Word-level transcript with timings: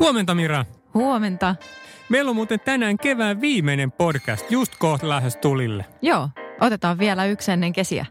Huomenta 0.00 0.34
Mira. 0.34 0.64
Huomenta. 0.94 1.56
Meillä 2.08 2.28
on 2.28 2.36
muuten 2.36 2.60
tänään 2.60 2.98
kevään 2.98 3.40
viimeinen 3.40 3.92
podcast 3.92 4.50
just 4.50 4.72
kohta 4.78 5.08
lähes 5.08 5.36
tulille. 5.36 5.84
Joo, 6.02 6.28
otetaan 6.60 6.98
vielä 6.98 7.26
yksi 7.26 7.52
ennen 7.52 7.72
kesiä. 7.72 8.06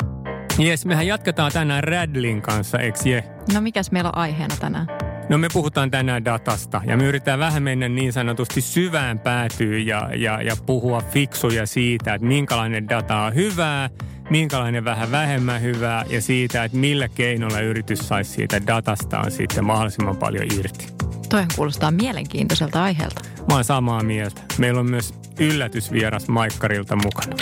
Jes, 0.57 0.85
mehän 0.85 1.07
jatketaan 1.07 1.51
tänään 1.51 1.83
Radlin 1.83 2.41
kanssa, 2.41 2.79
eks 2.79 3.05
je? 3.05 3.23
No 3.53 3.61
mikäs 3.61 3.91
meillä 3.91 4.09
on 4.09 4.17
aiheena 4.17 4.55
tänään? 4.59 4.87
No 5.29 5.37
me 5.37 5.47
puhutaan 5.53 5.91
tänään 5.91 6.25
datasta 6.25 6.81
ja 6.85 6.97
me 6.97 7.03
yritetään 7.05 7.39
vähän 7.39 7.63
mennä 7.63 7.89
niin 7.89 8.13
sanotusti 8.13 8.61
syvään 8.61 9.19
päätyyn 9.19 9.87
ja, 9.87 10.09
ja, 10.15 10.41
ja 10.41 10.55
puhua 10.65 11.01
fiksuja 11.01 11.65
siitä, 11.65 12.13
että 12.13 12.27
minkälainen 12.27 12.89
data 12.89 13.17
on 13.17 13.35
hyvää, 13.35 13.89
minkälainen 14.29 14.85
vähän 14.85 15.11
vähemmän 15.11 15.61
hyvää 15.61 16.05
ja 16.09 16.21
siitä, 16.21 16.63
että 16.63 16.77
millä 16.77 17.07
keinoilla 17.07 17.59
yritys 17.59 17.99
saisi 17.99 18.31
siitä 18.31 18.67
datastaan 18.67 19.31
sitten 19.31 19.65
mahdollisimman 19.65 20.17
paljon 20.17 20.45
irti. 20.59 21.08
Toihan 21.29 21.49
kuulostaa 21.55 21.91
mielenkiintoiselta 21.91 22.83
aiheelta. 22.83 23.21
Mä 23.49 23.55
oon 23.55 23.63
samaa 23.63 24.03
mieltä. 24.03 24.41
Meillä 24.57 24.79
on 24.79 24.89
myös 24.89 25.13
yllätysvieras 25.39 26.27
Maikkarilta 26.27 26.95
mukana. 26.95 27.35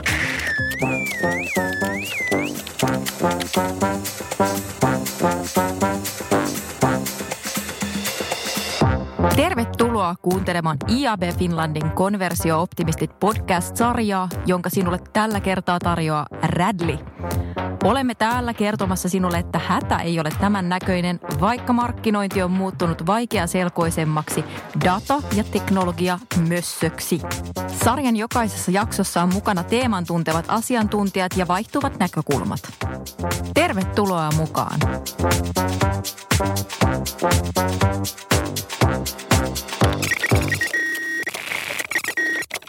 Tervetuloa 9.38 10.16
kuuntelemaan 10.22 10.78
IAB 10.90 11.24
Finlandin 11.38 11.92
Konversio-optimistit 11.92 13.20
podcast-sarjaa, 13.20 14.30
jonka 14.46 14.70
sinulle 14.70 15.00
tällä 15.14 15.40
kertaa 15.40 15.80
tarjoaa 15.80 16.26
Radley. 16.42 16.98
Olemme 17.84 18.16
täällä 18.16 18.54
kertomassa 18.54 19.10
sinulle, 19.10 19.38
että 19.38 19.60
hätä 19.60 19.98
ei 19.98 20.20
ole 20.20 20.30
tämän 20.40 20.70
näköinen, 20.70 21.20
vaikka 21.42 21.74
markkinointi 21.74 22.44
on 22.44 22.52
muuttunut 22.52 23.06
vaikeaselkoisemmaksi 23.06 24.46
data- 24.86 25.22
ja 25.36 25.44
teknologia 25.44 26.20
mössöksi. 26.48 27.22
Sarjan 27.84 28.16
jokaisessa 28.16 28.72
jaksossa 28.72 29.24
on 29.24 29.34
mukana 29.34 29.64
teeman 29.64 30.06
tuntevat 30.06 30.46
asiantuntijat 30.48 31.38
ja 31.38 31.48
vaihtuvat 31.48 32.00
näkökulmat. 32.00 32.60
Tervetuloa 33.54 34.30
mukaan! 34.38 34.80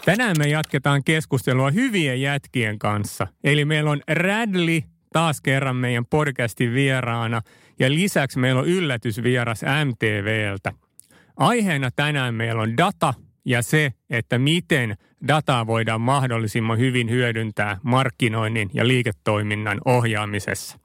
Tänään 0.09 0.35
me 0.37 0.47
jatketaan 0.47 1.03
keskustelua 1.03 1.71
hyvien 1.71 2.21
jätkien 2.21 2.79
kanssa. 2.79 3.27
Eli 3.43 3.65
meillä 3.65 3.91
on 3.91 4.01
Radley 4.11 4.81
taas 5.13 5.41
kerran 5.41 5.75
meidän 5.75 6.05
podcastin 6.05 6.73
vieraana 6.73 7.41
ja 7.79 7.89
lisäksi 7.89 8.39
meillä 8.39 8.61
on 8.61 8.67
yllätysvieras 8.67 9.61
MTVltä. 9.85 10.73
Aiheena 11.37 11.89
tänään 11.95 12.33
meillä 12.33 12.61
on 12.61 12.77
data 12.77 13.13
ja 13.45 13.61
se, 13.61 13.93
että 14.09 14.39
miten 14.39 14.97
dataa 15.27 15.67
voidaan 15.67 16.01
mahdollisimman 16.01 16.77
hyvin 16.77 17.09
hyödyntää 17.09 17.77
markkinoinnin 17.83 18.69
ja 18.73 18.87
liiketoiminnan 18.87 19.81
ohjaamisessa. 19.85 20.79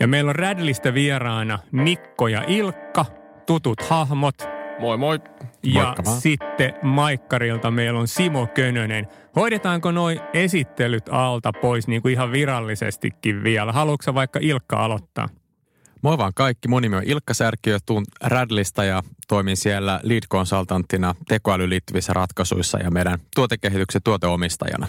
Ja 0.00 0.06
meillä 0.06 0.28
on 0.28 0.36
Radlista 0.36 0.94
vieraana 0.94 1.58
Mikko 1.72 2.28
ja 2.28 2.44
Ilkka, 2.46 3.06
tutut 3.46 3.80
hahmot– 3.82 4.34
Moi 4.78 4.96
moi. 4.96 5.20
ja 5.62 5.82
Moikka 5.82 6.04
vaan. 6.04 6.20
sitten 6.20 6.74
Maikkarilta 6.82 7.70
meillä 7.70 8.00
on 8.00 8.08
Simo 8.08 8.46
Könönen. 8.46 9.06
Hoidetaanko 9.36 9.90
noi 9.90 10.20
esittelyt 10.32 11.08
alta 11.10 11.52
pois 11.52 11.88
niin 11.88 12.02
kuin 12.02 12.12
ihan 12.12 12.32
virallisestikin 12.32 13.44
vielä? 13.44 13.72
Haluatko 13.72 14.14
vaikka 14.14 14.38
Ilkka 14.42 14.84
aloittaa? 14.84 15.28
Moi 16.02 16.18
vaan 16.18 16.32
kaikki. 16.34 16.68
Mun 16.68 16.82
nimi 16.82 16.96
on 16.96 17.02
Ilkka 17.06 17.34
Särkiö, 17.34 17.78
tuun 17.86 18.04
Radlista 18.22 18.84
ja 18.84 19.02
toimin 19.28 19.56
siellä 19.56 20.00
lead 20.02 20.22
consultanttina 20.32 21.14
tekoälyyn 21.28 21.70
liittyvissä 21.70 22.12
ratkaisuissa 22.12 22.78
ja 22.78 22.90
meidän 22.90 23.18
tuotekehityksen 23.34 24.02
tuoteomistajana. 24.04 24.86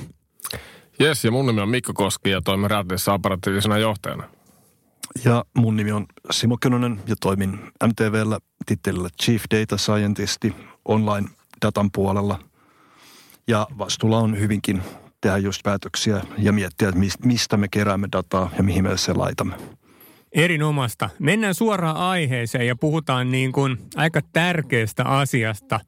Jes, 1.00 1.25
ja 1.25 1.31
mun 1.31 1.46
nimi 1.46 1.62
on 1.62 1.69
Mikko 1.69 1.94
Koski 1.94 2.30
ja 2.30 2.42
toimin 2.42 2.72
Radlissa 2.72 3.13
operatiivisena 3.13 3.78
johtajana. 3.78 4.24
Ja 5.25 5.46
mun 5.58 5.75
nimi 5.75 5.92
on 5.92 6.06
Simo 6.31 6.58
Könönen 6.62 7.02
ja 7.08 7.16
toimin 7.22 7.59
MTVllä 7.88 8.40
tittelillä 8.69 9.09
Chief 9.24 9.44
Data 9.52 9.78
Scientisti 9.78 10.56
online 10.85 11.28
datan 11.66 11.91
puolella. 11.91 12.40
Ja 13.47 13.68
vastuulla 13.78 14.18
on 14.18 14.40
hyvinkin 14.40 14.81
tehdä 15.22 15.38
just 15.38 15.63
päätöksiä 15.63 16.22
ja 16.38 16.52
miettiä, 16.52 16.90
että 16.90 17.00
mis- 17.00 17.25
mistä 17.25 17.57
me 17.57 17.68
keräämme 17.68 18.07
dataa 18.12 18.52
ja 18.57 18.63
mihin 18.63 18.84
me 18.84 18.97
se 18.97 19.13
laitamme. 19.13 19.56
Erinomasta. 20.31 21.09
Mennään 21.19 21.56
suoraan 21.56 21.97
aiheeseen 21.97 22.68
ja 22.68 22.75
puhutaan 22.75 23.31
niin 23.31 23.52
kuin 23.52 23.78
aika 23.96 24.22
tärkeästä 24.34 25.03
asiasta. 25.03 25.80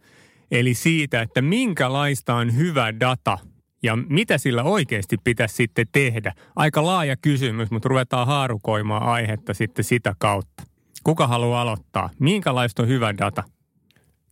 Eli 0.52 0.74
siitä, 0.74 1.22
että 1.22 1.42
minkälaista 1.42 2.36
on 2.36 2.56
hyvä 2.56 3.00
data 3.00 3.38
ja 3.84 3.96
mitä 3.96 4.38
sillä 4.38 4.64
oikeasti 4.64 5.18
pitäisi 5.24 5.56
sitten 5.56 5.86
tehdä. 5.92 6.34
Aika 6.56 6.86
laaja 6.86 7.16
kysymys, 7.18 7.72
mutta 7.72 7.90
ruvetaan 7.90 8.28
haarukoimaan 8.28 9.04
aihetta 9.04 9.54
sitten 9.54 9.86
sitä 9.86 10.16
kautta. 10.20 10.71
Kuka 11.04 11.28
haluaa 11.28 11.62
aloittaa? 11.62 12.10
Minkälaista 12.20 12.82
on 12.82 12.88
hyvä 12.88 13.18
data? 13.18 13.44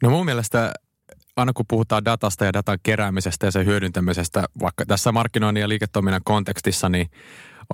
No 0.04 0.10
mun 0.10 0.26
mielestä 0.26 0.74
aina 1.36 1.54
kun 1.54 1.66
puhutaan 1.68 2.06
datasta 2.06 2.46
ja 2.46 2.54
datan 2.54 2.80
keräämisestä 2.84 3.48
ja 3.48 3.52
sen 3.52 3.66
hyödyntämisestä, 3.66 4.46
vaikka 4.62 4.86
tässä 4.86 5.12
markkinoinnin 5.12 5.62
ja 5.62 5.70
liiketoiminnan 5.70 6.22
kontekstissa, 6.26 6.90
niin 6.90 7.10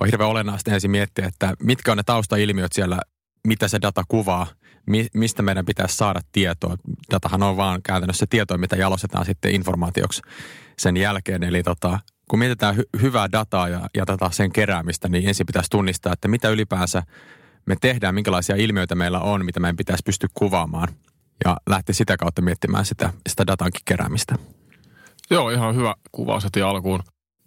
on 0.00 0.06
hirveän 0.06 0.30
olennaista 0.30 0.70
ensin 0.70 0.90
miettiä, 0.90 1.26
että 1.26 1.54
mitkä 1.62 1.90
on 1.90 1.96
ne 1.96 2.02
taustailmiöt 2.06 2.72
siellä, 2.72 3.00
mitä 3.46 3.68
se 3.68 3.78
data 3.82 4.02
kuvaa, 4.08 4.46
mi- 4.86 5.06
mistä 5.14 5.42
meidän 5.42 5.64
pitäisi 5.64 5.96
saada 5.96 6.20
tietoa. 6.32 6.76
Datahan 7.10 7.42
on 7.42 7.56
vaan 7.56 7.82
käytännössä 7.82 8.26
tietoa, 8.30 8.58
mitä 8.58 8.76
jalostetaan 8.76 9.26
sitten 9.26 9.54
informaatioksi 9.54 10.22
sen 10.78 10.96
jälkeen. 10.96 11.42
Eli 11.42 11.62
tota, 11.62 12.00
kun 12.30 12.38
mietitään 12.38 12.76
hy- 12.76 13.00
hyvää 13.02 13.32
dataa 13.32 13.68
ja, 13.68 13.88
ja 13.96 14.06
tota 14.06 14.30
sen 14.30 14.52
keräämistä, 14.52 15.08
niin 15.08 15.28
ensin 15.28 15.46
pitäisi 15.46 15.70
tunnistaa, 15.70 16.12
että 16.12 16.28
mitä 16.28 16.48
ylipäänsä 16.48 17.02
me 17.66 17.76
tehdään, 17.80 18.14
minkälaisia 18.14 18.56
ilmiöitä 18.56 18.94
meillä 18.94 19.20
on, 19.20 19.44
mitä 19.44 19.60
meidän 19.60 19.76
pitäisi 19.76 20.02
pystyä 20.04 20.28
kuvaamaan. 20.34 20.88
Ja 21.44 21.56
lähteä 21.68 21.94
sitä 21.94 22.16
kautta 22.16 22.42
miettimään 22.42 22.84
sitä, 22.84 23.12
sitä 23.28 23.46
datankin 23.46 23.80
keräämistä. 23.84 24.34
Joo, 25.30 25.50
ihan 25.50 25.76
hyvä 25.76 25.94
kuvaus 26.12 26.44
heti 26.44 26.62
alkuun. 26.62 27.00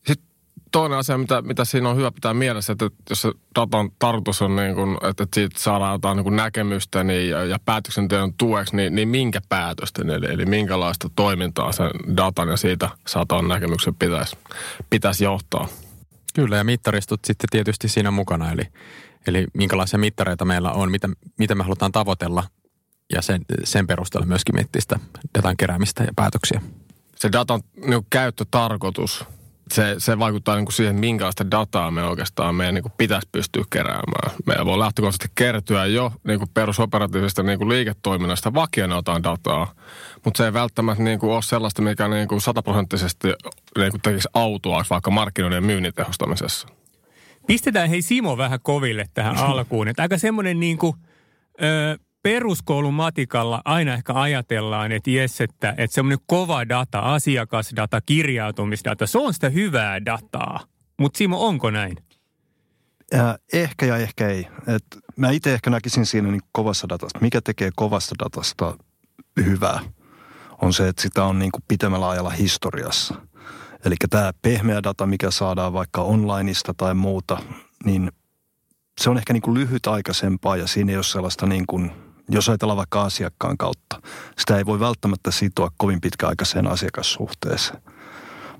Sitten 0.07 0.29
toinen 0.71 0.97
asia, 0.97 1.17
mitä, 1.17 1.41
mitä 1.41 1.65
siinä 1.65 1.89
on 1.89 1.97
hyvä 1.97 2.11
pitää 2.11 2.33
mielessä, 2.33 2.73
että 2.73 2.89
jos 3.09 3.21
se 3.21 3.31
datan 3.55 3.91
tarkoitus 3.99 4.41
on, 4.41 4.55
niin 4.55 4.75
kun, 4.75 4.97
että, 5.09 5.27
siitä 5.33 5.59
saadaan 5.59 5.91
jotain 5.91 6.15
niin 6.15 6.23
kun 6.23 6.35
näkemystä 6.35 7.03
niin, 7.03 7.29
ja, 7.29 7.45
ja 7.45 7.57
päätöksenteon 7.65 8.33
tueksi, 8.33 8.75
niin, 8.75 8.95
niin 8.95 9.09
minkä 9.09 9.41
päätösten, 9.49 10.09
eli, 10.09 10.25
eli 10.25 10.45
minkälaista 10.45 11.09
toimintaa 11.15 11.71
sen 11.71 11.89
datan 12.17 12.49
ja 12.49 12.57
siitä 12.57 12.89
saatavan 13.07 13.47
näkemyksen 13.47 13.95
pitäisi, 13.95 14.37
pitäisi 14.89 15.23
johtaa. 15.23 15.67
Kyllä, 16.33 16.57
ja 16.57 16.63
mittaristot 16.63 17.25
sitten 17.25 17.49
tietysti 17.51 17.87
siinä 17.87 18.11
mukana, 18.11 18.51
eli, 18.51 18.63
eli 19.27 19.45
minkälaisia 19.53 19.99
mittareita 19.99 20.45
meillä 20.45 20.71
on, 20.71 20.91
mitä, 20.91 21.09
mitä 21.37 21.55
me 21.55 21.63
halutaan 21.63 21.91
tavoitella, 21.91 22.43
ja 23.13 23.21
sen, 23.21 23.41
sen 23.63 23.87
perusteella 23.87 24.27
myöskin 24.27 24.55
miettiä 24.55 24.81
sitä 24.81 24.99
datan 25.37 25.57
keräämistä 25.57 26.03
ja 26.03 26.11
päätöksiä. 26.15 26.61
Se 27.15 27.31
datan 27.31 27.61
niin 27.85 28.05
käyttötarkoitus, 28.09 29.25
se, 29.73 29.95
se 29.97 30.19
vaikuttaa 30.19 30.55
niin 30.55 30.71
siihen, 30.71 30.95
minkälaista 30.95 31.51
dataa 31.51 31.91
me 31.91 32.03
oikeastaan 32.03 32.55
meidän 32.55 32.73
niin 32.75 32.91
pitäisi 32.97 33.29
pystyä 33.31 33.63
keräämään. 33.69 34.37
Meillä 34.45 34.65
voi 34.65 34.79
lähtökohtaisesti 34.79 35.31
kertyä 35.35 35.85
jo 35.85 36.13
niin 36.23 36.39
perusoperatiivisesta 36.53 37.43
niin 37.43 37.69
liiketoiminnasta 37.69 38.53
vakiona 38.53 38.95
jotain 38.95 39.23
dataa, 39.23 39.73
mutta 40.25 40.37
se 40.37 40.45
ei 40.45 40.53
välttämättä 40.53 41.03
niin 41.03 41.19
ole 41.21 41.41
sellaista, 41.41 41.81
mikä 41.81 42.07
niin 42.07 42.41
sataprosenttisesti 42.41 43.27
niin 43.77 44.01
tekisi 44.03 44.29
autua 44.33 44.83
vaikka 44.89 45.11
markkinoiden 45.11 45.63
myynnin 45.63 45.93
tehostamisessa. 45.93 46.67
Pistetään 47.49 47.89
hei 47.89 48.01
Simo 48.01 48.37
vähän 48.37 48.59
koville 48.63 49.05
tähän 49.13 49.37
alkuun. 49.47 49.87
Että 49.87 50.01
aika 50.01 50.17
semmoinen 50.17 50.59
niin 50.59 50.77
kuin, 50.77 50.93
ö, 51.61 51.97
peruskoulumatikalla 52.23 53.61
aina 53.65 53.93
ehkä 53.93 54.13
ajatellaan, 54.13 54.91
että 54.91 55.09
jes, 55.09 55.41
että, 55.41 55.73
että 55.77 55.95
semmoinen 55.95 56.19
kova 56.27 56.69
data, 56.69 56.99
asiakasdata, 56.99 58.01
kirjautumisdata, 58.01 59.07
se 59.07 59.17
on 59.17 59.33
sitä 59.33 59.49
hyvää 59.49 60.05
dataa. 60.05 60.59
Mutta 60.99 61.17
Simo, 61.17 61.47
onko 61.47 61.71
näin? 61.71 61.97
Äh, 63.13 63.35
ehkä 63.53 63.85
ja 63.85 63.97
ehkä 63.97 64.27
ei. 64.27 64.47
Et 64.75 64.85
mä 65.15 65.31
itse 65.31 65.53
ehkä 65.53 65.69
näkisin 65.69 66.05
siinä 66.05 66.31
niin 66.31 66.41
kovassa 66.51 66.89
datasta. 66.89 67.19
Mikä 67.21 67.41
tekee 67.41 67.69
kovasta 67.75 68.15
datasta 68.19 68.77
hyvää, 69.45 69.79
on 70.61 70.73
se, 70.73 70.87
että 70.87 71.01
sitä 71.01 71.23
on 71.23 71.39
niin 71.39 71.51
kuin 71.51 71.63
pitemmällä 71.67 72.09
ajalla 72.09 72.29
historiassa. 72.29 73.15
Eli 73.85 73.95
tämä 74.09 74.31
pehmeä 74.41 74.83
data, 74.83 75.05
mikä 75.05 75.31
saadaan 75.31 75.73
vaikka 75.73 76.01
onlineista 76.01 76.73
tai 76.73 76.93
muuta, 76.93 77.37
niin 77.85 78.11
se 79.01 79.09
on 79.09 79.17
ehkä 79.17 79.33
niin 79.33 79.41
kuin 79.41 79.53
lyhytaikaisempaa 79.53 80.57
ja 80.57 80.67
siinä 80.67 80.91
ei 80.91 80.97
ole 80.97 81.03
sellaista 81.03 81.45
niin 81.45 81.67
kuin, 81.67 81.91
jos 82.29 82.49
ajatellaan 82.49 82.77
vaikka 82.77 83.01
asiakkaan 83.03 83.57
kautta, 83.57 84.01
sitä 84.37 84.57
ei 84.57 84.65
voi 84.65 84.79
välttämättä 84.79 85.31
sitoa 85.31 85.71
kovin 85.77 86.01
pitkäaikaiseen 86.01 86.67
asiakassuhteeseen. 86.67 87.81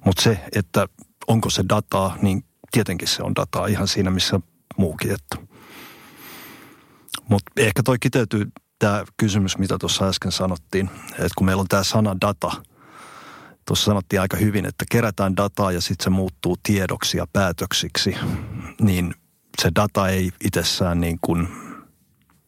Mutta 0.06 0.22
se, 0.22 0.40
että 0.56 0.88
onko 1.28 1.50
se 1.50 1.64
dataa, 1.70 2.18
niin 2.22 2.44
tietenkin 2.72 3.08
se 3.08 3.24
on 3.24 3.36
dataa 3.36 3.68
ihan 3.68 3.88
siinä, 3.88 4.10
missä 4.10 4.40
muukin. 4.78 5.18
Mutta 7.30 7.52
ehkä 7.58 7.84
toi 7.84 8.00
kiteytyy 8.00 8.52
tämä 8.80 9.04
kysymys, 9.18 9.58
mitä 9.58 9.78
tuossa 9.78 10.08
äsken 10.08 10.32
sanottiin, 10.32 10.90
että 11.12 11.30
kun 11.38 11.46
meillä 11.46 11.62
on 11.62 11.68
tämä 11.68 11.84
sana 11.84 12.16
data, 12.22 12.52
tuossa 13.70 13.86
sanottiin 13.86 14.22
aika 14.22 14.38
hyvin, 14.38 14.66
että 14.66 14.86
kerätään 14.92 15.38
dataa 15.38 15.72
ja 15.72 15.82
sitten 15.82 16.04
se 16.04 16.10
muuttuu 16.10 16.58
tiedoksi 16.64 17.18
ja 17.18 17.26
päätöksiksi, 17.34 18.16
niin 18.82 19.14
se 19.62 19.72
data 19.76 20.08
ei 20.08 20.32
itsessään 20.46 21.02
niin 21.02 21.18
kuin, 21.22 21.48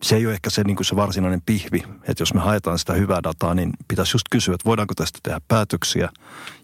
se 0.04 0.16
ei 0.16 0.26
ole 0.26 0.34
ehkä 0.34 0.50
se, 0.50 0.64
niin 0.64 0.76
kuin 0.76 0.86
se 0.86 0.96
varsinainen 0.96 1.42
pihvi, 1.46 1.84
että 2.08 2.22
jos 2.22 2.34
me 2.34 2.40
haetaan 2.40 2.80
sitä 2.80 2.94
hyvää 2.94 3.24
dataa, 3.24 3.54
niin 3.54 3.72
pitäisi 3.88 4.16
just 4.16 4.26
kysyä, 4.32 4.56
että 4.56 4.66
voidaanko 4.66 4.94
tästä 4.94 5.20
tehdä 5.24 5.42
päätöksiä 5.48 6.10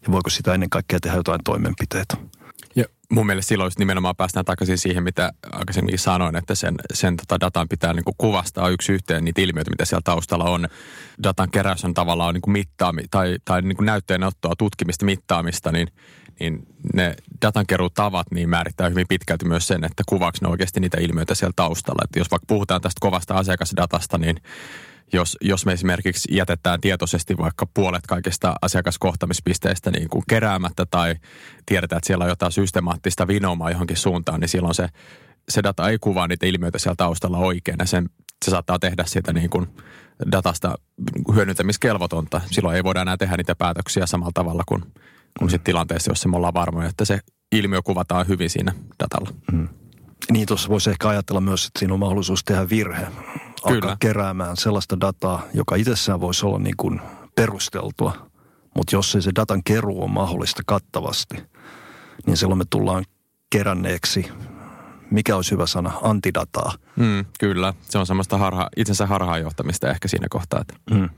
ja 0.02 0.12
voiko 0.12 0.30
sitä 0.30 0.54
ennen 0.54 0.70
kaikkea 0.70 1.00
tehdä 1.00 1.18
jotain 1.18 1.44
toimenpiteitä. 1.44 2.18
Ja 2.76 2.86
mun 3.12 3.26
mielestä 3.26 3.50
silloin 3.50 3.72
nimenomaan 3.80 4.16
päästään 4.16 4.46
takaisin 4.46 4.78
siihen, 4.78 5.04
mitä 5.04 5.32
aikaisemminkin 5.52 6.00
sanoin, 6.00 6.36
että 6.36 6.56
sen, 6.56 6.76
sen 6.94 7.18
tota 7.18 7.40
datan 7.40 7.70
pitää 7.70 7.94
niin 7.94 8.04
kuin 8.04 8.16
kuvastaa 8.18 8.70
yksi 8.70 8.94
yhteen 8.94 9.26
niitä 9.26 9.42
ilmiöitä, 9.42 9.72
mitä 9.72 9.86
siellä 9.86 10.02
taustalla 10.04 10.46
on. 10.50 10.68
Datan 11.24 11.52
keräys 11.52 11.86
on 11.86 11.94
tavallaan 11.94 12.34
niin 12.34 12.42
kuin 12.42 12.52
mittaami, 12.52 13.02
tai, 13.12 13.38
tai 13.46 13.62
niin 13.62 13.78
kuin 13.78 13.86
näytteenottoa, 13.86 14.54
tutkimista, 14.58 15.06
mittaamista, 15.06 15.72
niin, 15.72 15.88
niin 16.40 16.68
ne 16.94 17.16
datankeruutavat 17.42 18.28
niin 18.32 18.50
määrittää 18.50 18.90
hyvin 18.90 19.08
pitkälti 19.10 19.46
myös 19.46 19.68
sen, 19.68 19.84
että 19.84 20.04
kuvaako 20.06 20.38
ne 20.42 20.48
oikeasti 20.48 20.80
niitä 20.80 20.98
ilmiöitä 21.02 21.36
siellä 21.36 21.54
taustalla. 21.56 22.02
Että 22.04 22.20
jos 22.20 22.32
vaikka 22.32 22.46
puhutaan 22.48 22.82
tästä 22.82 23.00
kovasta 23.00 23.34
asiakasdatasta, 23.34 24.18
niin 24.18 24.38
jos, 25.14 25.38
jos 25.42 25.66
me 25.66 25.74
esimerkiksi 25.74 26.36
jätetään 26.36 26.82
tietoisesti 26.82 27.38
vaikka 27.38 27.68
puolet 27.74 28.08
kaikista 28.08 28.56
asiakaskohtamispisteistä 28.62 29.92
niin 29.92 30.10
kuin 30.10 30.24
keräämättä 30.30 30.86
tai 30.92 31.16
tiedetään, 31.66 31.98
että 31.98 32.08
siellä 32.08 32.24
on 32.24 32.30
jotain 32.30 32.52
systemaattista 32.52 33.28
vinoumaa 33.28 33.72
johonkin 33.72 33.98
suuntaan, 33.98 34.40
niin 34.40 34.50
silloin 34.50 34.76
se, 34.76 34.88
se 35.50 35.64
data 35.64 35.90
ei 35.90 35.98
kuvaa 36.00 36.28
niitä 36.28 36.46
ilmiöitä 36.46 36.80
siellä 36.80 36.96
taustalla 36.96 37.38
oikein 37.38 37.78
ja 37.80 37.86
sen, 37.86 38.10
se 38.46 38.52
saattaa 38.52 38.80
tehdä 38.80 39.04
siitä 39.06 39.34
niin 39.34 39.50
kuin 39.50 39.68
datasta 40.32 40.76
hyödyntämiskelvotonta. 41.36 42.42
Silloin 42.52 42.76
ei 42.76 42.84
voida 42.84 43.02
enää 43.02 43.18
tehdä 43.18 43.38
niitä 43.38 43.56
päätöksiä 43.56 44.06
samalla 44.06 44.32
tavalla 44.34 44.64
kuin, 44.68 44.84
kuin 45.40 45.50
sitten 45.50 45.66
tilanteessa, 45.66 46.12
jossa 46.12 46.30
me 46.30 46.38
ollaan 46.38 46.54
varmoja, 46.54 46.90
että 46.90 47.06
se 47.06 47.20
ilmiö 47.52 47.82
kuvataan 47.82 48.28
hyvin 48.28 48.50
siinä 48.50 48.74
datalla. 49.04 49.30
Mm. 49.52 49.68
Niin, 50.32 50.48
tuossa 50.48 50.70
voisi 50.70 50.90
ehkä 50.90 51.10
ajatella 51.10 51.42
myös, 51.42 51.66
että 51.66 51.80
siinä 51.80 51.94
on 51.94 52.00
mahdollisuus 52.00 52.44
tehdä 52.44 52.70
virhe 52.70 53.08
Kyllä. 53.64 53.76
alkaa 53.76 53.98
keräämään 54.00 54.58
sellaista 54.58 55.00
dataa, 55.00 55.42
joka 55.54 55.76
itsessään 55.76 56.22
voisi 56.22 56.46
olla 56.46 56.60
niin 56.60 56.78
kuin 56.78 57.02
perusteltua. 57.36 58.28
Mutta 58.76 58.96
jos 58.96 59.16
ei 59.16 59.22
se 59.22 59.32
datan 59.36 59.64
keruu 59.64 60.04
on 60.04 60.12
mahdollista 60.12 60.64
kattavasti, 60.66 61.36
niin 62.26 62.38
silloin 62.38 62.58
me 62.58 62.64
tullaan 62.70 63.06
keränneeksi, 63.50 64.32
mikä 65.12 65.36
olisi 65.36 65.52
hyvä 65.52 65.66
sana, 65.66 65.92
antidataa. 66.02 66.74
Mm, 66.96 67.26
kyllä, 67.40 67.74
se 67.82 67.98
on 67.98 68.06
semmoista 68.06 68.38
harha, 68.38 68.70
itsensä 68.78 69.06
harhaanjohtamista 69.06 69.90
ehkä 69.90 70.08
siinä 70.08 70.28
kohtaa. 70.30 70.62
Että. 70.62 70.74
Mm. 70.92 71.10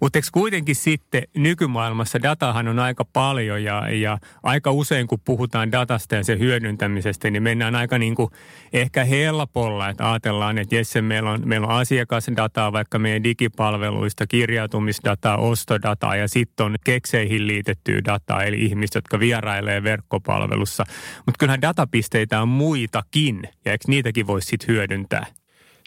Mutta 0.00 0.18
eikö 0.18 0.28
kuitenkin 0.32 0.76
sitten 0.76 1.22
nykymaailmassa 1.36 2.22
datahan 2.22 2.68
on 2.68 2.78
aika 2.78 3.04
paljon 3.12 3.64
ja, 3.64 3.90
ja 3.90 4.18
aika 4.42 4.70
usein 4.70 5.06
kun 5.06 5.20
puhutaan 5.24 5.72
datasta 5.72 6.14
ja 6.14 6.24
sen 6.24 6.38
hyödyntämisestä, 6.38 7.30
niin 7.30 7.42
mennään 7.42 7.74
aika 7.74 7.98
niin 7.98 8.14
kuin 8.14 8.30
ehkä 8.72 9.04
helpolla, 9.04 9.88
että 9.88 10.10
ajatellaan, 10.10 10.58
että 10.58 10.74
jes, 10.74 10.94
meillä 11.00 11.30
on, 11.30 11.42
meillä 11.44 11.66
on 11.66 11.74
asiakasdataa 11.74 12.72
vaikka 12.72 12.98
meidän 12.98 13.24
digipalveluista, 13.24 14.26
kirjautumisdataa, 14.26 15.36
ostodataa 15.36 16.16
ja 16.16 16.28
sitten 16.28 16.66
on 16.66 16.76
kekseihin 16.84 17.46
liitettyä 17.46 18.00
dataa, 18.04 18.42
eli 18.42 18.64
ihmiset, 18.64 18.94
jotka 18.94 19.20
vierailee 19.20 19.82
verkkopalvelussa. 19.82 20.84
Mutta 21.16 21.38
kyllähän 21.38 21.62
datapisteitä 21.62 22.42
on 22.42 22.48
muitakin 22.48 23.42
ja 23.64 23.72
eikö 23.72 23.84
niitäkin 23.88 24.26
voisi 24.26 24.46
sitten 24.46 24.68
hyödyntää? 24.68 25.26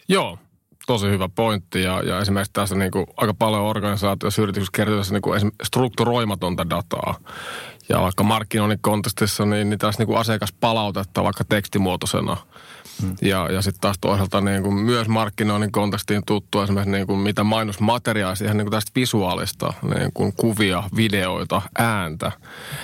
Joo, 0.08 0.38
tosi 0.90 1.06
hyvä 1.06 1.28
pointti 1.28 1.82
ja, 1.82 2.02
ja 2.02 2.18
esimerkiksi 2.18 2.52
tässä 2.52 2.74
niin 2.74 2.90
kuin 2.90 3.06
aika 3.16 3.34
paljon 3.34 3.62
organisaatioissa 3.62 4.42
yrityksissä 4.42 4.72
kertyy 4.76 5.00
niin 5.10 5.22
kuin 5.22 5.52
strukturoimatonta 5.62 6.70
dataa. 6.70 7.14
Ja 7.88 8.00
vaikka 8.00 8.22
markkinoinnin 8.22 8.78
kontekstissa, 8.80 9.46
niin, 9.46 9.70
niin 9.70 9.78
tässä 9.78 10.00
niin 10.00 10.06
kuin 10.06 10.18
asiakaspalautetta 10.18 11.24
vaikka 11.24 11.44
tekstimuotoisena. 11.44 12.36
Hmm. 13.02 13.14
Ja, 13.22 13.48
ja 13.52 13.62
sitten 13.62 13.80
taas 13.80 13.96
toisaalta 14.00 14.40
niin 14.40 14.62
kuin 14.62 14.74
myös 14.74 15.08
markkinoinnin 15.08 15.72
kontekstiin 15.72 16.22
tuttu 16.26 16.60
esimerkiksi 16.60 16.90
niin 16.90 17.06
kuin 17.06 17.18
mitä 17.18 17.44
mainosmateriaalia 17.44 18.34
siihen 18.34 18.56
niin 18.56 18.66
kuin 18.66 18.72
tästä 18.72 18.92
visuaalista, 18.94 19.72
niin 19.94 20.10
kuin 20.14 20.32
kuvia, 20.36 20.82
videoita, 20.96 21.62
ääntä. 21.78 22.32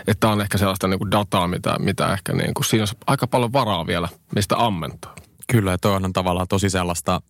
Että 0.06 0.28
on 0.28 0.40
ehkä 0.40 0.58
sellaista 0.58 0.88
niin 0.88 0.98
kuin 0.98 1.10
dataa, 1.10 1.48
mitä, 1.48 1.76
mitä 1.78 2.12
ehkä 2.12 2.32
niin 2.32 2.54
kuin, 2.54 2.64
siinä 2.64 2.82
on 2.82 2.98
aika 3.06 3.26
paljon 3.26 3.52
varaa 3.52 3.86
vielä, 3.86 4.08
mistä 4.34 4.56
ammentaa. 4.58 5.14
Kyllä, 5.52 5.70
ja 5.72 5.90
on 5.90 6.12
tavallaan 6.12 6.48
tosi 6.48 6.70
sellaista 6.70 7.20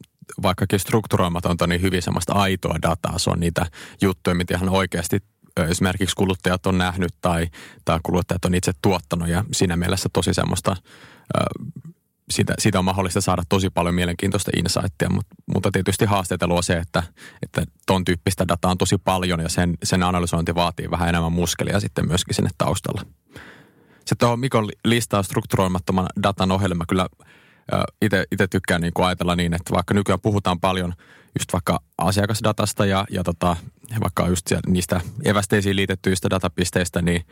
vaikkakin 0.43 0.79
strukturoimatonta, 0.79 1.67
niin 1.67 1.83
hyvin 1.83 2.03
semmoista 2.03 2.33
aitoa 2.33 2.77
dataa. 2.83 3.19
Se 3.19 3.31
on 3.31 3.41
niitä 3.41 3.67
juttuja, 4.03 4.35
mitä 4.35 4.55
ihan 4.55 4.69
oikeasti 4.69 5.19
esimerkiksi 5.57 6.17
kuluttajat 6.17 6.67
on 6.67 6.79
nähnyt 6.79 7.15
tai, 7.21 7.47
tai 7.85 8.01
kuluttajat 8.03 8.45
on 8.45 8.55
itse 8.55 8.73
tuottanut 8.83 9.29
ja 9.29 9.45
siinä 9.53 9.77
mielessä 9.77 10.09
tosi 10.13 10.35
semmoista, 10.35 10.77
sitä, 12.31 12.55
siitä 12.59 12.79
on 12.79 12.85
mahdollista 12.85 13.21
saada 13.21 13.43
tosi 13.49 13.71
paljon 13.71 13.95
mielenkiintoista 13.95 14.51
insightia, 14.57 15.11
mutta, 15.11 15.35
mutta 15.55 15.71
tietysti 15.73 16.05
haasteita 16.05 16.47
luo 16.47 16.63
se, 16.63 16.77
että, 16.77 17.03
että 17.43 17.63
ton 17.87 18.05
tyyppistä 18.05 18.49
dataa 18.49 18.71
on 18.71 18.79
tosi 18.79 18.99
paljon 18.99 19.41
ja 19.41 19.49
sen, 19.49 19.75
sen 19.83 20.03
analysointi 20.03 20.55
vaatii 20.55 20.91
vähän 20.91 21.09
enemmän 21.09 21.33
muskelia 21.33 21.81
sitten 21.81 22.09
myöskin 22.09 22.35
sinne 22.35 22.51
taustalla. 22.59 23.03
Sitten 23.97 24.19
tuohon 24.19 24.41
Mikon 24.41 24.69
listaa 24.85 25.23
strukturoimattoman 25.23 26.07
datan 26.23 26.53
ohjelma 26.53 26.85
kyllä– 26.87 27.07
itse 28.33 28.47
tykkään 28.51 28.81
niin 28.81 28.93
kuin 28.95 29.07
ajatella 29.07 29.37
niin, 29.37 29.55
että 29.55 29.75
vaikka 29.75 29.95
nykyään 29.95 30.21
puhutaan 30.21 30.61
paljon 30.61 30.95
just 31.39 31.53
vaikka 31.53 31.81
asiakasdatasta 31.99 32.87
ja, 32.87 33.07
ja 33.11 33.25
tota, 33.25 33.57
vaikka 34.03 34.29
just 34.29 34.47
niistä 34.67 35.01
evästeisiin 35.25 35.77
liitettyistä 35.77 36.31
datapisteistä, 36.31 37.03
niin 37.03 37.27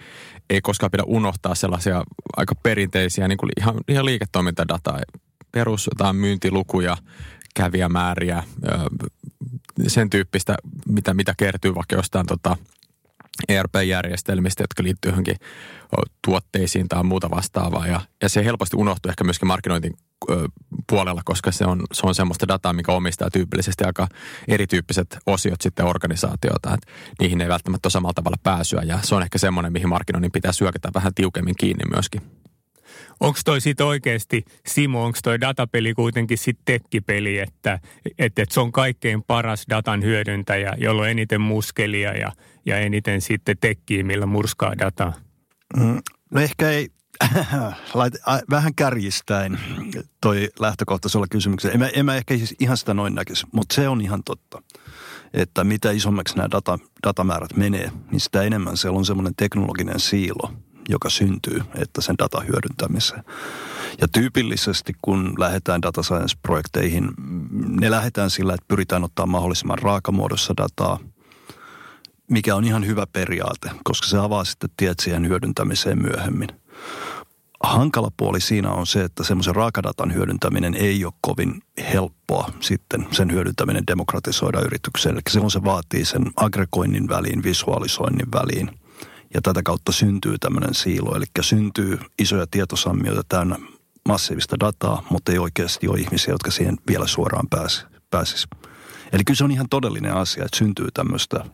ei 0.51 0.61
koskaan 0.61 0.91
pidä 0.91 1.03
unohtaa 1.07 1.55
sellaisia 1.55 2.05
aika 2.37 2.55
perinteisiä 2.55 3.29
niin 3.29 3.39
kuin 3.39 3.51
ihan, 3.61 3.75
ihan 3.89 4.05
liiketoimintadataa, 4.05 5.01
perus 5.53 5.87
jotain 5.87 6.17
myyntilukuja, 6.17 6.97
kävijämääriä, 7.55 8.43
sen 9.87 10.11
tyyppistä, 10.11 10.57
mitä, 10.89 11.15
mitä 11.15 11.35
kertyy 11.37 11.75
vaikka 11.75 11.97
jostain 11.97 12.27
tota, 12.27 12.57
ERP-järjestelmistä, 13.49 14.63
jotka 14.63 14.83
liittyy 14.83 15.11
johonkin 15.11 15.37
tuotteisiin 16.25 16.89
tai 16.89 17.05
muuta 17.05 17.31
vastaavaa. 17.31 17.87
Ja, 17.87 18.01
ja 18.23 18.29
se 18.29 18.45
helposti 18.45 18.77
unohtuu 18.77 19.11
ehkä 19.11 19.25
myöskin 19.25 19.49
markkinointin 19.49 19.97
puolella, 20.89 21.23
koska 21.25 21.53
se 21.53 21.65
on, 21.65 21.83
se 21.93 22.07
on 22.07 22.15
semmoista 22.15 22.49
dataa, 22.49 22.73
mikä 22.73 22.93
omistaa 22.93 23.31
tyypillisesti 23.31 23.85
aika 23.85 24.09
erityyppiset 24.49 25.19
osiot 25.27 25.61
sitten 25.61 25.87
organisaatiota. 25.87 26.75
Että 26.75 26.93
niihin 27.21 27.41
ei 27.41 27.49
välttämättä 27.49 27.87
ole 27.87 27.91
samalla 27.91 28.15
tavalla 28.15 28.39
pääsyä 28.43 28.83
ja 28.83 28.99
se 29.03 29.15
on 29.15 29.23
ehkä 29.23 29.39
semmoinen, 29.39 29.73
mihin 29.73 29.89
markkinoinnin 29.89 30.33
pitää 30.33 30.53
syökätä 30.53 30.91
vähän 30.95 31.15
tiukemmin 31.15 31.55
kiinni 31.59 31.85
myöskin. 31.95 32.23
Onko 33.21 33.39
toi 33.45 33.61
sitten 33.61 33.87
oikeasti, 33.87 34.45
Simo, 34.67 35.05
onko 35.05 35.19
toi 35.23 35.41
datapeli 35.41 35.95
kuitenkin 35.95 36.39
sitten 36.39 36.65
tekkipeli, 36.65 37.39
että, 37.39 37.81
että, 38.21 38.43
että 38.43 38.55
se 38.55 38.61
on 38.61 38.73
kaikkein 38.73 39.23
paras 39.23 39.67
datan 39.71 40.03
hyödyntäjä, 40.03 40.75
jolla 40.79 41.03
on 41.03 41.09
eniten 41.09 41.41
muskelia 41.41 42.13
ja, 42.13 42.33
ja 42.67 42.79
eniten 42.79 43.21
sitten 43.21 43.57
tekkiä, 43.61 44.05
millä 44.05 44.27
murskaa 44.27 44.79
dataa? 44.79 45.13
Mm, 45.77 46.03
no 46.31 46.41
ehkä 46.41 46.71
ei, 46.71 46.89
vähän 48.51 48.75
kärjistäen 48.75 49.59
toi 50.21 50.49
lähtökohtaisella 50.61 51.27
kysymyksellä. 51.31 51.75
En 51.75 51.81
mä, 51.81 51.89
en 51.89 52.07
mä 52.07 52.17
ehkä 52.17 52.37
siis 52.37 52.55
ihan 52.61 52.77
sitä 52.77 52.95
noin 52.95 53.15
näkisi, 53.15 53.47
mutta 53.53 53.75
se 53.75 53.89
on 53.89 54.01
ihan 54.01 54.25
totta, 54.25 54.63
että 55.35 55.65
mitä 55.65 55.91
isommaksi 55.91 56.37
nämä 56.37 56.51
data, 56.51 56.79
datamäärät 57.07 57.57
menee, 57.57 57.91
niin 58.11 58.21
sitä 58.21 58.43
enemmän 58.43 58.77
siellä 58.77 58.99
on 58.99 59.05
semmoinen 59.05 59.35
teknologinen 59.37 60.01
siilo, 60.01 60.53
joka 60.89 61.11
syntyy, 61.11 61.63
että 61.75 62.01
sen 62.01 62.19
data 62.19 62.41
hyödyntämiseen. 62.41 63.25
Ja 64.01 64.09
tyypillisesti, 64.09 64.93
kun 65.03 65.35
lähdetään 65.39 65.83
data 65.83 66.03
science-projekteihin, 66.03 67.11
ne 67.81 67.91
lähdetään 67.91 68.31
sillä, 68.31 68.55
että 68.55 68.65
pyritään 68.69 69.05
ottaa 69.05 69.27
mahdollisimman 69.27 69.79
raakamuodossa 69.79 70.55
dataa, 70.57 70.99
mikä 72.31 72.55
on 72.55 72.65
ihan 72.65 72.87
hyvä 72.87 73.07
periaate, 73.07 73.71
koska 73.85 74.07
se 74.07 74.19
avaa 74.19 74.45
sitten 74.45 74.71
tiet 74.77 75.01
siihen 75.01 75.29
hyödyntämiseen 75.29 76.03
myöhemmin. 76.03 76.49
Hankala 77.63 78.11
puoli 78.17 78.41
siinä 78.41 78.71
on 78.71 78.87
se, 78.87 79.05
että 79.05 79.25
semmoisen 79.25 79.55
raakadatan 79.55 80.15
hyödyntäminen 80.15 80.75
ei 80.75 81.05
ole 81.05 81.13
kovin 81.21 81.63
helppoa 81.93 82.51
sitten 82.61 83.07
sen 83.11 83.33
hyödyntäminen 83.33 83.87
demokratisoida 83.87 84.61
yritykselle. 84.61 85.15
Eli 85.15 85.23
silloin 85.31 85.51
se 85.51 85.65
vaatii 85.65 86.05
sen 86.05 86.23
aggregoinnin 86.37 87.09
väliin, 87.09 87.43
visualisoinnin 87.43 88.29
väliin– 88.33 88.71
ja 89.35 89.41
tätä 89.43 89.63
kautta 89.63 89.93
syntyy 89.93 90.39
tämmöinen 90.39 90.75
siilo, 90.75 91.17
eli 91.17 91.25
syntyy 91.41 91.99
isoja 92.19 92.47
tietosammioita 92.51 93.23
täynnä 93.29 93.57
massiivista 94.09 94.61
dataa, 94.61 95.03
mutta 95.11 95.33
ei 95.33 95.39
oikeasti 95.39 95.89
ole 95.89 96.01
ihmisiä, 96.01 96.35
jotka 96.35 96.51
siihen 96.51 96.77
vielä 96.89 97.07
suoraan 97.07 97.49
pääs, 97.49 97.87
pääsis. 98.11 98.49
Eli 99.13 99.25
kyllä 99.25 99.39
se 99.39 99.45
on 99.45 99.51
ihan 99.51 99.69
todellinen 99.71 100.15
asia, 100.15 100.45
että 100.45 100.59
syntyy 100.59 100.87
tämmöistä, 100.95 101.45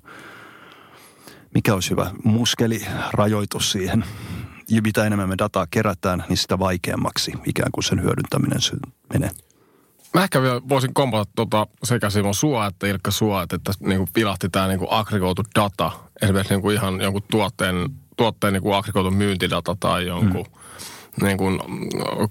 mikä 1.54 1.74
olisi 1.74 1.90
hyvä, 1.90 2.10
muskeli, 2.24 2.86
rajoitus 3.12 3.72
siihen. 3.72 4.04
Ja 4.68 4.82
mitä 4.82 5.04
enemmän 5.04 5.28
me 5.28 5.34
dataa 5.38 5.66
kerätään, 5.70 6.24
niin 6.28 6.36
sitä 6.36 6.58
vaikeammaksi 6.58 7.32
ikään 7.46 7.72
kuin 7.72 7.84
sen 7.84 8.02
hyödyntäminen 8.02 8.60
menee. 9.12 9.30
Mä 10.14 10.22
ehkä 10.22 10.42
vielä 10.42 10.60
voisin 10.68 10.94
kompata 10.94 11.30
tuota 11.36 11.66
sekä 11.84 12.10
Simo 12.10 12.34
sua 12.34 12.66
että 12.66 12.86
Ilkka 12.86 13.10
sua, 13.10 13.42
että 13.42 13.58
tässä 13.64 13.84
niin 13.84 13.98
kuin 13.98 14.08
pilahti 14.12 14.48
tämä 14.48 14.68
niin 14.68 14.78
kuin 14.78 14.88
aggregoitu 14.90 15.42
data. 15.54 15.92
Esimerkiksi 16.22 16.54
niin 16.54 16.62
kuin 16.62 16.76
ihan 16.76 17.00
jonkun 17.00 17.22
tuotteen, 17.30 17.74
tuotteen 18.16 18.52
niin 18.52 18.62
kuin 18.62 18.76
aggregoitu 18.76 19.10
myyntidata 19.10 19.76
tai 19.80 20.06
jonkun 20.06 20.46
mm. 20.46 21.26
niin 21.26 21.38
kuin 21.38 21.60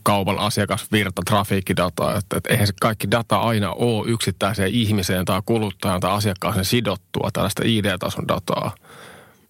kaupan 0.03 0.39
asiakasvirta, 0.39 1.21
trafiikkidata. 1.25 2.17
Että, 2.17 2.37
että 2.37 2.49
eihän 2.49 2.67
se 2.67 2.73
kaikki 2.81 3.11
data 3.11 3.37
aina 3.37 3.71
ole 3.73 4.09
yksittäiseen 4.09 4.69
ihmiseen 4.69 5.25
tai 5.25 5.41
kuluttajan 5.45 5.99
tai 5.99 6.11
asiakkaaseen 6.11 6.65
sidottua 6.65 7.29
tällaista 7.33 7.61
ID-tason 7.65 8.27
dataa. 8.27 8.75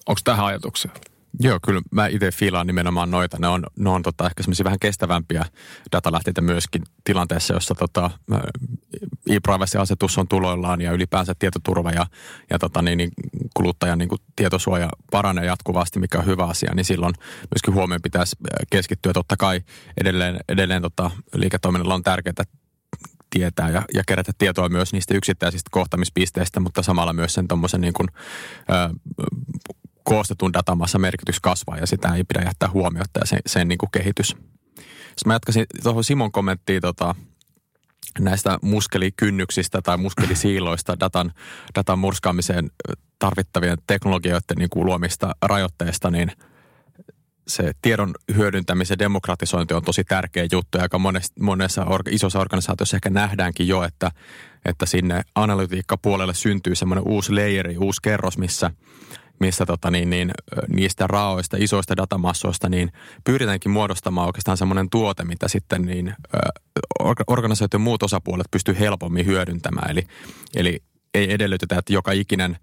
Onko 0.10 0.22
tähän 0.24 0.46
ajatuksia? 0.46 0.92
Joo, 1.40 1.60
kyllä 1.66 1.82
mä 1.92 2.08
itse 2.08 2.32
fiilaan 2.32 2.68
nimenomaan 2.68 3.12
noita. 3.12 3.38
Ne 3.40 3.48
on, 3.48 3.64
ne 3.80 3.90
on 3.90 4.04
tota, 4.04 4.26
ehkä 4.26 4.44
semmoisia 4.44 4.64
vähän 4.64 4.80
kestävämpiä 4.80 5.46
datalähteitä 5.92 6.42
myöskin 6.42 6.82
tilanteessa, 7.04 7.54
jossa 7.54 7.76
tota, 7.76 8.12
e-privacy-asetus 9.30 10.18
on 10.18 10.28
tuloillaan 10.28 10.82
ja 10.82 10.92
ylipäänsä 10.92 11.34
tietoturva 11.40 11.92
ja, 11.92 12.06
ja 12.50 12.60
tota, 12.60 12.82
niin, 12.82 12.98
niin 12.98 13.12
kuluttajan 13.54 13.98
niin 13.98 14.10
kuin 14.10 14.22
tietosuoja 14.36 14.90
paranee 15.12 15.46
jatkuvasti, 15.46 16.00
mikä 16.00 16.20
on 16.20 16.26
hyvä 16.26 16.46
asia, 16.46 16.76
niin 16.76 16.86
silloin 16.86 17.14
myöskin 17.56 17.74
huomioon 17.74 18.02
pitäisi 18.02 18.36
keskittyä. 18.72 19.14
Totta 19.14 19.38
kai 19.38 19.62
edelleen, 19.98 20.40
edelleen 20.50 20.82
tota, 20.82 21.12
liiketoiminnalla 21.34 21.96
on 21.96 22.04
tärkeää 22.04 22.44
tietää 23.30 23.70
ja, 23.70 23.82
ja 23.94 24.04
kerätä 24.08 24.32
tietoa 24.38 24.70
myös 24.70 24.94
niistä 24.94 25.14
yksittäisistä 25.14 25.70
kohtamispisteistä, 25.72 26.60
mutta 26.60 26.84
samalla 26.84 27.14
myös 27.14 27.34
sen 27.34 27.48
tuommoisen 27.48 27.82
niin 27.82 27.94
kuin, 27.94 28.08
ö, 28.70 28.96
koostetun 30.10 30.54
datamassa 30.54 31.00
merkitys 31.00 31.40
kasvaa 31.40 31.78
ja 31.78 31.88
sitä 31.88 32.16
ei 32.16 32.24
pidä 32.24 32.42
jättää 32.46 32.70
huomiota 32.70 33.20
ja 33.20 33.26
sen, 33.26 33.40
sen 33.46 33.68
niin 33.68 33.78
kuin 33.78 33.92
kehitys. 33.92 34.28
Sitten 34.28 35.26
mä 35.26 35.34
jatkaisin 35.34 35.66
tuohon 35.84 36.04
Simon 36.04 36.32
kommenttiin 36.32 36.82
tota, 36.82 37.16
näistä 38.20 38.60
muskelikynnyksistä 38.62 39.82
tai 39.82 39.98
muskelisiiloista 39.98 41.00
datan, 41.00 41.32
datan 41.76 42.00
murskaamiseen 42.00 42.72
tarvittavien 43.20 43.78
teknologioiden 43.88 44.58
niin 44.58 44.70
kuin 44.70 44.86
luomista 44.86 45.36
rajoitteista, 45.42 46.12
niin 46.12 46.32
se 47.48 47.72
tiedon 47.82 48.14
hyödyntämisen 48.36 49.00
demokratisointi 49.00 49.74
on 49.74 49.84
tosi 49.84 50.04
tärkeä 50.04 50.48
juttu 50.52 50.78
ja 50.78 50.82
aika 50.82 51.00
monessa, 51.00 51.34
monessa 51.40 51.86
orga, 51.86 52.12
isossa 52.14 52.40
organisaatiossa 52.40 52.98
ehkä 52.98 53.10
nähdäänkin 53.10 53.68
jo, 53.68 53.84
että, 53.84 54.12
että 54.66 54.86
sinne 54.86 55.22
analytiikkapuolelle 55.36 56.34
syntyy 56.34 56.76
semmoinen 56.76 57.08
uusi 57.08 57.34
layeri, 57.34 57.78
uusi 57.78 58.02
kerros, 58.02 58.38
missä 58.38 58.72
missä 59.40 59.66
tota 59.66 59.92
niin, 59.92 60.10
niin, 60.10 60.32
niistä 60.68 61.08
raoista, 61.08 61.58
isoista 61.60 61.98
datamassoista, 61.98 62.70
niin 62.70 62.92
pyritäänkin 63.24 63.72
muodostamaan 63.72 64.28
oikeastaan 64.28 64.58
semmoinen 64.58 64.90
tuote, 64.90 65.24
mitä 65.24 65.48
sitten 65.48 65.82
niin, 65.82 66.16
organisaation 67.28 67.82
muut 67.82 68.04
osapuolet 68.04 68.48
pystyy 68.52 68.80
helpommin 68.80 69.26
hyödyntämään. 69.26 69.92
Eli, 69.92 70.04
eli 70.56 70.80
ei 71.14 71.34
edellytetä, 71.34 71.78
että 71.78 71.94
joka 71.94 72.12
ikinen 72.12 72.58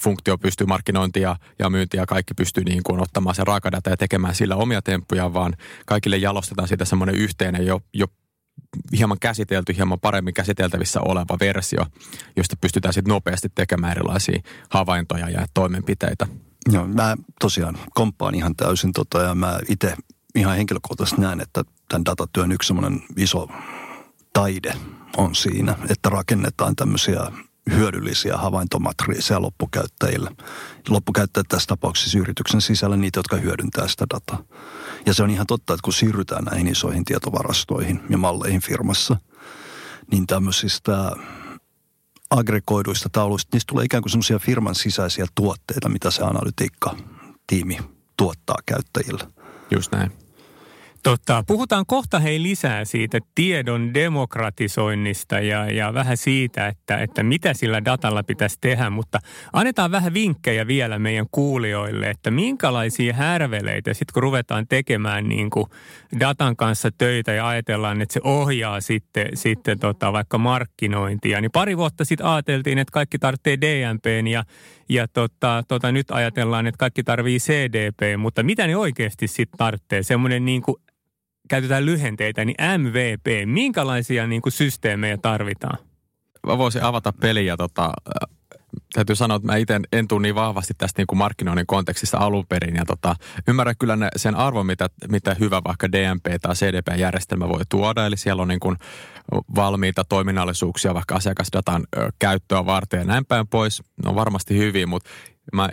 funktio 0.00 0.38
pystyy 0.38 0.66
markkinointia 0.66 1.36
ja 1.58 1.70
myyntiä 1.70 2.00
ja 2.00 2.06
kaikki 2.06 2.34
pystyy 2.34 2.64
niin 2.64 2.82
kuin 2.82 3.00
ottamaan 3.00 3.34
sen 3.34 3.46
raakadata 3.46 3.90
ja 3.90 3.96
tekemään 3.96 4.34
sillä 4.34 4.56
omia 4.56 4.82
temppuja, 4.82 5.32
vaan 5.32 5.54
kaikille 5.86 6.16
jalostetaan 6.16 6.68
siitä 6.68 6.84
semmoinen 6.84 7.14
yhteinen 7.14 7.66
jo, 7.66 7.80
jo 7.92 8.06
hieman 8.92 9.18
käsitelty, 9.20 9.76
hieman 9.76 10.00
paremmin 10.00 10.34
käsiteltävissä 10.34 11.00
oleva 11.00 11.36
versio, 11.40 11.86
josta 12.36 12.56
pystytään 12.60 12.94
sitten 12.94 13.12
nopeasti 13.12 13.48
tekemään 13.54 13.92
erilaisia 13.92 14.42
havaintoja 14.70 15.30
ja 15.30 15.46
toimenpiteitä. 15.54 16.26
Joo, 16.72 16.86
mä 16.86 17.16
tosiaan 17.40 17.78
komppaan 17.94 18.34
ihan 18.34 18.56
täysin 18.56 18.92
tota 18.92 19.22
ja 19.22 19.34
mä 19.34 19.58
itse 19.68 19.96
ihan 20.34 20.56
henkilökohtaisesti 20.56 21.20
näen, 21.20 21.40
että 21.40 21.64
tämän 21.88 22.04
datatyön 22.04 22.52
yksi 22.52 22.66
semmoinen 22.66 23.02
iso 23.16 23.48
taide 24.32 24.74
on 25.16 25.34
siinä, 25.34 25.76
että 25.90 26.08
rakennetaan 26.08 26.76
tämmöisiä 26.76 27.20
hyödyllisiä 27.70 28.36
havaintomatriiseja 28.36 29.42
loppukäyttäjille. 29.42 30.30
Loppukäyttäjät 30.88 31.48
tässä 31.48 31.66
tapauksessa 31.66 32.18
yrityksen 32.18 32.60
sisällä 32.60 32.96
niitä, 32.96 33.18
jotka 33.18 33.36
hyödyntää 33.36 33.88
sitä 33.88 34.06
dataa. 34.14 34.44
Ja 35.06 35.14
se 35.14 35.22
on 35.22 35.30
ihan 35.30 35.46
totta, 35.46 35.74
että 35.74 35.84
kun 35.84 35.92
siirrytään 35.92 36.44
näihin 36.44 36.68
isoihin 36.68 37.04
tietovarastoihin 37.04 38.00
ja 38.10 38.18
malleihin 38.18 38.60
firmassa, 38.60 39.16
niin 40.10 40.26
tämmöisistä 40.26 41.12
aggregoiduista 42.30 43.08
tauluista, 43.08 43.48
niistä 43.52 43.70
tulee 43.70 43.84
ikään 43.84 44.02
kuin 44.02 44.10
semmoisia 44.10 44.38
firman 44.38 44.74
sisäisiä 44.74 45.26
tuotteita, 45.34 45.88
mitä 45.88 46.10
se 46.10 46.22
analytiikka-tiimi 46.22 47.78
tuottaa 48.16 48.58
käyttäjille. 48.66 49.26
Just 49.70 49.92
näin. 49.92 50.23
Totta, 51.04 51.44
puhutaan 51.46 51.84
kohta 51.86 52.18
hei 52.18 52.42
lisää 52.42 52.84
siitä 52.84 53.18
tiedon 53.34 53.94
demokratisoinnista 53.94 55.40
ja, 55.40 55.70
ja 55.70 55.94
vähän 55.94 56.16
siitä, 56.16 56.68
että, 56.68 56.98
että 56.98 57.22
mitä 57.22 57.54
sillä 57.54 57.84
datalla 57.84 58.22
pitäisi 58.22 58.58
tehdä, 58.60 58.90
mutta 58.90 59.18
annetaan 59.52 59.90
vähän 59.90 60.14
vinkkejä 60.14 60.66
vielä 60.66 60.98
meidän 60.98 61.26
kuulijoille, 61.30 62.10
että 62.10 62.30
minkälaisia 62.30 63.14
härveleitä 63.14 63.94
sitten 63.94 64.12
kun 64.14 64.22
ruvetaan 64.22 64.66
tekemään 64.68 65.28
niin 65.28 65.50
kuin 65.50 65.66
datan 66.20 66.56
kanssa 66.56 66.90
töitä 66.98 67.32
ja 67.32 67.48
ajatellaan, 67.48 68.02
että 68.02 68.12
se 68.12 68.20
ohjaa 68.24 68.80
sitten, 68.80 69.28
sitten 69.34 69.78
tota 69.78 70.12
vaikka 70.12 70.38
markkinointia, 70.38 71.40
niin 71.40 71.50
pari 71.50 71.76
vuotta 71.76 72.04
sitten 72.04 72.26
ajateltiin, 72.26 72.78
että 72.78 72.92
kaikki 72.92 73.18
tarvitsee 73.18 73.60
DMPn 73.60 74.26
ja, 74.26 74.44
ja 74.88 75.08
tota, 75.08 75.64
tota, 75.68 75.92
nyt 75.92 76.10
ajatellaan, 76.10 76.66
että 76.66 76.78
kaikki 76.78 77.02
tarvii 77.02 77.38
CDP, 77.38 78.18
mutta 78.18 78.42
mitä 78.42 78.66
ne 78.66 78.76
oikeasti 78.76 79.28
sitten 79.28 79.58
tarvitsee? 79.58 80.02
Semmoinen 80.02 80.44
niin 80.44 80.62
kuin 80.62 80.76
käytetään 81.48 81.86
lyhenteitä, 81.86 82.44
niin 82.44 82.56
MVP, 82.78 83.26
minkälaisia 83.44 84.26
niin 84.26 84.42
kuin 84.42 84.52
systeemejä 84.52 85.16
tarvitaan? 85.16 85.78
Mä 86.46 86.58
voisin 86.58 86.82
avata 86.82 87.12
peliä. 87.12 87.56
Tota, 87.56 87.92
täytyy 88.92 89.16
sanoa, 89.16 89.36
että 89.36 89.46
mä 89.46 89.56
itse 89.56 89.80
en 89.92 90.08
tule 90.08 90.22
niin 90.22 90.34
vahvasti 90.34 90.74
tästä 90.78 91.00
niin 91.00 91.06
kuin 91.06 91.18
markkinoinnin 91.18 91.66
kontekstista 91.66 92.18
alun 92.18 92.46
perin. 92.46 92.76
Ja 92.76 92.84
tota, 92.84 93.16
ymmärrän 93.48 93.76
kyllä 93.78 93.96
ne, 93.96 94.08
sen 94.16 94.34
arvon, 94.34 94.66
mitä, 94.66 94.88
mitä 95.08 95.36
hyvä 95.40 95.62
vaikka 95.64 95.92
DMP 95.92 96.24
tai 96.42 96.54
CDP-järjestelmä 96.54 97.48
voi 97.48 97.62
tuoda. 97.68 98.06
Eli 98.06 98.16
siellä 98.16 98.42
on 98.42 98.48
niin 98.48 98.60
kuin 98.60 98.76
valmiita 99.54 100.04
toiminnallisuuksia 100.04 100.94
vaikka 100.94 101.14
asiakasdatan 101.14 101.86
käyttöä 102.18 102.66
varten 102.66 102.98
ja 102.98 103.04
näin 103.04 103.26
päin 103.26 103.46
pois. 103.46 103.82
Ne 104.04 104.08
on 104.08 104.14
varmasti 104.14 104.58
hyviä, 104.58 104.86
mutta 104.86 105.10
mä 105.52 105.68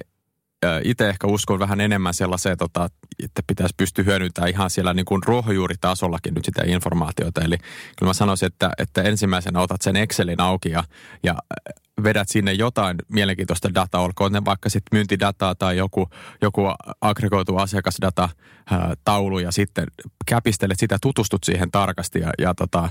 itse 0.83 1.09
ehkä 1.09 1.27
uskon 1.27 1.59
vähän 1.59 1.81
enemmän 1.81 2.13
sellaiseen, 2.13 2.57
tota, 2.57 2.89
että 3.23 3.41
pitäisi 3.47 3.75
pystyä 3.77 4.03
hyödyntämään 4.03 4.49
ihan 4.49 4.69
siellä 4.69 4.93
niin 4.93 5.05
kuin 5.05 5.23
ruohonjuuritasollakin 5.25 6.33
nyt 6.33 6.45
sitä 6.45 6.61
informaatiota. 6.65 7.41
Eli 7.41 7.57
kyllä 7.97 8.09
mä 8.09 8.13
sanoisin, 8.13 8.47
että, 8.47 8.71
että 8.77 9.01
ensimmäisenä 9.01 9.61
otat 9.61 9.81
sen 9.81 9.95
Excelin 9.95 10.41
auki 10.41 10.69
ja, 10.69 10.83
ja 11.23 11.35
vedät 12.03 12.29
sinne 12.29 12.53
jotain 12.53 12.97
mielenkiintoista 13.07 13.73
dataa, 13.73 14.01
olkoon 14.01 14.31
ne 14.31 14.45
vaikka 14.45 14.69
sitten 14.69 14.97
myyntidataa 14.97 15.55
tai 15.55 15.77
joku, 15.77 16.09
joku 16.41 16.61
aggregoitu 17.01 17.57
asiakasdata 17.57 18.29
taulu 19.03 19.39
ja 19.39 19.51
sitten 19.51 19.87
käpistelet 20.25 20.79
sitä, 20.79 20.97
tutustut 21.01 21.43
siihen 21.43 21.71
tarkasti 21.71 22.19
ja, 22.19 22.31
ja 22.39 22.53
tota, 22.53 22.89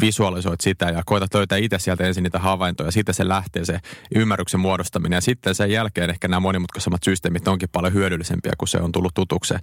visualisoit 0.00 0.60
sitä 0.60 0.86
ja 0.86 1.02
koetat 1.06 1.34
löytää 1.34 1.58
itse 1.58 1.78
sieltä 1.78 2.04
ensin 2.04 2.22
niitä 2.22 2.38
havaintoja. 2.38 2.90
Sitten 2.90 3.14
se 3.14 3.28
lähtee 3.28 3.64
se 3.64 3.80
ymmärryksen 4.14 4.60
muodostaminen 4.60 5.16
ja 5.16 5.20
sitten 5.20 5.54
sen 5.54 5.70
jälkeen 5.70 6.10
ehkä 6.10 6.28
nämä 6.28 6.40
monimutkaisemmat 6.40 7.02
systeemit 7.02 7.48
onkin 7.48 7.68
paljon 7.72 7.92
hyödyllisempiä, 7.92 8.52
kun 8.58 8.68
se 8.68 8.78
on 8.78 8.92
tullut 8.92 9.14
tutuksi 9.14 9.54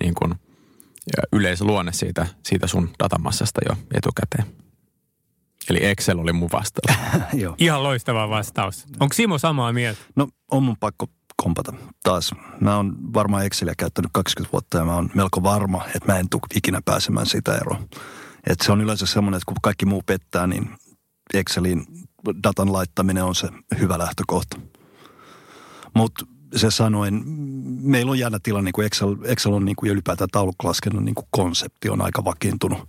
niin 0.00 0.14
kuin 0.14 0.34
yleisluonne 1.32 1.92
siitä, 1.92 2.26
siitä 2.42 2.66
sun 2.66 2.90
datamassasta 2.98 3.60
jo 3.68 3.76
etukäteen. 3.94 4.44
Eli 5.70 5.84
Excel 5.84 6.18
oli 6.18 6.32
mun 6.32 6.48
vastaus. 6.52 6.98
Joo. 7.42 7.54
Ihan 7.58 7.82
loistava 7.82 8.28
vastaus. 8.28 8.84
Onko 9.00 9.14
Simo 9.14 9.38
samaa 9.38 9.72
mieltä? 9.72 10.00
No 10.16 10.28
on 10.50 10.62
mun 10.62 10.76
pakko 10.80 11.06
kompata 11.42 11.72
taas. 12.02 12.34
Mä 12.60 12.76
oon 12.76 13.14
varmaan 13.14 13.46
Exceliä 13.46 13.74
käyttänyt 13.78 14.10
20 14.14 14.52
vuotta 14.52 14.78
ja 14.78 14.84
mä 14.84 14.94
oon 14.94 15.10
melko 15.14 15.42
varma, 15.42 15.84
että 15.86 16.12
mä 16.12 16.18
en 16.18 16.28
tule 16.28 16.42
ikinä 16.54 16.80
pääsemään 16.84 17.26
sitä 17.26 17.54
eroon. 17.54 17.88
Et 18.46 18.60
se 18.60 18.72
on 18.72 18.80
yleensä 18.80 19.06
semmoinen, 19.06 19.36
että 19.36 19.46
kun 19.46 19.56
kaikki 19.62 19.86
muu 19.86 20.02
pettää, 20.06 20.46
niin 20.46 20.70
Excelin 21.34 21.86
datan 22.42 22.72
laittaminen 22.72 23.24
on 23.24 23.34
se 23.34 23.48
hyvä 23.78 23.98
lähtökohta. 23.98 24.60
Mutta 25.94 26.26
se 26.56 26.70
sanoen, 26.70 27.22
meillä 27.82 28.10
on 28.10 28.18
jännä 28.18 28.38
tilanne, 28.42 28.68
niin 28.68 28.72
kuin 28.72 28.86
Excel, 28.86 29.16
Excel 29.24 29.52
on 29.52 29.64
niin 29.64 29.76
kuin 29.76 29.92
ylipäätään 29.92 30.28
tauluklaskennan 30.32 31.04
niin 31.04 31.14
kuin 31.14 31.26
konsepti 31.30 31.88
on 31.88 32.02
aika 32.02 32.24
vakiintunut. 32.24 32.88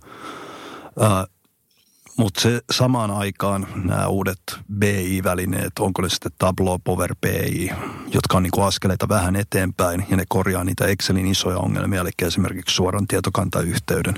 Mutta 2.16 2.40
se 2.40 2.60
samaan 2.72 3.10
aikaan 3.10 3.66
nämä 3.84 4.06
uudet 4.06 4.40
BI-välineet, 4.78 5.72
onko 5.80 6.02
ne 6.02 6.08
sitten 6.08 6.32
Tableau, 6.38 6.78
Power 6.84 7.14
BI, 7.20 7.70
jotka 8.14 8.36
on 8.36 8.42
niin 8.42 8.50
kuin 8.50 8.64
askeleita 8.64 9.08
vähän 9.08 9.36
eteenpäin 9.36 10.06
ja 10.10 10.16
ne 10.16 10.24
korjaa 10.28 10.64
niitä 10.64 10.86
Excelin 10.86 11.26
isoja 11.26 11.58
ongelmia, 11.58 12.00
eli 12.00 12.10
esimerkiksi 12.22 12.74
suoran 12.74 13.06
tietokantayhteyden 13.06 14.14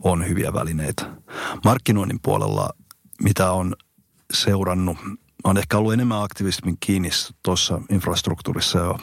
on 0.00 0.28
hyviä 0.28 0.52
välineitä. 0.52 1.10
Markkinoinnin 1.64 2.20
puolella, 2.22 2.70
mitä 3.22 3.52
on 3.52 3.76
seurannut, 4.32 4.98
on 5.44 5.58
ehkä 5.58 5.78
ollut 5.78 5.92
enemmän 5.92 6.22
aktivismin 6.22 6.76
kiinni 6.80 7.10
tuossa 7.42 7.80
infrastruktuurissa 7.90 8.78
jo 8.78 8.98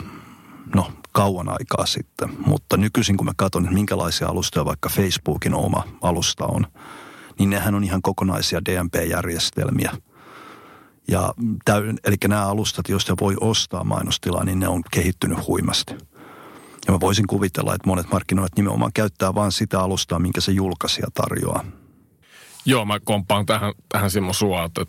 no, 0.76 0.92
kauan 1.12 1.50
aikaa 1.50 1.86
sitten. 1.86 2.30
Mutta 2.46 2.78
nykyisin 2.78 3.18
kun 3.18 3.26
mä 3.26 3.34
katson, 3.38 3.64
että 3.64 3.74
minkälaisia 3.74 4.28
alustoja 4.28 4.66
vaikka 4.66 4.90
Facebookin 4.90 5.54
oma 5.54 5.84
alusta 6.02 6.46
on– 6.46 6.68
niin 7.42 7.50
nehän 7.50 7.76
on 7.76 7.84
ihan 7.84 8.02
kokonaisia 8.02 8.62
DMP-järjestelmiä. 8.66 9.92
Ja 11.08 11.34
täy, 11.66 11.94
eli 12.04 12.16
nämä 12.28 12.48
alustat, 12.48 12.90
joista 12.90 13.16
voi 13.22 13.36
ostaa 13.42 13.84
mainostilaa, 13.84 14.44
niin 14.44 14.60
ne 14.60 14.68
on 14.68 14.82
kehittynyt 14.92 15.48
huimasti. 15.48 15.94
Ja 16.88 16.94
mä 16.94 17.00
voisin 17.00 17.28
kuvitella, 17.28 17.76
että 17.76 17.88
monet 17.88 18.12
markkinoijat 18.12 18.56
nimenomaan 18.56 18.94
käyttää 18.94 19.36
vain 19.36 19.52
sitä 19.52 19.82
alustaa, 19.82 20.20
minkä 20.20 20.42
se 20.42 20.52
julkaisija 20.52 21.08
tarjoaa. 21.14 21.64
Joo, 22.66 22.86
mä 22.86 23.00
kompaan 23.00 23.46
tähän, 23.46 23.74
tähän 23.90 24.12
Simo 24.12 24.34
sua, 24.34 24.64
että 24.64 24.86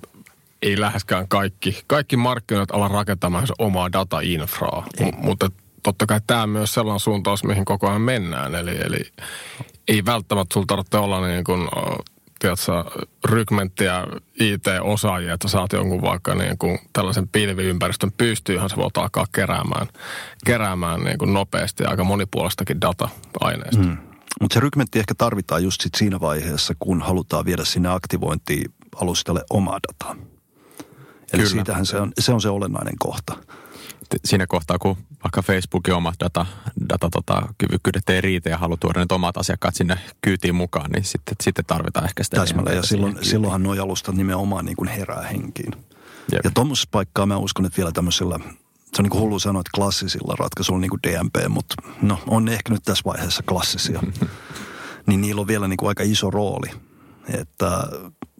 ei 0.62 0.80
läheskään 0.80 1.28
kaikki, 1.28 1.82
kaikki 1.86 2.16
markkinoit 2.16 2.70
ala 2.70 2.88
rakentamaan 2.88 3.46
se 3.46 3.54
omaa 3.58 3.92
data-infraa. 3.92 4.86
M- 5.00 5.26
mutta 5.26 5.50
totta 5.82 6.06
kai 6.06 6.20
tämä 6.26 6.42
on 6.42 6.48
myös 6.48 6.74
sellainen 6.74 7.00
suuntaus, 7.00 7.44
mihin 7.44 7.64
koko 7.64 7.88
ajan 7.88 8.00
mennään. 8.00 8.54
Eli, 8.54 8.76
eli 8.84 9.00
ei 9.88 10.04
välttämättä 10.04 10.52
sulla 10.52 10.66
tarvitse 10.66 10.98
olla 10.98 11.26
niin 11.26 11.44
kuin, 11.44 11.68
tiedätkö, 12.42 13.02
rykmenttiä 13.24 14.06
IT-osaajia, 14.40 15.34
että 15.34 15.48
saat 15.48 15.72
jonkun 15.72 16.02
vaikka 16.02 16.34
niin 16.34 16.58
kuin 16.58 16.78
tällaisen 16.92 17.28
pilviympäristön 17.28 18.12
pystyyhän 18.12 18.70
se 18.70 18.76
voit 18.76 18.96
alkaa 18.96 19.26
keräämään, 19.32 19.86
keräämään 20.46 21.00
niin 21.00 21.18
kuin 21.18 21.32
nopeasti 21.32 21.84
aika 21.84 22.04
monipuolistakin 22.04 22.80
data-aineista. 22.80 23.82
Mm. 23.82 23.96
Mutta 24.40 24.54
se 24.54 24.60
rykmentti 24.60 24.98
ehkä 24.98 25.14
tarvitaan 25.18 25.64
just 25.64 25.80
sit 25.80 25.94
siinä 25.94 26.20
vaiheessa, 26.20 26.74
kun 26.78 27.02
halutaan 27.02 27.44
viedä 27.44 27.64
sinne 27.64 27.88
aktivointialustalle 27.88 29.44
omaa 29.50 29.78
dataa. 29.88 30.16
Eli 31.32 31.42
Kyllä. 31.42 31.46
siitähän 31.46 31.86
se 31.86 32.00
on, 32.00 32.12
se 32.18 32.32
on 32.32 32.40
se 32.40 32.48
olennainen 32.48 32.98
kohta. 32.98 33.36
Siinä 34.24 34.46
kohtaa, 34.46 34.78
kun 34.78 34.96
vaikka 35.24 35.42
Facebookin 35.42 35.94
omat 35.94 36.14
data, 36.20 36.46
data 36.88 37.08
tota, 37.10 37.42
kyvykkyydet 37.58 38.10
ei 38.10 38.20
riitä 38.20 38.50
ja 38.50 38.58
haluaa 38.58 38.76
tuoda 38.76 39.00
nyt 39.00 39.12
omat 39.12 39.36
asiakkaat 39.36 39.74
sinne 39.74 39.98
kyytiin 40.22 40.54
mukaan, 40.54 40.90
niin 40.90 41.04
sitten, 41.04 41.36
sitten 41.42 41.64
tarvitaan 41.64 42.06
ehkä 42.06 42.24
sitä. 42.24 42.36
Täsmälleen, 42.36 42.76
ja 42.76 42.82
silloin, 42.82 43.18
silloinhan 43.22 43.62
nuo 43.62 43.82
alustat 43.82 44.14
nimenomaan 44.14 44.64
niin 44.64 44.76
kuin 44.76 44.88
herää 44.88 45.22
henkiin. 45.22 45.72
Jep. 46.32 46.44
Ja 46.44 46.50
tuommoisessa 46.54 46.88
paikkaa 46.92 47.26
mä 47.26 47.36
uskon, 47.36 47.66
että 47.66 47.76
vielä 47.76 47.92
tämmöisellä, 47.92 48.38
se 48.38 49.02
on 49.02 49.02
niin 49.02 49.10
kuin 49.10 49.20
hullu 49.20 49.38
sanoa, 49.38 49.60
että 49.60 49.70
klassisilla 49.74 50.34
ratkaisuilla 50.38 50.80
niin 50.80 50.90
kuin 50.90 51.02
DMP, 51.02 51.48
mutta 51.48 51.74
no 52.02 52.18
on 52.26 52.48
ehkä 52.48 52.72
nyt 52.72 52.82
tässä 52.84 53.02
vaiheessa 53.04 53.42
klassisia. 53.42 54.00
niin 55.06 55.20
niillä 55.20 55.40
on 55.40 55.46
vielä 55.46 55.68
niin 55.68 55.76
kuin 55.76 55.88
aika 55.88 56.02
iso 56.02 56.30
rooli. 56.30 56.70
Että 57.28 57.88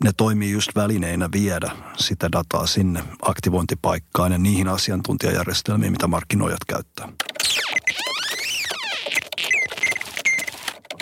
ne 0.04 0.10
toimii 0.16 0.50
just 0.50 0.70
välineinä 0.74 1.28
viedä 1.32 1.70
sitä 1.96 2.28
dataa 2.32 2.66
sinne 2.66 3.02
aktivointipaikkaan 3.22 4.32
ja 4.32 4.38
niihin 4.38 4.68
asiantuntijajärjestelmiin, 4.68 5.92
mitä 5.92 6.06
markkinoijat 6.06 6.64
käyttää. 6.68 7.08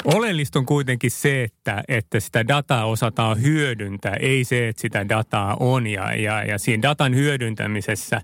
Oleellista 0.05 0.59
on 0.59 0.67
kuitenkin 0.67 1.11
se, 1.11 1.43
että, 1.43 1.83
että 1.89 2.21
sitä 2.21 2.49
dataa 2.49 2.85
osataan 2.85 3.43
hyödyntää, 3.43 4.15
ei 4.21 4.45
se, 4.45 4.69
että 4.69 4.83
sitä 4.83 5.09
dataa 5.09 5.57
on. 5.61 5.87
Ja, 5.87 6.15
ja, 6.15 6.45
ja 6.45 6.59
siinä 6.59 6.83
datan 6.83 7.15
hyödyntämisessä 7.15 8.23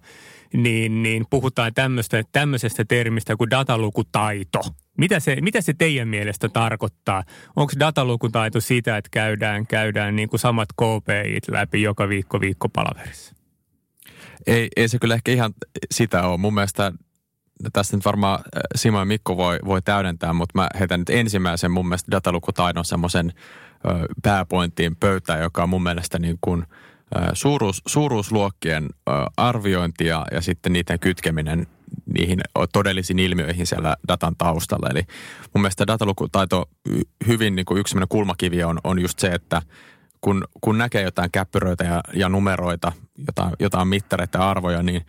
niin, 0.52 1.02
niin 1.02 1.24
puhutaan 1.30 1.74
tämmöistä, 1.74 2.22
tämmöisestä 2.32 2.84
termistä 2.84 3.36
kuin 3.36 3.50
datalukutaito. 3.50 4.60
Mitä 4.98 5.20
se, 5.20 5.36
mitä 5.40 5.60
se 5.60 5.74
teidän 5.74 6.08
mielestä 6.08 6.48
tarkoittaa? 6.48 7.24
Onko 7.56 7.72
datalukutaito 7.78 8.60
sitä, 8.60 8.96
että 8.96 9.08
käydään, 9.12 9.66
käydään 9.66 10.16
niin 10.16 10.28
kuin 10.28 10.40
samat 10.40 10.68
KPIt 10.72 11.48
läpi 11.50 11.82
joka 11.82 12.08
viikko 12.08 12.40
viikkopalaverissa? 12.40 13.34
Ei, 14.46 14.68
ei 14.76 14.88
se 14.88 14.98
kyllä 14.98 15.14
ehkä 15.14 15.32
ihan 15.32 15.54
sitä 15.94 16.22
ole. 16.22 16.38
Mun 16.38 16.54
mielestä 16.54 16.92
tässä 17.72 17.96
nyt 17.96 18.04
varmaan 18.04 18.38
äh, 18.38 18.60
Simo 18.74 18.98
ja 18.98 19.04
Mikko 19.04 19.36
voi, 19.36 19.58
voi 19.64 19.82
täydentää, 19.82 20.32
mutta 20.32 20.58
mä 20.58 20.68
heitän 20.78 21.00
nyt 21.00 21.10
ensimmäisen 21.10 21.70
mun 21.70 21.88
mielestä 21.88 22.10
datalukutaidon 22.10 22.84
semmoisen 22.84 23.32
pääpointtiin 24.22 24.96
pöytään, 24.96 25.40
joka 25.40 25.62
on 25.62 25.68
mun 25.68 25.82
mielestä 25.82 26.18
niin 26.18 26.38
kuin 26.40 26.64
suuruus, 27.32 27.82
suuruusluokkien 27.86 28.88
arviointia 29.36 30.24
ja 30.32 30.40
sitten 30.40 30.72
niiden 30.72 31.00
kytkeminen 31.00 31.66
niihin 32.06 32.40
todellisiin 32.72 33.18
ilmiöihin 33.18 33.66
siellä 33.66 33.96
datan 34.08 34.36
taustalla. 34.38 34.88
Eli 34.90 35.02
mun 35.54 35.62
mielestä 35.62 35.86
datalukutaito 35.86 36.68
hyvin 37.26 37.56
niin 37.56 37.66
kuin 37.66 37.80
yksi 37.80 37.96
kulmakivi 38.08 38.64
on, 38.64 38.78
on 38.84 38.98
just 38.98 39.18
se, 39.18 39.28
että 39.28 39.62
kun, 40.20 40.44
kun 40.60 40.78
näkee 40.78 41.02
jotain 41.02 41.30
käppyröitä 41.30 41.84
ja, 41.84 42.00
ja 42.14 42.28
numeroita, 42.28 42.92
jotain, 43.26 43.52
jotain 43.60 43.88
mittareita 43.88 44.38
ja 44.38 44.50
arvoja, 44.50 44.82
niin 44.82 45.06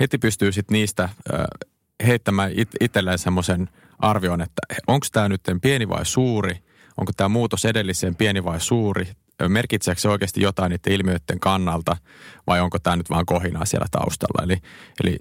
heti 0.00 0.18
pystyy 0.18 0.52
sitten 0.52 0.74
niistä 0.74 1.08
heittämään 2.06 2.52
it, 2.54 2.68
itselleen 2.80 3.18
semmoisen 3.18 3.68
arvion, 3.98 4.40
että 4.40 4.62
onko 4.86 5.06
tämä 5.12 5.28
nyt 5.28 5.40
pieni 5.62 5.88
vai 5.88 6.06
suuri, 6.06 6.58
onko 6.96 7.12
tämä 7.16 7.28
muutos 7.28 7.64
edelliseen 7.64 8.16
pieni 8.16 8.44
vai 8.44 8.60
suuri, 8.60 9.08
merkitseekö 9.48 10.00
se 10.00 10.08
oikeasti 10.08 10.40
jotain 10.40 10.70
niiden 10.70 10.92
ilmiöiden 10.92 11.40
kannalta 11.40 11.96
vai 12.46 12.60
onko 12.60 12.78
tämä 12.78 12.96
nyt 12.96 13.10
vaan 13.10 13.26
kohinaa 13.26 13.64
siellä 13.64 13.86
taustalla. 13.90 14.44
Eli, 14.44 14.56
eli 15.04 15.18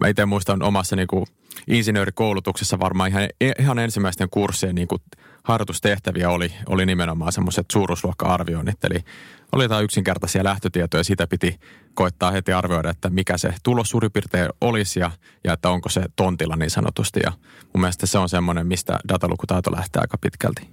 mä 0.00 0.08
itse 0.08 0.26
muistan 0.26 0.62
omassa 0.62 0.96
niin 0.96 1.08
kuin 1.08 1.26
insinöörikoulutuksessa 1.66 2.78
varmaan 2.78 3.10
ihan, 3.10 3.28
ihan 3.58 3.78
ensimmäisten 3.78 4.30
kurssien 4.30 4.74
niin 4.74 4.88
kuin 4.88 5.02
harjoitustehtäviä 5.44 6.30
oli, 6.30 6.52
oli 6.66 6.86
nimenomaan 6.86 7.32
semmoiset 7.32 7.66
suuruusluokka-arvioinnit. 7.72 8.84
Eli 8.84 9.04
oli 9.52 9.64
jotain 9.64 9.84
yksinkertaisia 9.84 10.44
lähtötietoja, 10.44 11.04
sitä 11.04 11.26
piti 11.26 11.60
koittaa 11.94 12.30
heti 12.30 12.52
arvioida, 12.52 12.90
että 12.90 13.10
mikä 13.10 13.38
se 13.38 13.54
tulos 13.62 13.90
suurin 13.90 14.12
piirtein 14.12 14.48
olisi 14.60 15.00
ja, 15.00 15.10
ja 15.44 15.52
että 15.52 15.70
onko 15.70 15.88
se 15.88 16.04
tontilla 16.16 16.56
niin 16.56 16.70
sanotusti. 16.70 17.20
Ja 17.22 17.32
mun 17.74 17.80
mielestä 17.80 18.06
se 18.06 18.18
on 18.18 18.28
semmoinen, 18.28 18.66
mistä 18.66 18.98
datalukutaito 19.08 19.72
lähtee 19.72 20.00
aika 20.00 20.18
pitkälti. 20.18 20.68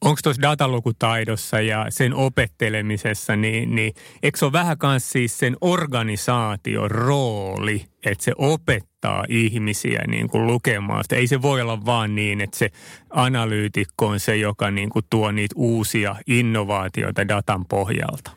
Onko 0.00 0.20
tuossa 0.22 0.42
datalukutaidossa 0.42 1.60
ja 1.60 1.86
sen 1.88 2.14
opettelemisessa, 2.14 3.36
niin, 3.36 3.74
niin 3.74 3.94
eikö 4.22 4.38
se 4.38 4.44
ole 4.44 4.52
vähän 4.52 4.76
myös 4.82 5.10
siis 5.10 5.38
sen 5.38 5.56
organisaation 5.60 6.90
rooli, 6.90 7.84
että 8.04 8.24
se 8.24 8.32
opettaa 8.38 9.24
ihmisiä 9.28 10.04
niin 10.06 10.28
kuin 10.28 10.46
lukemaan 10.46 11.04
sitä. 11.04 11.16
Ei 11.16 11.26
se 11.26 11.42
voi 11.42 11.60
olla 11.60 11.84
vaan 11.84 12.14
niin, 12.14 12.40
että 12.40 12.58
se 12.58 12.70
analyytikko 13.10 14.06
on 14.06 14.20
se, 14.20 14.36
joka 14.36 14.70
niin 14.70 14.90
kuin 14.90 15.04
tuo 15.10 15.32
niitä 15.32 15.54
uusia 15.58 16.16
innovaatioita 16.26 17.28
datan 17.28 17.64
pohjalta. 17.64 18.30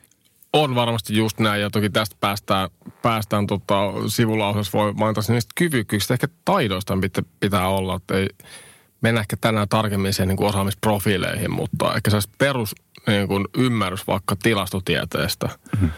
On 0.53 0.75
varmasti 0.75 1.17
just 1.17 1.39
näin 1.39 1.61
ja 1.61 1.69
toki 1.69 1.89
tästä 1.89 2.15
päästään, 2.19 2.69
päästään 3.01 3.47
tota, 3.47 3.91
sivulauseessa 4.07 4.77
voi 4.77 4.93
mainita 4.93 5.21
niistä 5.27 5.51
kyvykkyyksistä, 5.55 6.13
ehkä 6.13 6.27
taidoista 6.45 6.97
pitää, 7.01 7.23
pitää 7.39 7.69
olla, 7.69 7.95
että 7.95 8.17
ei, 8.17 8.27
mennä 9.01 9.21
ehkä 9.21 9.37
tänään 9.41 9.69
tarkemmin 9.69 10.13
siihen 10.13 10.27
niin 10.27 10.37
kuin 10.37 10.49
osaamisprofiileihin, 10.49 11.51
mutta 11.51 11.95
ehkä 11.95 12.09
se 12.09 12.17
perus 12.37 12.75
niin 13.07 13.27
kuin 13.27 13.45
ymmärrys 13.57 14.07
vaikka 14.07 14.35
tilastotieteestä 14.43 15.47
mm-hmm. 15.47 15.89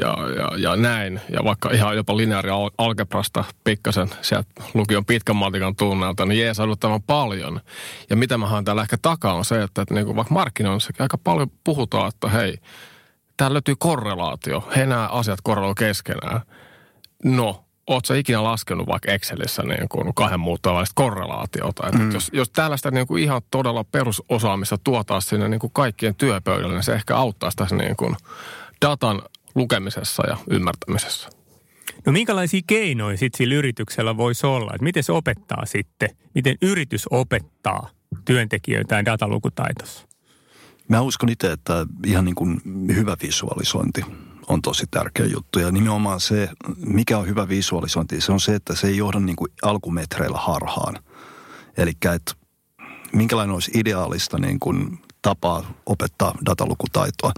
ja, 0.00 0.16
ja, 0.36 0.58
ja, 0.58 0.76
näin. 0.76 1.20
Ja 1.28 1.44
vaikka 1.44 1.70
ihan 1.70 1.96
jopa 1.96 2.16
lineaari 2.16 2.50
algebrasta 2.78 3.44
pikkasen 3.64 4.08
sieltä 4.20 4.48
lukion 4.74 5.04
pitkän 5.04 5.36
matikan 5.36 5.76
tunnelta, 5.76 6.26
niin 6.26 6.40
jees 6.40 6.56
tämän 6.80 7.02
paljon. 7.02 7.60
Ja 8.10 8.16
mitä 8.16 8.38
mä 8.38 8.46
haen 8.46 8.64
täällä 8.64 8.82
ehkä 8.82 8.96
takaa 9.02 9.34
on 9.34 9.44
se, 9.44 9.62
että, 9.62 9.82
että 9.82 9.94
niin 9.94 10.06
kuin 10.06 10.16
vaikka 10.16 10.34
markkinoinnissa 10.34 10.92
aika 10.98 11.18
paljon 11.18 11.50
puhutaan, 11.64 12.08
että 12.08 12.28
hei, 12.28 12.58
täällä 13.36 13.54
löytyy 13.54 13.74
korrelaatio. 13.78 14.68
He 14.76 14.86
nämä 14.86 15.08
asiat 15.08 15.38
korreloivat 15.42 15.78
keskenään. 15.78 16.40
No, 17.24 17.63
Oletko 17.86 18.14
ikinä 18.14 18.44
laskenut 18.44 18.86
vaikka 18.86 19.12
Excelissä 19.12 19.62
niin 19.62 19.88
kuin 19.88 20.14
kahden 20.14 20.40
muuttuvan 20.40 20.76
välistä 20.76 20.92
korrelaatiota? 20.94 21.92
Mm. 21.92 22.12
jos, 22.12 22.30
jos 22.32 22.50
tällaista 22.50 22.90
niin 22.90 23.06
kuin 23.06 23.22
ihan 23.22 23.42
todella 23.50 23.84
perusosaamista 23.84 24.78
tuotaan 24.84 25.22
sinne 25.22 25.48
niin 25.48 25.60
kuin 25.60 25.72
kaikkien 25.72 26.14
työpöydälle, 26.14 26.74
niin 26.74 26.82
se 26.82 26.94
ehkä 26.94 27.16
auttaisi 27.16 27.56
tässä 27.56 27.76
niin 27.76 27.96
kuin 27.96 28.16
datan 28.86 29.22
lukemisessa 29.54 30.26
ja 30.26 30.36
ymmärtämisessä. 30.50 31.28
No 32.06 32.12
minkälaisia 32.12 32.60
keinoja 32.66 33.16
sitten 33.16 33.38
sillä 33.38 33.54
yrityksellä 33.54 34.16
voisi 34.16 34.46
olla? 34.46 34.70
Että 34.74 34.84
miten 34.84 35.02
se 35.02 35.12
opettaa 35.12 35.66
sitten? 35.66 36.08
Miten 36.34 36.56
yritys 36.62 37.06
opettaa 37.10 37.90
työntekijöitä 38.24 39.04
datalukutaitossa? 39.04 40.06
Mä 40.88 41.00
uskon 41.00 41.28
itse, 41.28 41.52
että 41.52 41.86
ihan 42.06 42.24
niin 42.24 42.34
kuin 42.34 42.60
hyvä 42.94 43.16
visualisointi 43.22 44.04
on 44.48 44.62
tosi 44.62 44.86
tärkeä 44.90 45.26
juttu. 45.26 45.58
Ja 45.58 45.70
nimenomaan 45.70 46.20
se, 46.20 46.48
mikä 46.76 47.18
on 47.18 47.26
hyvä 47.26 47.48
visualisointi, 47.48 48.20
se 48.20 48.32
on 48.32 48.40
se, 48.40 48.54
että 48.54 48.74
se 48.74 48.86
ei 48.86 48.96
johda 48.96 49.20
niin 49.20 49.36
kuin 49.36 49.52
alkumetreillä 49.62 50.38
harhaan. 50.38 50.94
Eli 51.76 51.92
että 52.14 52.32
minkälainen 53.12 53.54
olisi 53.54 53.70
ideaalista 53.74 54.38
niin 54.38 54.60
kuin 54.60 54.98
tapaa 55.22 55.72
opettaa 55.86 56.34
datalukutaitoa. 56.46 57.32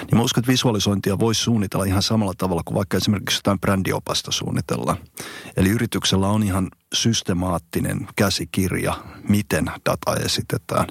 Niin 0.00 0.16
mä 0.16 0.22
uskon, 0.22 0.40
että 0.40 0.52
visualisointia 0.52 1.18
voisi 1.18 1.40
suunnitella 1.40 1.84
ihan 1.84 2.02
samalla 2.02 2.34
tavalla 2.38 2.62
kuin 2.64 2.74
vaikka 2.74 2.96
esimerkiksi 2.96 3.38
jotain 3.38 3.60
brändiopasta 3.60 4.32
suunnitella. 4.32 4.96
Eli 5.56 5.68
yrityksellä 5.68 6.28
on 6.28 6.42
ihan 6.42 6.68
systemaattinen 6.94 8.08
käsikirja, 8.16 8.94
miten 9.28 9.64
data 9.86 10.16
esitetään. 10.24 10.86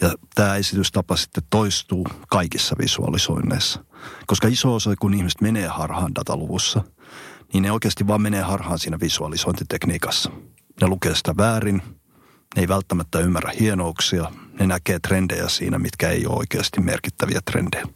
Ja 0.00 0.14
tämä 0.34 0.56
esitystapa 0.56 1.16
sitten 1.16 1.42
toistuu 1.50 2.06
kaikissa 2.28 2.76
visualisoinneissa. 2.78 3.84
Koska 4.26 4.48
iso 4.48 4.74
osa, 4.74 4.94
kun 5.00 5.14
ihmiset 5.14 5.40
menee 5.40 5.66
harhaan 5.66 6.14
dataluvussa, 6.14 6.84
niin 7.52 7.62
ne 7.62 7.72
oikeasti 7.72 8.06
vaan 8.06 8.22
menee 8.22 8.42
harhaan 8.42 8.78
siinä 8.78 9.00
visualisointitekniikassa. 9.00 10.30
Ne 10.80 10.86
lukee 10.86 11.14
sitä 11.14 11.36
väärin 11.36 11.82
Ne 12.56 12.62
ei 12.62 12.68
välttämättä 12.68 13.18
ymmärrä 13.18 13.52
hienouksia. 13.60 14.30
Ne 14.60 14.66
näkee 14.66 14.98
trendejä 14.98 15.48
siinä, 15.48 15.78
mitkä 15.78 16.08
ei 16.08 16.26
ole 16.26 16.36
oikeasti 16.36 16.80
merkittäviä 16.80 17.40
trendejä. 17.44 17.86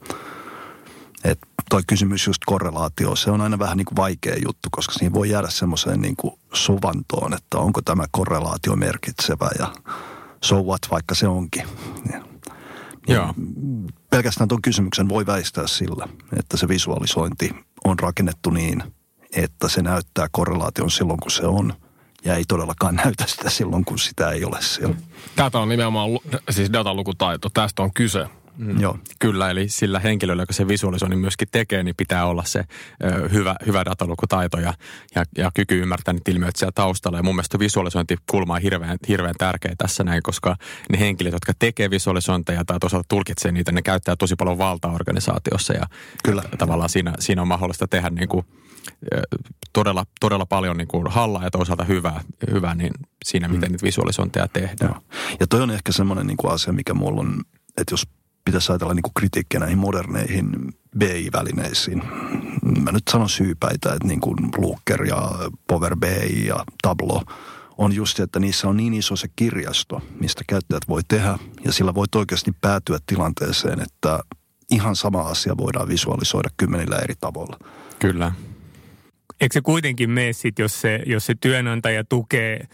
Et 1.24 1.38
toi 1.70 1.82
kysymys 1.86 2.26
just 2.26 2.42
korrelaatio, 2.46 3.16
se 3.16 3.30
on 3.30 3.40
aina 3.40 3.58
vähän 3.58 3.76
niin 3.76 3.84
kuin 3.84 3.96
vaikea 3.96 4.36
juttu, 4.44 4.68
koska 4.70 4.92
siinä 4.92 5.14
voi 5.14 5.30
jäädä 5.30 5.50
semmoiseen 5.50 6.00
niin 6.00 6.16
kuin 6.16 6.34
suvantoon, 6.52 7.34
että 7.34 7.58
onko 7.58 7.82
tämä 7.82 8.04
korrelaatio 8.10 8.76
merkitsevä 8.76 9.50
ja 9.58 9.72
so 10.44 10.62
what, 10.62 10.80
vaikka 10.90 11.14
se 11.14 11.28
onkin. 11.28 11.68
Ja, 12.12 12.20
Joo. 13.08 13.34
pelkästään 14.10 14.48
tuon 14.48 14.62
kysymyksen 14.62 15.08
voi 15.08 15.26
väistää 15.26 15.66
sillä, 15.66 16.08
että 16.38 16.56
se 16.56 16.68
visualisointi 16.68 17.50
on 17.84 17.98
rakennettu 17.98 18.50
niin, 18.50 18.82
että 19.32 19.68
se 19.68 19.82
näyttää 19.82 20.26
korrelaation 20.30 20.90
silloin, 20.90 21.20
kun 21.20 21.30
se 21.30 21.46
on, 21.46 21.74
ja 22.24 22.34
ei 22.34 22.44
todellakaan 22.48 22.94
näytä 23.04 23.24
sitä 23.26 23.50
silloin, 23.50 23.84
kun 23.84 23.98
sitä 23.98 24.30
ei 24.30 24.44
ole 24.44 24.62
siellä. 24.62 24.94
Tätä 25.36 25.58
on 25.58 25.68
nimenomaan 25.68 26.10
siis 26.50 26.72
datalukutaito. 26.72 27.50
Tästä 27.50 27.82
on 27.82 27.92
kyse. 27.92 28.28
Mm. 28.56 28.80
Joo. 28.80 28.98
Kyllä, 29.18 29.50
eli 29.50 29.68
sillä 29.68 30.00
henkilöllä, 30.00 30.42
joka 30.42 30.52
se 30.52 30.68
visualisoinnin 30.68 31.18
myöskin 31.18 31.48
tekee, 31.52 31.82
niin 31.82 31.94
pitää 31.96 32.26
olla 32.26 32.44
se 32.44 32.64
ö, 33.04 33.28
hyvä, 33.28 33.56
hyvä 33.66 33.84
datalukutaito 33.84 34.60
ja, 34.60 34.74
ja, 35.14 35.24
ja 35.38 35.50
kyky 35.54 35.82
ymmärtää 35.82 36.14
niitä 36.14 36.30
ilmiöitä 36.30 36.58
siellä 36.58 36.72
taustalla. 36.74 37.18
Ja 37.18 37.22
mun 37.22 37.34
mielestä 37.34 37.58
visualisointikulma 37.58 38.54
on 38.54 38.62
hirveän, 38.62 38.98
hirveän 39.08 39.34
tärkeä 39.38 39.74
tässä 39.78 40.04
näin, 40.04 40.22
koska 40.22 40.56
ne 40.90 40.98
henkilöt, 40.98 41.32
jotka 41.32 41.52
tekee 41.58 41.90
visualisointeja 41.90 42.64
tai 42.64 42.78
toisaalta 42.80 43.06
tulkitsee 43.08 43.52
niitä, 43.52 43.72
ne 43.72 43.82
käyttää 43.82 44.16
tosi 44.16 44.36
paljon 44.36 44.58
valtaa 44.58 44.92
organisaatiossa 44.92 45.72
ja 45.74 45.86
Kyllä. 46.24 46.42
tavallaan 46.58 46.88
siinä, 46.88 47.14
siinä 47.18 47.42
on 47.42 47.48
mahdollista 47.48 47.88
tehdä 47.88 48.10
niin 48.10 48.28
kuin, 48.28 48.46
todella, 49.72 50.04
todella 50.20 50.46
paljon 50.46 50.76
niin 50.76 50.88
kuin 50.88 51.06
hallaa 51.06 51.44
ja 51.44 51.50
toisaalta 51.50 51.84
hyvää, 51.84 52.20
hyvää 52.50 52.74
niin 52.74 52.92
siinä, 53.24 53.48
miten 53.48 53.72
niitä 53.72 53.84
visualisointeja 53.84 54.48
tehdään. 54.48 54.90
Joo. 54.90 55.00
Ja 55.40 55.46
toi 55.46 55.62
on 55.62 55.70
ehkä 55.70 55.92
semmoinen 55.92 56.26
niin 56.26 56.36
kuin 56.36 56.52
asia, 56.52 56.72
mikä 56.72 56.94
mulla 56.94 57.20
on, 57.20 57.42
että 57.76 57.92
jos 57.92 58.06
pitäisi 58.44 58.72
ajatella 58.72 58.94
niin 58.94 59.02
kuin 59.02 59.14
kritiikkiä 59.14 59.60
näihin 59.60 59.78
moderneihin 59.78 60.74
BI-välineisiin. 60.98 62.02
Mä 62.82 62.92
nyt 62.92 63.02
sanon 63.10 63.28
syypäitä, 63.28 63.92
että 63.92 64.08
niin 64.08 64.20
kuin 64.20 64.36
Looker 64.56 65.04
ja 65.04 65.32
Power 65.66 65.96
BI 65.96 66.46
ja 66.46 66.64
Tableau 66.82 67.20
on 67.78 67.92
just 67.92 68.16
se, 68.16 68.22
että 68.22 68.40
niissä 68.40 68.68
on 68.68 68.76
niin 68.76 68.94
iso 68.94 69.16
se 69.16 69.28
kirjasto, 69.36 70.02
mistä 70.20 70.42
käyttäjät 70.48 70.88
voi 70.88 71.00
tehdä. 71.08 71.38
Ja 71.64 71.72
sillä 71.72 71.94
voit 71.94 72.14
oikeasti 72.14 72.52
päätyä 72.60 72.98
tilanteeseen, 73.06 73.80
että 73.80 74.20
ihan 74.70 74.96
sama 74.96 75.20
asia 75.20 75.56
voidaan 75.56 75.88
visualisoida 75.88 76.48
kymmenillä 76.56 76.96
eri 76.96 77.14
tavoilla. 77.20 77.58
Kyllä. 77.98 78.32
Eikö 79.40 79.52
se 79.52 79.60
kuitenkin 79.60 80.10
mene 80.10 80.32
sit, 80.32 80.58
jos 80.58 80.80
se, 80.80 81.02
jos 81.06 81.26
se 81.26 81.34
työnantaja 81.40 82.04
tukee 82.04 82.68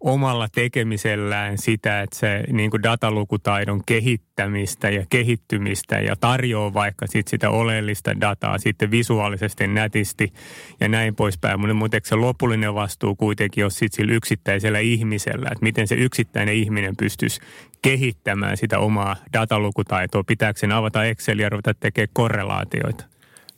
omalla 0.00 0.48
tekemisellään 0.54 1.58
sitä, 1.58 2.02
että 2.02 2.18
se 2.18 2.44
niin 2.52 2.70
kuin 2.70 2.82
datalukutaidon 2.82 3.82
kehittämistä 3.86 4.90
ja 4.90 5.06
kehittymistä 5.10 6.00
ja 6.00 6.16
tarjoaa 6.16 6.74
vaikka 6.74 7.06
sit 7.06 7.28
sitä 7.28 7.50
oleellista 7.50 8.20
dataa 8.20 8.58
sitten 8.58 8.90
visuaalisesti 8.90 9.66
nätisti 9.66 10.32
ja 10.80 10.88
näin 10.88 11.14
poispäin. 11.14 11.76
Mutta 11.76 11.96
eikö 11.96 12.08
se 12.08 12.16
lopullinen 12.16 12.74
vastuu 12.74 13.16
kuitenkin 13.16 13.64
ole 13.64 13.70
sit 13.70 13.92
sillä 13.92 14.14
yksittäisellä 14.14 14.78
ihmisellä, 14.78 15.48
että 15.52 15.62
miten 15.62 15.88
se 15.88 15.94
yksittäinen 15.94 16.54
ihminen 16.54 16.96
pystyisi 16.96 17.40
kehittämään 17.82 18.56
sitä 18.56 18.78
omaa 18.78 19.16
datalukutaitoa. 19.32 20.24
Pitääkö 20.24 20.60
sen 20.60 20.72
avata 20.72 21.04
Excel 21.04 21.38
ja 21.38 21.48
ruveta 21.48 21.74
tekemään 21.74 22.08
korrelaatioita? 22.12 23.04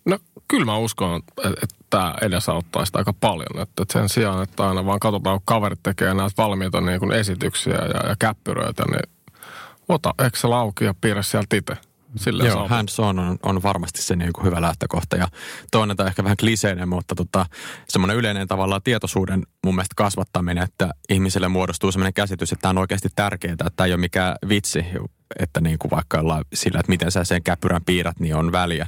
No 0.05 0.19
kyllä 0.49 0.65
mä 0.65 0.79
uskon, 0.79 1.23
että 1.45 1.82
tämä 1.93 2.15
edesauttaa 2.23 2.85
sitä 2.85 2.99
aika 2.99 3.13
paljon. 3.13 3.63
Että, 3.63 3.85
sen 3.93 4.09
sijaan, 4.09 4.43
että 4.43 4.69
aina 4.69 4.87
vaan 4.87 5.01
katsotaan, 5.01 5.39
kun 5.39 5.43
kaverit 5.45 5.83
tekee 5.83 6.15
näitä 6.15 6.35
valmiita 6.39 6.81
niin 6.81 7.01
kuin 7.01 7.13
esityksiä 7.13 7.75
ja, 7.75 8.09
ja 8.09 8.17
käppyröitä, 8.19 8.85
niin 8.91 9.13
ota 9.89 10.15
Excel 10.27 10.53
auki 10.53 10.85
ja 10.85 10.95
piirrä 11.01 11.23
sieltä 11.23 11.57
itse. 11.57 11.77
Sillä 12.17 12.45
Joo, 12.45 12.69
hands 12.69 13.01
on, 13.01 13.19
on, 13.19 13.39
on 13.43 13.63
varmasti 13.63 14.03
se 14.03 14.17
niin 14.17 14.33
kuin 14.33 14.45
hyvä 14.45 14.61
lähtökohta. 14.61 15.17
Ja 15.17 15.29
toinen 15.71 15.97
tai 15.97 16.07
ehkä 16.07 16.25
vähän 16.25 16.37
kliseinen, 16.37 16.89
mutta 16.89 17.15
tota, 17.15 17.47
semmoinen 17.89 18.17
yleinen 18.17 18.49
tavallaan 18.49 18.83
tietoisuuden 18.83 19.43
mun 19.65 19.75
mielestä 19.75 19.95
kasvattaminen, 19.97 20.65
että 20.65 20.91
ihmiselle 21.09 21.49
muodostuu 21.49 21.93
semmoinen 21.93 22.15
käsitys, 22.15 22.53
että 22.53 22.63
tämä 22.63 22.71
on 22.71 22.79
oikeasti 22.79 23.09
tärkeää, 23.17 23.53
että 23.53 23.71
tämä 23.77 23.87
ei 23.87 23.93
ole 23.93 24.01
mikään 24.01 24.37
vitsi, 24.49 24.85
että 25.39 25.61
niin 25.61 25.79
kuin 25.79 25.91
vaikka 25.91 26.43
sillä, 26.55 26.81
että 26.81 26.91
miten 26.91 27.13
sä 27.13 27.25
sen 27.25 27.43
käppyrän 27.43 27.85
piirrät, 27.85 28.21
niin 28.21 28.37
on 28.37 28.53
väliä. 28.53 28.87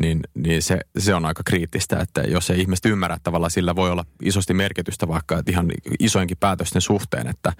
Niin, 0.00 0.20
niin 0.34 0.62
se, 0.62 0.80
se 0.98 1.14
on 1.14 1.24
aika 1.24 1.42
kriittistä, 1.46 2.00
että 2.00 2.20
jos 2.20 2.50
ei 2.50 2.60
ihmiset 2.60 2.86
ymmärrä, 2.86 3.16
että 3.16 3.24
tavallaan 3.24 3.50
sillä 3.50 3.76
voi 3.76 3.90
olla 3.90 4.04
isosti 4.22 4.54
merkitystä 4.54 5.08
vaikka 5.08 5.38
että 5.38 5.52
ihan 5.52 5.70
isoinkin 6.00 6.36
päätösten 6.40 6.82
suhteen, 6.82 7.26
että 7.26 7.52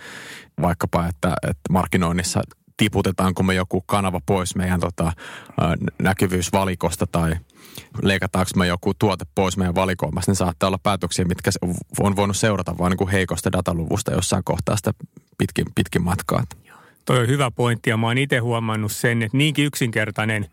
vaikkapa, 0.63 1.07
että, 1.07 1.35
että 1.43 1.63
markkinoinnissa 1.71 2.43
tiputetaanko 2.77 3.43
me 3.43 3.55
joku 3.55 3.81
kanava 3.81 4.21
pois 4.27 4.57
meidän 4.57 4.81
tota, 4.81 5.13
näkyvyysvalikosta 6.03 7.07
tai 7.13 7.35
leikataanko 8.03 8.51
me 8.57 8.67
joku 8.67 8.95
tuote 8.95 9.25
pois 9.35 9.57
meidän 9.57 9.75
valikoimasta, 9.75 10.31
niin 10.31 10.37
saattaa 10.37 10.67
olla 10.67 10.79
päätöksiä, 10.83 11.25
mitkä 11.25 11.51
on 12.01 12.17
voinut 12.17 12.37
seurata 12.37 12.79
vain 12.79 12.97
niin 12.99 13.09
heikosta 13.09 13.53
dataluvusta 13.53 14.13
jossain 14.13 14.45
kohtaa 14.45 14.77
sitä 14.77 14.93
pitkin, 15.39 15.67
pitkin 15.75 16.03
matkaa. 16.03 16.45
Toi 17.05 17.19
on 17.19 17.29
hyvä 17.29 17.51
pointti 17.51 17.91
ja 17.91 17.97
mä 17.97 18.07
oon 18.07 18.19
itse 18.19 18.39
huomannut 18.39 18.93
sen, 18.93 19.23
että 19.23 19.37
niinkin 19.37 19.65
yksinkertainen 19.65 20.47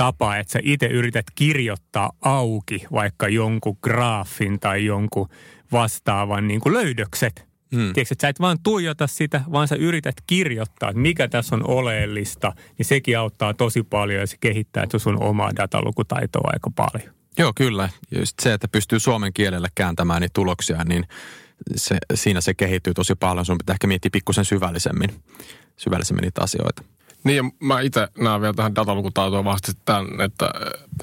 tapa, 0.00 0.36
että 0.36 0.52
sä 0.52 0.58
itse 0.62 0.86
yrität 0.86 1.26
kirjoittaa 1.34 2.10
auki 2.20 2.86
vaikka 2.92 3.28
jonkun 3.28 3.76
graafin 3.82 4.60
tai 4.60 4.84
jonkun 4.84 5.28
vastaavan 5.72 6.48
niin 6.48 6.60
kuin 6.60 6.72
löydökset– 6.72 7.42
Hmm. 7.74 7.92
Tiedätkö, 7.92 8.00
että 8.00 8.22
sä 8.22 8.28
et 8.28 8.40
vaan 8.40 8.58
tuijota 8.62 9.06
sitä, 9.06 9.40
vaan 9.52 9.68
sä 9.68 9.74
yrität 9.74 10.14
kirjoittaa, 10.26 10.90
että 10.90 11.00
mikä 11.00 11.28
tässä 11.28 11.56
on 11.56 11.68
oleellista, 11.68 12.52
niin 12.78 12.86
sekin 12.86 13.18
auttaa 13.18 13.54
tosi 13.54 13.82
paljon 13.82 14.20
ja 14.20 14.26
se 14.26 14.36
kehittää 14.40 14.84
sun 14.96 15.22
omaa 15.22 15.50
datalukutaitoa 15.56 16.50
aika 16.52 16.70
paljon. 16.76 17.14
Joo, 17.38 17.52
kyllä. 17.56 17.88
Just 18.18 18.40
se, 18.42 18.52
että 18.52 18.68
pystyy 18.68 19.00
suomen 19.00 19.32
kielellä 19.32 19.68
kääntämään 19.74 20.22
niitä 20.22 20.34
tuloksia, 20.34 20.84
niin 20.84 21.04
se, 21.76 21.96
siinä 22.14 22.40
se 22.40 22.54
kehittyy 22.54 22.94
tosi 22.94 23.14
paljon. 23.14 23.46
Sun 23.46 23.58
pitää 23.58 23.74
ehkä 23.74 23.86
miettiä 23.86 24.10
pikkusen 24.12 24.44
syvällisemmin, 24.44 25.10
syvällisemmin 25.76 26.22
niitä 26.22 26.42
asioita. 26.42 26.82
Niin 27.24 27.36
ja 27.36 27.42
mä 27.60 27.80
itse 27.80 28.08
näen 28.18 28.40
vielä 28.40 28.54
tähän 28.54 28.74
datalukutaitoon 28.74 29.44
vasta 29.44 29.72
tämän, 29.84 30.20
että, 30.20 30.50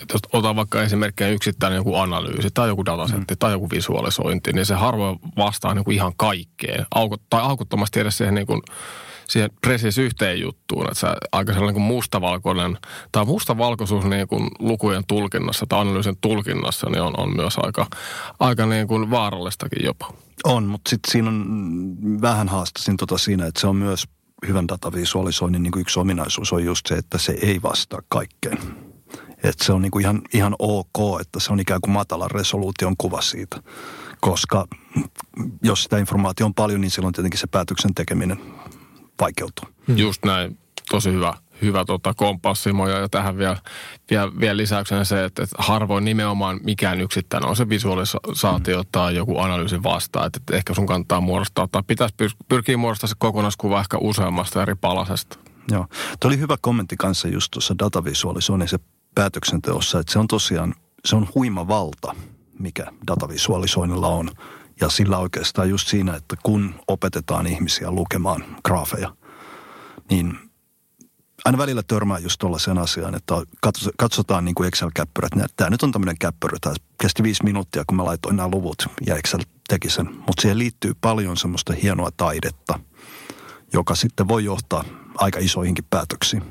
että 0.02 0.14
jos 0.14 0.22
otan 0.34 0.56
vaikka 0.56 0.84
esimerkkejä 0.84 1.30
yksittäinen 1.30 1.78
joku 1.78 1.96
analyysi 1.96 2.50
tai 2.54 2.68
joku 2.68 2.86
datasetti 2.86 3.34
mm. 3.34 3.38
tai 3.40 3.52
joku 3.52 3.70
visualisointi, 3.70 4.54
niin 4.54 4.66
se 4.66 4.74
harvoin 4.74 5.20
vastaa 5.38 5.74
niin 5.74 5.86
kuin 5.86 5.96
ihan 5.96 6.14
kaikkeen. 6.18 6.86
Aukot, 6.96 7.22
tai 7.30 7.42
aukottomasti 7.42 8.00
edes 8.00 8.18
siihen 8.18 8.36
niin 8.36 8.48
kuin, 8.48 8.62
siihen 9.28 9.50
presis 9.62 9.98
yhteen 9.98 10.40
juttuun, 10.40 10.84
että 10.84 11.00
se 11.00 11.08
aika 11.32 11.54
sellainen 11.54 11.74
kuin 11.74 11.84
mustavalkoinen, 11.84 12.78
tai 13.12 13.26
mustavalkoisuus 13.26 14.06
niin 14.06 14.28
kuin 14.28 14.50
lukujen 14.60 15.04
tulkinnassa 15.08 15.66
tai 15.70 15.80
analyysin 15.80 16.18
tulkinnassa, 16.22 16.90
niin 16.90 17.02
on, 17.02 17.14
on 17.18 17.36
myös 17.36 17.54
aika, 17.58 17.88
aika 18.40 18.66
niin 18.66 18.88
kuin 18.88 19.12
vaarallistakin 19.12 19.86
jopa. 19.86 20.14
On, 20.44 20.64
mutta 20.64 20.90
sitten 20.90 21.12
siinä 21.12 21.30
on 21.30 21.96
vähän 22.22 22.48
haastasin 22.48 22.98
tota 22.98 23.18
siinä, 23.18 23.46
että 23.46 23.62
se 23.62 23.68
on 23.68 23.76
myös 23.76 24.08
hyvän 24.48 24.68
datavisualisoinnin 24.68 25.64
niin 25.64 25.72
kuin 25.72 25.82
yksi 25.82 26.00
ominaisuus 26.00 26.54
on 26.54 26.66
just 26.66 26.88
se, 26.88 26.96
että 26.96 27.18
se 27.18 27.38
ei 27.42 27.62
vastaa 27.62 28.02
kaikkeen. 28.10 28.58
Että 29.44 29.66
se 29.66 29.74
on 29.74 29.82
niin 29.82 29.92
kuin 29.92 30.02
ihan, 30.02 30.22
ihan 30.34 30.56
ok, 30.60 31.22
että 31.22 31.40
se 31.40 31.54
on 31.54 31.60
ikään 31.60 31.82
kuin 31.82 31.92
matalan 31.92 32.32
resoluution 32.32 32.98
kuva 32.98 33.22
siitä. 33.22 33.64
Koska 34.22 34.68
jos 35.64 35.84
sitä 35.84 35.98
informaatiota 35.98 36.46
on 36.46 36.54
paljon, 36.54 36.82
niin 36.82 36.92
silloin 36.92 37.14
tietenkin 37.14 37.40
se 37.40 37.48
päätöksen 37.48 37.94
tekeminen 37.94 38.42
vaikeutuu. 39.20 39.66
Just 39.88 40.26
näin. 40.26 40.58
Tosi 40.90 41.12
hyvä 41.12 41.34
hyvä 41.62 41.86
tota, 41.86 42.14
kompassimoja 42.14 42.98
ja 42.98 43.10
tähän 43.10 43.38
vielä, 43.38 43.58
vielä, 44.12 44.32
vielä 44.40 44.58
lisäyksenä 44.58 45.04
se, 45.04 45.26
että, 45.26 45.44
että 45.44 45.56
harvoin 45.60 46.06
nimenomaan 46.06 46.60
mikään 46.64 47.02
yksittäinen 47.02 47.50
on 47.50 47.56
se 47.56 47.70
visualisaatio 47.70 48.82
mm. 48.82 48.90
tai 48.92 49.16
joku 49.16 49.40
analyysi 49.40 49.84
vastaa, 49.84 50.26
että, 50.26 50.38
että 50.38 50.56
ehkä 50.56 50.74
sun 50.74 50.86
kannattaa 50.86 51.22
muodostaa 51.22 51.68
tai 51.68 51.84
pitäisi 51.88 52.16
pyrkiä 52.50 52.78
muodostamaan 52.78 53.10
se 53.10 53.16
kokonaiskuva 53.18 53.80
ehkä 53.80 53.98
useammasta 54.02 54.62
eri 54.62 54.76
palasesta. 54.76 55.38
Joo, 55.72 55.86
tuo 56.20 56.30
oli 56.30 56.40
hyvä 56.40 56.56
kommentti 56.62 56.98
kanssa 56.98 57.28
just 57.28 57.52
tuossa 57.52 57.76
datavisualisoinnissa 57.80 58.80
päätöksenteossa, 59.16 60.00
että 60.00 60.14
se 60.14 60.20
on 60.20 60.28
tosiaan, 60.28 60.74
se 61.06 61.16
on 61.16 61.28
huima 61.36 61.68
valta, 61.68 62.16
mikä 62.60 62.86
datavisualisoinnilla 63.08 64.08
on. 64.08 64.32
Ja 64.82 64.90
sillä 64.90 65.18
oikeastaan 65.18 65.70
just 65.70 65.88
siinä, 65.88 66.16
että 66.16 66.36
kun 66.44 66.76
opetetaan 66.88 67.48
ihmisiä 67.48 67.92
lukemaan 67.92 68.46
graafeja, 68.64 69.16
niin 70.10 70.40
aina 71.48 71.58
välillä 71.58 71.84
törmää 71.84 72.20
just 72.20 72.40
tuollaiseen 72.40 72.78
asiaan, 72.78 73.16
että 73.16 73.36
katsotaan 73.98 74.46
niin 74.46 74.56
kuin 74.56 74.68
Excel-käppyrät. 74.68 75.32
Tämä 75.56 75.70
nyt 75.70 75.84
on 75.84 75.92
tämmöinen 75.92 76.18
käppyrä. 76.20 76.58
Tämä 76.62 76.76
kesti 77.02 77.24
viisi 77.24 77.44
minuuttia, 77.44 77.84
kun 77.88 77.98
mä 77.98 78.06
laitoin 78.06 78.36
nämä 78.36 78.50
luvut 78.52 78.88
ja 79.06 79.16
Excel 79.16 79.40
teki 79.68 79.90
sen. 79.90 80.06
Mutta 80.06 80.42
siihen 80.42 80.58
liittyy 80.58 80.94
paljon 81.02 81.38
semmoista 81.38 81.74
hienoa 81.74 82.10
taidetta, 82.18 82.80
joka 83.74 83.96
sitten 83.96 84.28
voi 84.28 84.46
johtaa 84.46 84.84
aika 85.16 85.40
isoihinkin 85.40 85.86
päätöksiin. 85.90 86.44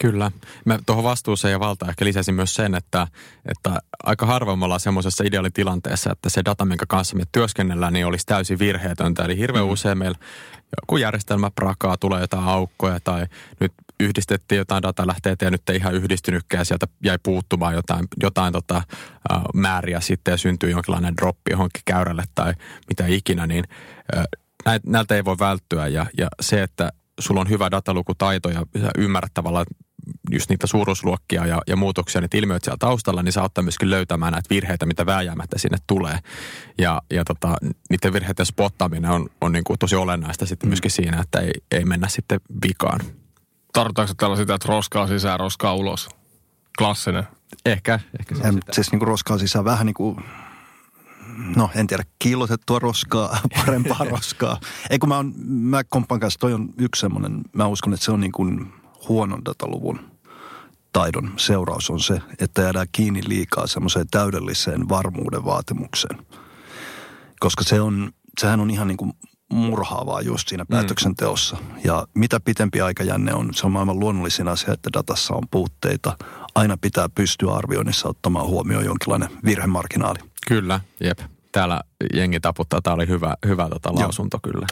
Kyllä. 0.00 0.30
Mä 0.64 0.78
tuohon 0.86 1.04
vastuuseen 1.04 1.52
ja 1.52 1.60
valtaan 1.60 1.90
ehkä 1.90 2.04
lisäsin 2.04 2.34
myös 2.34 2.54
sen, 2.54 2.74
että, 2.74 3.06
että 3.44 3.82
aika 4.02 4.26
harvoin 4.26 4.58
me 4.58 4.64
ollaan 4.64 4.80
semmoisessa 4.80 5.24
ideaalitilanteessa, 5.24 6.12
että 6.12 6.28
se 6.30 6.44
data, 6.44 6.64
minkä 6.64 6.86
kanssa 6.88 7.16
me 7.16 7.22
työskennellään, 7.32 7.92
niin 7.92 8.06
olisi 8.06 8.26
täysin 8.26 8.58
virheetöntä. 8.58 9.24
Eli 9.24 9.36
hirveän 9.36 9.64
mm. 9.64 9.70
usein 9.70 9.98
meillä 9.98 10.18
joku 10.82 10.96
järjestelmä 10.96 11.50
prakaa, 11.50 11.96
tulee 11.96 12.20
jotain 12.20 12.44
aukkoja 12.44 13.00
tai 13.00 13.26
nyt 13.60 13.72
yhdistettiin 14.02 14.56
jotain 14.56 14.82
data 14.82 15.06
lähtee 15.06 15.36
ja 15.42 15.50
nyt 15.50 15.68
ei 15.68 15.76
ihan 15.76 15.94
yhdistynytkään 15.94 16.60
ja 16.60 16.64
sieltä 16.64 16.86
jäi 17.04 17.18
puuttumaan 17.22 17.74
jotain, 17.74 18.08
jotain 18.22 18.52
tota, 18.52 18.76
äh, 18.76 19.42
määriä 19.54 20.00
sitten 20.00 20.32
ja 20.32 20.38
syntyy 20.38 20.70
jonkinlainen 20.70 21.16
droppi 21.16 21.50
johonkin 21.50 21.82
käyrälle 21.84 22.24
tai 22.34 22.54
mitä 22.88 23.06
ikinä, 23.06 23.46
niin 23.46 23.64
äh, 24.16 24.24
näiltä 24.86 25.14
ei 25.14 25.24
voi 25.24 25.36
välttyä 25.38 25.86
ja, 25.86 26.06
ja 26.18 26.28
se, 26.40 26.62
että 26.62 26.92
sulla 27.20 27.40
on 27.40 27.48
hyvä 27.48 27.70
datalukutaito 27.70 28.50
ja 28.50 28.66
ymmärrät 28.98 29.34
tavallaan 29.34 29.66
just 30.30 30.50
niitä 30.50 30.66
suuruusluokkia 30.66 31.46
ja, 31.46 31.62
ja 31.66 31.76
muutoksia, 31.76 32.20
niitä 32.20 32.36
ilmiöitä 32.36 32.64
siellä 32.64 32.78
taustalla, 32.78 33.22
niin 33.22 33.32
se 33.32 33.40
auttaa 33.40 33.62
myöskin 33.62 33.90
löytämään 33.90 34.32
näitä 34.32 34.50
virheitä, 34.50 34.86
mitä 34.86 35.06
vääjäämättä 35.06 35.58
sinne 35.58 35.78
tulee. 35.86 36.18
Ja, 36.78 37.02
ja 37.10 37.24
tota, 37.24 37.56
niiden 37.90 38.12
virheiden 38.12 38.46
spottaaminen 38.46 39.10
on, 39.10 39.28
on 39.40 39.52
niin 39.52 39.64
kuin 39.64 39.78
tosi 39.78 39.96
olennaista 39.96 40.46
sitten 40.46 40.68
mm. 40.68 40.70
myöskin 40.70 40.90
siinä, 40.90 41.20
että 41.20 41.40
ei, 41.40 41.52
ei 41.70 41.84
mennä 41.84 42.08
sitten 42.08 42.40
vikaan. 42.68 43.00
Tarkoittaako 43.72 44.12
tällä 44.16 44.36
sitä, 44.36 44.54
että 44.54 44.68
roskaa 44.68 45.06
sisään, 45.06 45.40
roskaa 45.40 45.74
ulos? 45.74 46.08
Klassinen. 46.78 47.24
Ehkä. 47.66 48.00
ehkä 48.20 48.34
se 48.34 48.42
siis 48.72 48.92
niin 48.92 48.98
kuin 48.98 49.08
roskaa 49.08 49.38
sisään 49.38 49.64
vähän 49.64 49.86
niin 49.86 49.94
kuin 49.94 50.16
no 51.56 51.70
en 51.74 51.86
tiedä, 51.86 52.04
kiillotettua 52.18 52.78
roskaa, 52.78 53.38
parempaa 53.66 54.04
roskaa. 54.10 54.60
Ei 54.90 54.98
kun 54.98 55.08
mä, 55.08 55.18
on, 55.18 55.34
mä 55.46 55.84
kompan 55.84 56.20
kanssa, 56.20 56.40
toi 56.40 56.52
on 56.52 56.68
yksi 56.78 57.00
semmoinen, 57.00 57.40
mä 57.52 57.66
uskon, 57.66 57.94
että 57.94 58.04
se 58.04 58.12
on 58.12 58.20
niin 58.20 58.32
kuin 58.32 58.72
huonon 59.08 59.44
dataluvun 59.44 60.12
taidon 60.92 61.32
seuraus 61.36 61.90
on 61.90 62.00
se, 62.00 62.20
että 62.38 62.62
jäädään 62.62 62.86
kiinni 62.92 63.20
liikaa 63.28 63.66
semmoiseen 63.66 64.06
täydelliseen 64.10 64.88
varmuuden 64.88 65.44
vaatimukseen. 65.44 66.26
Koska 67.40 67.64
se 67.64 67.80
on, 67.80 68.12
sehän 68.40 68.60
on 68.60 68.70
ihan 68.70 68.88
niin 68.88 68.96
kuin 68.96 69.12
murhaavaa 69.52 70.20
just 70.20 70.48
siinä 70.48 70.64
mm. 70.64 70.68
päätöksenteossa. 70.68 71.56
Mm. 71.56 71.80
Ja 71.84 72.06
mitä 72.14 72.40
pitempi 72.40 72.80
aikajänne 72.80 73.34
on, 73.34 73.54
se 73.54 73.66
on 73.66 73.72
maailman 73.72 74.00
luonnollisin 74.00 74.48
asia, 74.48 74.74
että 74.74 74.90
datassa 74.92 75.34
on 75.34 75.48
puutteita. 75.50 76.16
Aina 76.54 76.76
pitää 76.76 77.08
pystyä 77.08 77.52
arvioinnissa 77.52 78.08
ottamaan 78.08 78.46
huomioon 78.46 78.84
jonkinlainen 78.84 79.28
virhemarginaali. 79.44 80.18
Kyllä, 80.48 80.80
jep. 81.00 81.18
Täällä 81.52 81.80
jengi 82.14 82.40
taputtaa. 82.40 82.82
Tämä 82.82 82.94
oli 82.94 83.08
hyvä, 83.08 83.36
hyvä 83.46 83.68
tota 83.68 83.94
lausunto 83.94 84.38
Joo. 84.44 84.52
kyllä. 84.52 84.66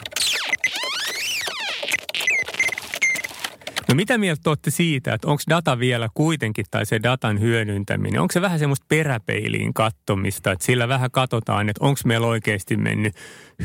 No 3.91 3.95
mitä 3.95 4.19
mieltä 4.19 4.51
olette 4.51 4.71
siitä, 4.71 5.15
että 5.15 5.29
onko 5.29 5.43
data 5.49 5.79
vielä 5.79 6.09
kuitenkin 6.15 6.65
tai 6.71 6.87
se 6.87 7.03
datan 7.03 7.41
hyödyntäminen, 7.41 8.21
onko 8.21 8.33
se 8.33 8.41
vähän 8.41 8.59
semmoista 8.59 8.87
peräpeiliin 8.89 9.75
kattomista, 9.75 10.53
että 10.53 10.65
sillä 10.65 10.89
vähän 10.89 11.11
katsotaan, 11.11 11.69
että 11.69 11.85
onko 11.85 12.01
meillä 12.05 12.27
oikeasti 12.27 12.77
mennyt 12.77 13.15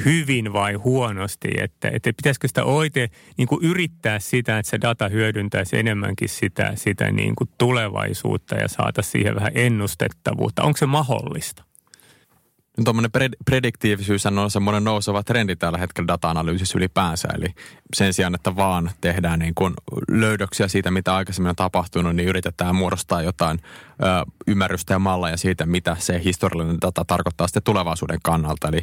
hyvin 0.06 0.54
vai 0.54 0.74
huonosti, 0.74 1.50
että, 1.58 1.90
että 1.94 2.14
pitäisikö 2.18 2.48
sitä 2.48 2.64
oikein 2.64 3.10
niin 3.38 3.48
kuin 3.48 3.66
yrittää 3.66 4.20
sitä, 4.20 4.60
että 4.60 4.70
se 4.70 4.82
data 4.82 5.10
hyödyntäisi 5.10 5.78
enemmänkin 5.78 6.30
sitä, 6.30 6.72
sitä 6.76 7.12
niin 7.12 7.36
kuin 7.36 7.50
tulevaisuutta 7.58 8.56
ja 8.56 8.68
saata 8.68 9.02
siihen 9.02 9.36
vähän 9.36 9.52
ennustettavuutta. 9.56 10.64
Onko 10.64 10.78
se 10.78 10.86
mahdollista? 10.86 11.65
Tuommoinen 12.84 13.12
pred- 13.18 13.38
prediktiivisyys 13.46 14.26
on 14.26 14.52
semmoinen 14.52 14.84
nouseva 14.84 15.24
trendi 15.24 15.56
tällä 15.56 15.78
hetkellä 15.78 16.08
data-analyysissä 16.08 16.78
ylipäänsä. 16.78 17.28
Eli 17.38 17.48
sen 17.96 18.14
sijaan, 18.14 18.36
että 18.36 18.56
vaan 18.56 18.92
tehdään 19.02 19.40
niin 19.40 19.56
kuin 19.56 19.74
löydöksiä 20.12 20.68
siitä, 20.68 20.92
mitä 20.92 21.16
aikaisemmin 21.16 21.50
on 21.50 21.56
tapahtunut, 21.56 22.16
niin 22.16 22.30
yritetään 22.30 22.76
muodostaa 22.76 23.22
jotain 23.22 23.60
ö, 23.90 24.32
ymmärrystä 24.48 24.94
ja 24.94 25.00
malleja 25.00 25.38
siitä, 25.38 25.66
mitä 25.66 25.96
se 26.00 26.22
historiallinen 26.24 26.82
data 26.82 27.06
tarkoittaa 27.06 27.48
sitten 27.48 27.64
tulevaisuuden 27.64 28.20
kannalta. 28.24 28.68
Eli, 28.68 28.82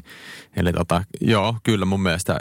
eli 0.57 0.72
tota, 0.72 1.05
joo, 1.20 1.57
kyllä 1.62 1.85
mun 1.85 2.02
mielestä 2.02 2.38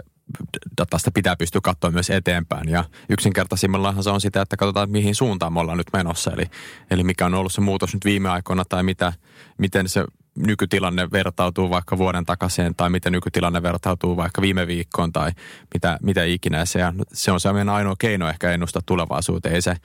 datasta 0.78 1.12
pitää 1.12 1.36
pystyä 1.36 1.62
katsoa 1.64 1.92
myös 1.92 2.10
eteenpäin. 2.10 2.70
Ja 2.70 2.84
yksinkertaisimmillaanhan 3.10 4.04
se 4.04 4.10
on 4.10 4.22
sitä, 4.22 4.42
että 4.42 4.58
katsotaan, 4.58 4.92
mihin 4.92 5.16
suuntaan 5.16 5.54
me 5.54 5.60
ollaan 5.60 5.78
nyt 5.78 5.94
menossa. 5.94 6.32
Eli, 6.32 6.46
eli 6.92 7.04
mikä 7.04 7.26
on 7.26 7.34
ollut 7.34 7.54
se 7.54 7.62
muutos 7.62 7.94
nyt 7.94 8.06
viime 8.06 8.30
aikoina 8.30 8.64
tai 8.66 8.84
mitä, 8.84 9.14
miten 9.58 9.90
se 9.90 10.06
nykytilanne 10.36 11.12
vertautuu 11.12 11.70
vaikka 11.70 11.98
vuoden 11.98 12.26
takaisin 12.26 12.76
tai 12.76 12.90
miten 12.90 13.12
nykytilanne 13.12 13.64
vertautuu 13.64 14.18
vaikka 14.18 14.42
viime 14.42 14.68
viikkoon 14.68 15.12
tai 15.12 15.32
mitä, 15.74 15.98
mitä 16.02 16.24
ikinä. 16.24 16.66
Se, 16.66 16.80
se 17.14 17.32
on 17.32 17.40
se 17.40 17.54
meidän 17.54 17.70
ainoa 17.70 17.96
keino 18.00 18.30
ehkä 18.30 18.52
ennustaa 18.52 18.82
tulevaisuuteen. 18.86 19.56
Ei 19.56 19.62
se, 19.62 19.76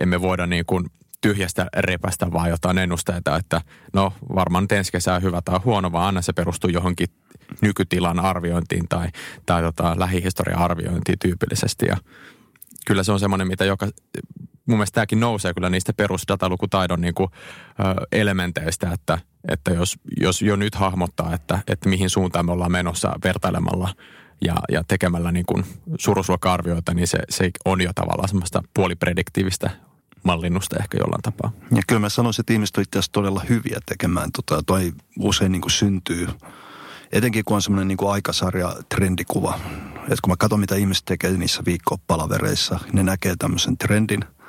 emme 0.00 0.20
voida 0.20 0.46
niin 0.46 0.66
kuin 0.66 0.86
tyhjästä 1.20 1.66
repästä 1.76 2.32
vaan 2.32 2.50
jotain 2.50 2.78
ennusteita, 2.78 3.36
että 3.36 3.60
no 3.92 4.12
varmaan 4.34 4.64
nyt 4.64 4.72
ensi 4.72 4.92
kesä 4.92 5.14
on 5.14 5.22
hyvä 5.22 5.42
tai 5.44 5.60
huono, 5.64 5.92
vaan 5.92 6.06
aina 6.06 6.22
se 6.22 6.32
perustuu 6.32 6.70
johonkin 6.70 7.08
nykytilan 7.60 8.20
arviointiin 8.20 8.88
tai, 8.88 9.08
tai 9.46 9.62
tota, 9.62 9.94
lähihistorian 9.98 10.58
arviointiin 10.58 11.18
tyypillisesti. 11.18 11.86
Ja 11.86 11.96
kyllä 12.86 13.02
se 13.02 13.12
on 13.12 13.20
semmoinen, 13.20 13.48
mitä 13.48 13.64
joka, 13.64 13.86
mun 14.66 14.78
mielestä 14.78 14.94
tämäkin 14.94 15.20
nousee 15.20 15.54
kyllä 15.54 15.70
niistä 15.70 15.92
perusdatalukutaidon 15.92 17.00
niin 17.00 17.14
kuin, 17.14 17.30
ö, 17.80 18.06
elementeistä, 18.12 18.90
että, 18.92 19.18
että 19.48 19.70
jos, 19.70 19.98
jos 20.20 20.42
jo 20.42 20.56
nyt 20.56 20.74
hahmottaa, 20.74 21.34
että, 21.34 21.60
että 21.66 21.88
mihin 21.88 22.10
suuntaan 22.10 22.46
me 22.46 22.52
ollaan 22.52 22.72
menossa 22.72 23.12
vertailemalla 23.24 23.94
ja, 24.44 24.54
ja 24.72 24.84
tekemällä 24.88 25.32
niin 25.32 25.46
kuin 25.46 25.64
suuruusluokka-arvioita, 25.98 26.94
niin 26.94 27.08
se, 27.08 27.18
se 27.28 27.50
on 27.64 27.80
jo 27.80 27.92
tavallaan 27.94 28.28
semmoista 28.28 28.62
puoliprediktiivistä 28.74 29.70
mallinnusta 30.22 30.76
ehkä 30.80 30.98
jollain 30.98 31.22
tapaa. 31.22 31.52
Ja 31.76 31.82
kyllä 31.86 32.00
mä 32.00 32.08
sanoisin, 32.08 32.42
että 32.42 32.52
ihmiset 32.52 32.76
on 32.76 32.82
itse 32.82 32.98
asiassa 32.98 33.12
todella 33.12 33.42
hyviä 33.48 33.78
tekemään 33.86 34.32
tota, 34.32 34.62
toi 34.66 34.92
usein 35.18 35.52
niin 35.52 35.62
kuin 35.62 35.72
syntyy 35.72 36.28
etenkin 37.12 37.44
kun 37.44 37.54
on 37.54 37.62
semmoinen 37.62 37.88
niin 37.88 38.10
aikasarja 38.10 38.76
trendikuva. 38.88 39.60
Että 39.96 40.22
kun 40.22 40.32
mä 40.32 40.36
katson, 40.38 40.60
mitä 40.60 40.76
ihmiset 40.76 41.04
tekee 41.04 41.30
niissä 41.30 41.62
viikkopalavereissa, 41.66 42.78
ne 42.92 43.02
näkee 43.02 43.34
tämmöisen 43.38 43.78
trendin– 43.78 44.24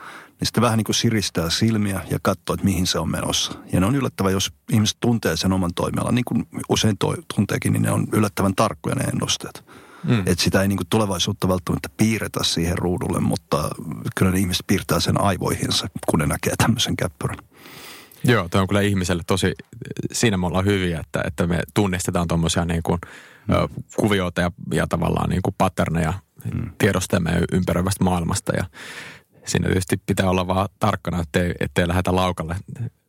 niin 0.41 0.47
sitten 0.47 0.61
vähän 0.61 0.77
niin 0.77 0.85
kuin 0.85 0.95
siristää 0.95 1.49
silmiä 1.49 2.01
ja 2.09 2.19
katsoo, 2.21 2.53
että 2.53 2.65
mihin 2.65 2.87
se 2.87 2.99
on 2.99 3.11
menossa. 3.11 3.53
Ja 3.73 3.79
ne 3.79 3.85
on 3.85 3.95
yllättävä, 3.95 4.31
jos 4.31 4.53
ihmiset 4.71 4.97
tuntee 4.99 5.37
sen 5.37 5.53
oman 5.53 5.73
toimialan, 5.75 6.15
niin 6.15 6.25
kuin 6.25 6.47
usein 6.69 6.97
toi, 6.97 7.15
tunteekin, 7.35 7.73
niin 7.73 7.83
ne 7.83 7.91
on 7.91 8.07
yllättävän 8.13 8.55
tarkkoja 8.55 8.95
ne 8.95 9.03
ennusteet. 9.03 9.63
Mm. 10.03 10.19
Että 10.19 10.43
sitä 10.43 10.61
ei 10.61 10.67
niin 10.67 10.77
kuin 10.77 10.87
tulevaisuutta 10.89 11.47
välttämättä 11.47 11.89
piirretä 11.97 12.39
siihen 12.43 12.77
ruudulle, 12.77 13.19
mutta 13.19 13.69
kyllä 14.15 14.31
ne 14.31 14.39
ihmiset 14.39 14.67
piirtää 14.67 14.99
sen 14.99 15.21
aivoihinsa, 15.21 15.87
kun 16.09 16.19
ne 16.19 16.25
näkee 16.25 16.53
tämmöisen 16.57 16.97
käppyrän. 16.97 17.37
Joo, 18.23 18.49
tämä 18.49 18.61
on 18.61 18.67
kyllä 18.67 18.81
ihmiselle 18.81 19.23
tosi, 19.27 19.53
siinä 20.11 20.37
me 20.37 20.47
ollaan 20.47 20.65
hyviä, 20.65 20.99
että, 20.99 21.23
että 21.27 21.47
me 21.47 21.59
tunnistetaan 21.73 22.27
tuommoisia 22.27 22.65
niin 22.65 22.83
kuin, 22.83 22.99
mm. 23.47 23.83
kuvioita 23.95 24.41
ja, 24.41 24.51
ja 24.73 24.87
tavallaan 24.87 25.29
niin 25.29 25.41
kuin 25.41 25.55
patterneja 25.57 26.13
mm. 26.53 26.69
tiedostamme 26.77 27.31
ympäröivästä 27.51 28.03
maailmasta. 28.03 28.53
Ja 28.55 28.65
siinä 29.45 29.67
tietysti 29.67 30.01
pitää 30.05 30.29
olla 30.29 30.47
vaan 30.47 30.69
tarkkana, 30.79 31.21
ettei, 31.21 31.53
ettei 31.59 31.87
lähdetä 31.87 32.15
laukalle, 32.15 32.55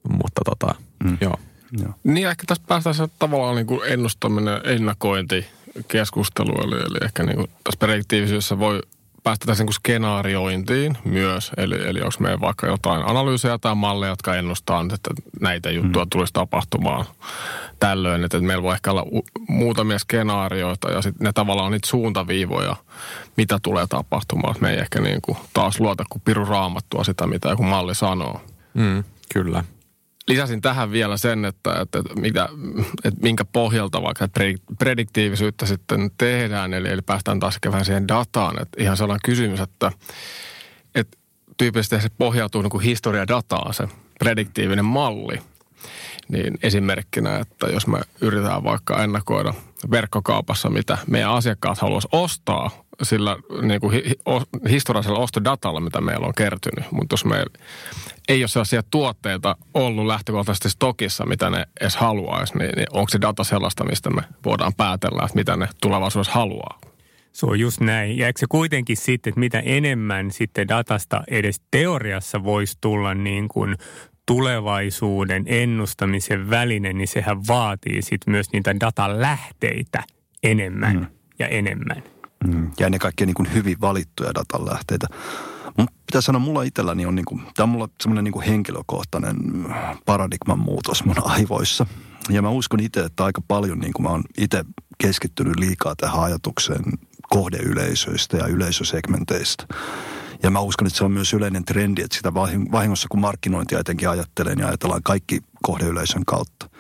mutta 0.09 0.41
tota, 0.45 0.75
mm. 1.05 1.19
joo. 1.21 1.39
joo. 1.83 1.95
Niin 2.05 2.29
ehkä 2.29 2.45
tässä 2.47 2.65
päästään 2.67 2.95
se 2.95 3.09
tavallaan 3.19 3.57
niin 3.57 3.67
kuin 3.67 3.81
ennustaminen, 3.93 4.61
ennakointi 4.65 5.47
keskustelu, 5.89 6.53
eli, 6.65 6.77
eli 6.77 6.99
ehkä 7.05 7.23
niin 7.23 7.37
kuin 7.37 7.49
tässä 7.49 7.79
prediktiivisyydessä 7.79 8.59
voi 8.59 8.81
päästä 9.23 9.47
tässä 9.47 9.65
niin 9.65 9.73
skenaariointiin 9.73 10.99
myös. 11.05 11.51
Eli, 11.57 11.89
eli 11.89 12.01
onko 12.01 12.17
meillä 12.19 12.41
vaikka 12.41 12.67
jotain 12.67 13.03
analyysejä 13.07 13.59
tai 13.59 13.75
malleja, 13.75 14.13
jotka 14.13 14.35
ennustaa, 14.35 14.85
että 14.95 15.11
näitä 15.41 15.71
juttuja 15.71 16.05
mm. 16.05 16.11
tulisi 16.11 16.33
tapahtumaan 16.33 17.05
tällöin. 17.81 18.25
Että 18.25 18.41
meillä 18.41 18.63
voi 18.63 18.75
ehkä 18.75 18.91
olla 18.91 19.07
muutamia 19.49 19.99
skenaarioita 19.99 20.91
ja 20.91 21.03
sitten 21.03 21.25
ne 21.25 21.33
tavallaan 21.33 21.67
on 21.67 21.73
niitä 21.73 21.89
suuntaviivoja, 21.89 22.77
mitä 23.37 23.59
tulee 23.63 23.87
tapahtumaan. 23.87 24.55
me 24.61 24.71
ei 24.71 24.79
ehkä 24.79 25.01
niin 25.01 25.23
kuin 25.23 25.39
taas 25.55 25.81
luota 25.81 26.05
kuin 26.11 26.23
piru 26.25 26.45
raamattua 26.45 27.05
sitä, 27.05 27.27
mitä 27.27 27.49
joku 27.49 27.63
malli 27.63 27.95
sanoo. 27.95 28.41
Mm, 28.75 29.05
kyllä 29.33 29.65
lisäsin 30.33 30.61
tähän 30.61 30.93
vielä 30.93 31.17
sen, 31.17 31.45
että, 31.45 31.81
että, 31.81 32.03
mitä, 32.15 32.49
että 33.05 33.21
minkä 33.23 33.45
pohjalta 33.45 34.03
vaikka 34.03 34.29
prediktiivisyyttä 34.79 35.67
sitten 35.67 36.11
tehdään, 36.19 36.75
eli, 36.75 36.89
eli 36.89 37.03
päästään 37.03 37.41
taas 37.41 37.59
vähän 37.67 37.85
siihen 37.85 38.09
dataan. 38.09 38.63
Että 38.63 38.83
ihan 38.83 38.97
sellainen 38.97 39.21
kysymys, 39.25 39.61
että, 39.61 39.93
että 40.95 41.19
tyypillisesti 41.57 42.01
se 42.01 42.09
pohjautuu 42.19 42.63
niin 42.63 42.81
historiadataan, 42.81 43.75
se 43.75 43.89
prediktiivinen 44.19 44.85
malli. 44.85 45.39
Niin 46.29 46.59
esimerkkinä, 46.63 47.39
että 47.39 47.67
jos 47.67 47.87
me 47.87 48.01
yritetään 48.21 48.65
vaikka 48.65 49.03
ennakoida 49.03 49.55
verkkokaupassa, 49.91 50.71
mitä 50.71 50.99
meidän 51.07 51.31
asiakkaat 51.31 51.79
haluaisi 51.79 52.09
ostaa 52.13 52.82
sillä 53.03 53.37
niin 53.63 53.81
kuin 53.81 53.93
hi, 53.93 54.15
o, 54.29 54.43
historiallisella 54.71 55.19
ostodatalla, 55.19 55.81
mitä 55.81 56.01
meillä 56.01 56.27
on 56.27 56.35
kertynyt. 56.37 56.93
Mutta 56.93 57.13
jos 57.13 57.25
meillä 57.25 57.59
ei 58.29 58.43
ole 58.43 58.49
sellaisia 58.49 58.83
tuotteita 58.91 59.57
ollut 59.75 60.07
lähtökohtaisesti 60.07 60.71
stokissa, 60.71 61.27
mitä 61.27 61.51
ne 61.51 61.67
edes 61.81 61.97
haluaisi, 61.97 62.59
niin, 62.59 62.71
niin 62.77 62.87
onko 62.93 63.09
se 63.09 63.21
data 63.21 63.45
sellaista, 63.45 63.85
mistä 63.85 64.11
me 64.11 64.23
voidaan 64.45 64.75
päätellä, 64.77 65.23
että 65.25 65.39
mitä 65.39 65.57
ne 65.57 65.69
tulevaisuudessa 65.83 66.33
haluaa? 66.33 66.81
Se 67.33 67.47
on 67.47 67.61
just 67.61 67.81
näin. 67.81 68.19
Ja 68.19 68.27
eikö 68.27 68.41
se 68.41 68.47
kuitenkin 68.49 68.97
sitten, 68.97 69.31
että 69.31 69.41
mitä 69.41 69.61
enemmän 69.61 70.31
sitten 70.31 70.69
datasta 70.69 71.25
edes 71.29 71.61
teoriassa 71.71 72.45
voisi 72.45 72.79
tulla 72.81 73.15
niin 73.15 73.49
kuin 73.49 73.77
tulevaisuuden 74.27 75.43
ennustamisen 75.47 76.51
väline, 76.51 76.93
niin 76.93 77.09
sehän 77.09 77.47
vaatii 77.47 78.03
sitten 78.03 78.33
myös 78.33 78.53
niitä 78.53 78.81
datalähteitä 78.81 80.03
enemmän 80.43 80.97
mm. 80.97 81.07
ja 81.39 81.49
enemmän. 81.49 82.03
Mm. 82.47 82.71
Ja 82.81 82.87
ennen 82.87 83.01
kaikkea 83.01 83.27
niin 83.27 83.35
kuin 83.35 83.55
hyvin 83.55 83.81
valittuja 83.81 84.35
datalähteitä. 84.35 85.07
Mun 85.79 85.89
pitää 86.07 86.21
sanoa, 86.21 86.41
mulla 86.41 86.63
itselläni 86.63 87.07
on, 87.07 87.15
niin 87.15 87.25
kuin, 87.25 87.43
tämä 87.55 87.65
on 87.65 87.69
mulla 87.69 87.89
semmoinen 88.01 88.25
niin 88.25 88.43
henkilökohtainen 88.43 89.37
paradigman 90.07 90.59
muutos 90.59 91.05
mun 91.05 91.17
aivoissa. 91.25 91.87
Ja 92.31 92.43
mä 92.43 92.51
uskon 92.51 92.81
itse, 92.81 93.01
että 93.01 93.25
aika 93.25 93.43
paljon 93.49 93.79
niin 93.79 93.93
kuin 93.93 94.03
mä 94.03 94.09
oon 94.09 94.25
itse 94.39 94.65
keskittynyt 94.99 95.59
liikaa 95.59 95.97
tähän 95.97 96.23
ajatukseen 96.23 96.85
kohdeyleisöistä 97.31 98.37
ja 98.37 98.47
yleisösegmenteistä. 98.47 99.67
Ja 100.43 100.51
mä 100.51 100.61
uskon, 100.61 100.87
että 100.87 100.99
se 100.99 101.05
on 101.05 101.13
myös 101.13 101.33
yleinen 101.33 101.65
trendi, 101.65 102.03
että 102.03 102.17
sitä 102.17 102.35
vahingossa 102.73 103.09
kun 103.11 103.21
markkinointia 103.21 103.79
etenkin 103.79 104.09
ajattelee, 104.09 104.55
niin 104.55 104.67
ajatellaan 104.67 105.03
kaikki 105.03 105.41
kohdeyleisön 105.63 106.25
kautta. 106.25 106.71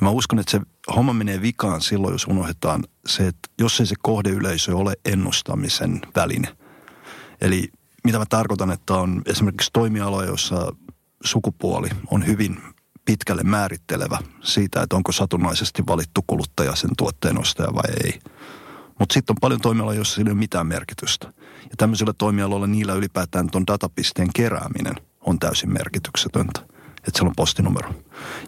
Ja 0.00 0.04
mä 0.04 0.10
uskon, 0.10 0.38
että 0.38 0.50
se 0.50 0.60
homma 0.96 1.12
menee 1.12 1.42
vikaan 1.42 1.80
silloin, 1.80 2.12
jos 2.12 2.26
unohdetaan 2.26 2.84
se, 3.06 3.26
että 3.26 3.48
jos 3.58 3.80
ei 3.80 3.86
se 3.86 3.94
kohdeyleisö 4.02 4.76
ole 4.76 4.94
ennustamisen 5.04 6.00
väline. 6.16 6.56
Eli 7.40 7.68
mitä 8.04 8.18
mä 8.18 8.26
tarkoitan, 8.28 8.70
että 8.70 8.94
on 8.94 9.22
esimerkiksi 9.26 9.70
toimialoja, 9.72 10.28
joissa 10.28 10.72
sukupuoli 11.24 11.88
on 12.10 12.26
hyvin 12.26 12.62
pitkälle 13.04 13.42
määrittelevä 13.42 14.18
siitä, 14.42 14.82
että 14.82 14.96
onko 14.96 15.12
satunnaisesti 15.12 15.82
valittu 15.86 16.20
kuluttaja 16.26 16.74
sen 16.74 16.90
tuotteen 16.98 17.40
ostaja 17.40 17.74
vai 17.74 17.92
ei. 18.04 18.18
Mutta 18.98 19.12
sitten 19.12 19.34
on 19.34 19.40
paljon 19.40 19.60
toimialoja, 19.60 19.96
joissa 19.96 20.14
sillä 20.14 20.28
ei 20.28 20.32
ole 20.32 20.38
mitään 20.38 20.66
merkitystä. 20.66 21.32
Ja 21.62 21.76
tämmöisillä 21.76 22.12
toimialoilla 22.12 22.66
niillä 22.66 22.94
ylipäätään 22.94 23.50
tuon 23.50 23.66
datapisteen 23.66 24.28
kerääminen 24.34 24.94
on 25.20 25.38
täysin 25.38 25.72
merkityksetöntä. 25.72 26.73
Että 27.08 27.18
siellä 27.18 27.28
on 27.28 27.36
postinumero. 27.36 27.90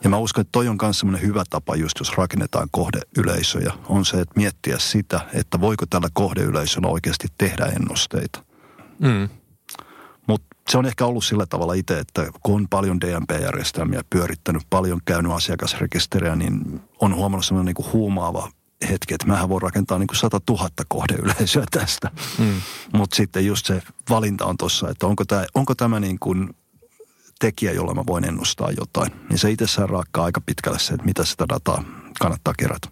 Ja 0.04 0.10
mä 0.10 0.16
uskon, 0.16 0.42
että 0.42 0.52
toi 0.52 0.68
on 0.68 0.78
myös 0.82 0.98
semmoinen 0.98 1.28
hyvä 1.28 1.44
tapa, 1.50 1.76
just 1.76 1.98
jos 1.98 2.16
rakennetaan 2.16 2.68
kohdeyleisöjä, 2.70 3.72
on 3.88 4.04
se, 4.04 4.20
että 4.20 4.32
miettiä 4.36 4.78
sitä, 4.78 5.20
että 5.32 5.60
voiko 5.60 5.86
tällä 5.86 6.08
kohdeyleisöllä 6.12 6.88
oikeasti 6.88 7.28
tehdä 7.38 7.64
ennusteita. 7.64 8.44
Mm. 8.98 9.28
Mutta 10.26 10.46
se 10.68 10.78
on 10.78 10.86
ehkä 10.86 11.06
ollut 11.06 11.24
sillä 11.24 11.46
tavalla 11.46 11.74
itse, 11.74 11.98
että 11.98 12.26
kun 12.42 12.54
on 12.54 12.68
paljon 12.68 13.00
DMP-järjestelmiä 13.00 14.02
pyörittänyt, 14.10 14.62
paljon 14.70 15.00
käynyt 15.04 15.32
asiakasrekisteriä, 15.32 16.36
niin 16.36 16.80
on 17.00 17.14
huomannut 17.14 17.44
semmoinen 17.44 17.66
niin 17.66 17.84
kuin 17.84 17.92
huumaava 17.92 18.50
hetki, 18.88 19.14
että 19.14 19.26
mähän 19.26 19.48
voin 19.48 19.62
rakentaa 19.62 19.98
niin 19.98 20.06
kuin 20.06 20.16
100 20.16 20.40
000 20.48 20.68
kohdeyleisöä 20.88 21.64
tästä. 21.70 22.10
Mm. 22.38 22.60
Mutta 22.92 23.16
sitten 23.16 23.46
just 23.46 23.66
se 23.66 23.82
valinta 24.10 24.44
on 24.44 24.56
tuossa, 24.56 24.90
että 24.90 25.06
onko 25.06 25.24
tämä, 25.24 25.44
onko 25.54 25.74
tämä 25.74 26.00
niin 26.00 26.18
kuin 26.18 26.54
tekijä, 27.38 27.72
jolla 27.72 27.94
mä 27.94 28.02
voin 28.06 28.28
ennustaa 28.28 28.70
jotain. 28.70 29.12
Niin 29.28 29.38
se 29.38 29.50
itsessään 29.50 29.88
raakkaa 29.88 30.24
aika 30.24 30.40
pitkälle 30.40 30.78
se, 30.78 30.94
että 30.94 31.06
mitä 31.06 31.24
sitä 31.24 31.44
dataa 31.48 31.84
kannattaa 32.20 32.54
kerätä. 32.58 32.88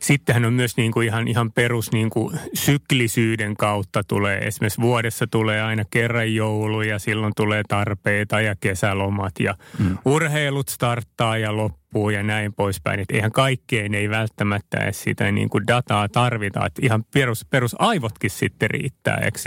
Sittenhän 0.00 0.44
on 0.44 0.52
myös 0.52 0.76
niin 0.76 0.92
kuin 0.92 1.06
ihan, 1.06 1.28
ihan 1.28 1.52
perus 1.52 1.92
niin 1.92 2.10
kuin 2.10 2.38
syklisyyden 2.54 3.56
kautta 3.56 4.04
tulee. 4.04 4.38
Esimerkiksi 4.38 4.80
vuodessa 4.80 5.26
tulee 5.26 5.62
aina 5.62 5.84
kerran 5.90 6.34
joulu 6.34 6.82
ja 6.82 6.98
silloin 6.98 7.32
tulee 7.36 7.62
tarpeita 7.68 8.40
ja 8.40 8.56
kesälomat 8.60 9.32
ja 9.40 9.54
mm. 9.78 9.98
urheilut 10.04 10.68
starttaa 10.68 11.38
ja 11.38 11.56
loppuu 11.56 12.10
ja 12.10 12.22
näin 12.22 12.54
poispäin. 12.54 13.00
Että 13.00 13.14
eihän 13.14 13.32
kaikkeen 13.32 13.94
ei 13.94 14.10
välttämättä 14.10 14.78
edes 14.78 15.02
sitä 15.02 15.32
niin 15.32 15.48
kuin 15.48 15.66
dataa 15.66 16.08
tarvita. 16.08 16.66
Että 16.66 16.80
ihan 16.84 17.04
perus, 17.14 17.46
perus 17.50 17.76
aivotkin 17.78 18.30
sitten 18.30 18.70
riittää, 18.70 19.16
eikö 19.16 19.38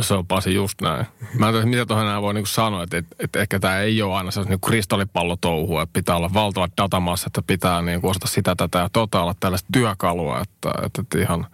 se? 0.00 0.14
On 0.14 0.26
Pasi 0.26 0.54
just 0.54 0.80
näin. 0.80 1.06
Mä 1.38 1.48
en 1.48 1.54
tiedä, 1.54 1.66
mitä 1.66 1.86
tuohon 1.86 2.06
enää 2.06 2.22
voi 2.22 2.34
niinku 2.34 2.46
sanoa, 2.46 2.82
että, 2.82 2.98
että, 2.98 3.16
että 3.18 3.40
ehkä 3.40 3.60
tämä 3.60 3.78
ei 3.78 4.02
ole 4.02 4.14
aina 4.14 4.30
sellainen 4.30 4.50
niinku 4.50 4.66
kristallipallotouhua, 4.68 5.82
että 5.82 5.92
pitää 5.92 6.16
olla 6.16 6.34
valtavat 6.34 6.72
datamassat, 6.76 7.26
että 7.26 7.42
pitää 7.46 7.82
niinku 7.82 8.08
osata 8.08 8.26
sitä, 8.26 8.54
tätä 8.56 8.78
ja 8.78 8.88
tota 8.92 9.22
olla 9.22 9.34
tällaista 9.40 9.68
työkalua, 9.72 10.40
että, 10.40 10.70
että, 10.84 11.02
että 11.02 11.18
ihan, 11.18 11.46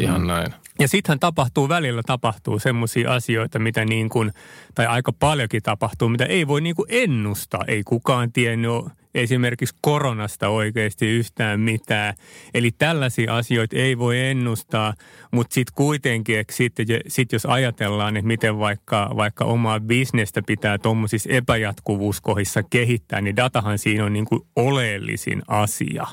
ihan 0.00 0.20
mm. 0.20 0.26
näin. 0.26 0.54
Ja 0.80 0.88
sittenhän 0.88 1.20
tapahtuu, 1.20 1.68
välillä 1.68 2.02
tapahtuu 2.06 2.58
semmoisia 2.58 3.14
asioita, 3.14 3.58
mitä 3.58 3.84
niin 3.84 4.08
kuin, 4.08 4.32
tai 4.74 4.86
aika 4.86 5.12
paljonkin 5.12 5.62
tapahtuu, 5.62 6.08
mitä 6.08 6.24
ei 6.24 6.46
voi 6.46 6.60
niin 6.60 6.76
kuin 6.76 6.86
ennustaa. 6.88 7.64
Ei 7.66 7.82
kukaan 7.84 8.32
tiennyt 8.32 8.72
esimerkiksi 9.14 9.76
koronasta 9.80 10.48
oikeasti 10.48 11.06
yhtään 11.06 11.60
mitään. 11.60 12.14
Eli 12.54 12.70
tällaisia 12.70 13.36
asioita 13.36 13.76
ei 13.76 13.98
voi 13.98 14.20
ennustaa, 14.20 14.94
mutta 15.32 15.54
sitten 15.54 15.74
kuitenkin, 15.74 16.44
sitten 16.50 16.86
sit 17.08 17.32
jos 17.32 17.46
ajatellaan, 17.46 18.16
että 18.16 18.26
miten 18.26 18.58
vaikka, 18.58 19.10
vaikka 19.16 19.44
omaa 19.44 19.80
bisnestä 19.80 20.42
pitää 20.46 20.78
tuommoisissa 20.78 21.30
epäjatkuvuuskohissa 21.32 22.62
kehittää, 22.62 23.20
niin 23.20 23.36
datahan 23.36 23.78
siinä 23.78 24.04
on 24.04 24.12
niin 24.12 24.24
kuin 24.26 24.42
oleellisin 24.56 25.42
asia. 25.48 26.06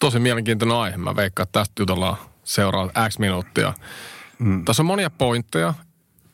Tosi 0.00 0.18
mielenkiintoinen 0.18 0.76
aihe. 0.76 0.96
Mä 0.96 1.16
veikkaan, 1.16 1.44
että 1.44 1.58
tästä 1.58 1.82
jutellaan 1.82 2.16
seuraavat 2.44 2.92
X 3.08 3.18
minuuttia. 3.18 3.74
Mm. 4.38 4.64
Tässä 4.64 4.82
on 4.82 4.86
monia 4.86 5.10
pointteja. 5.10 5.74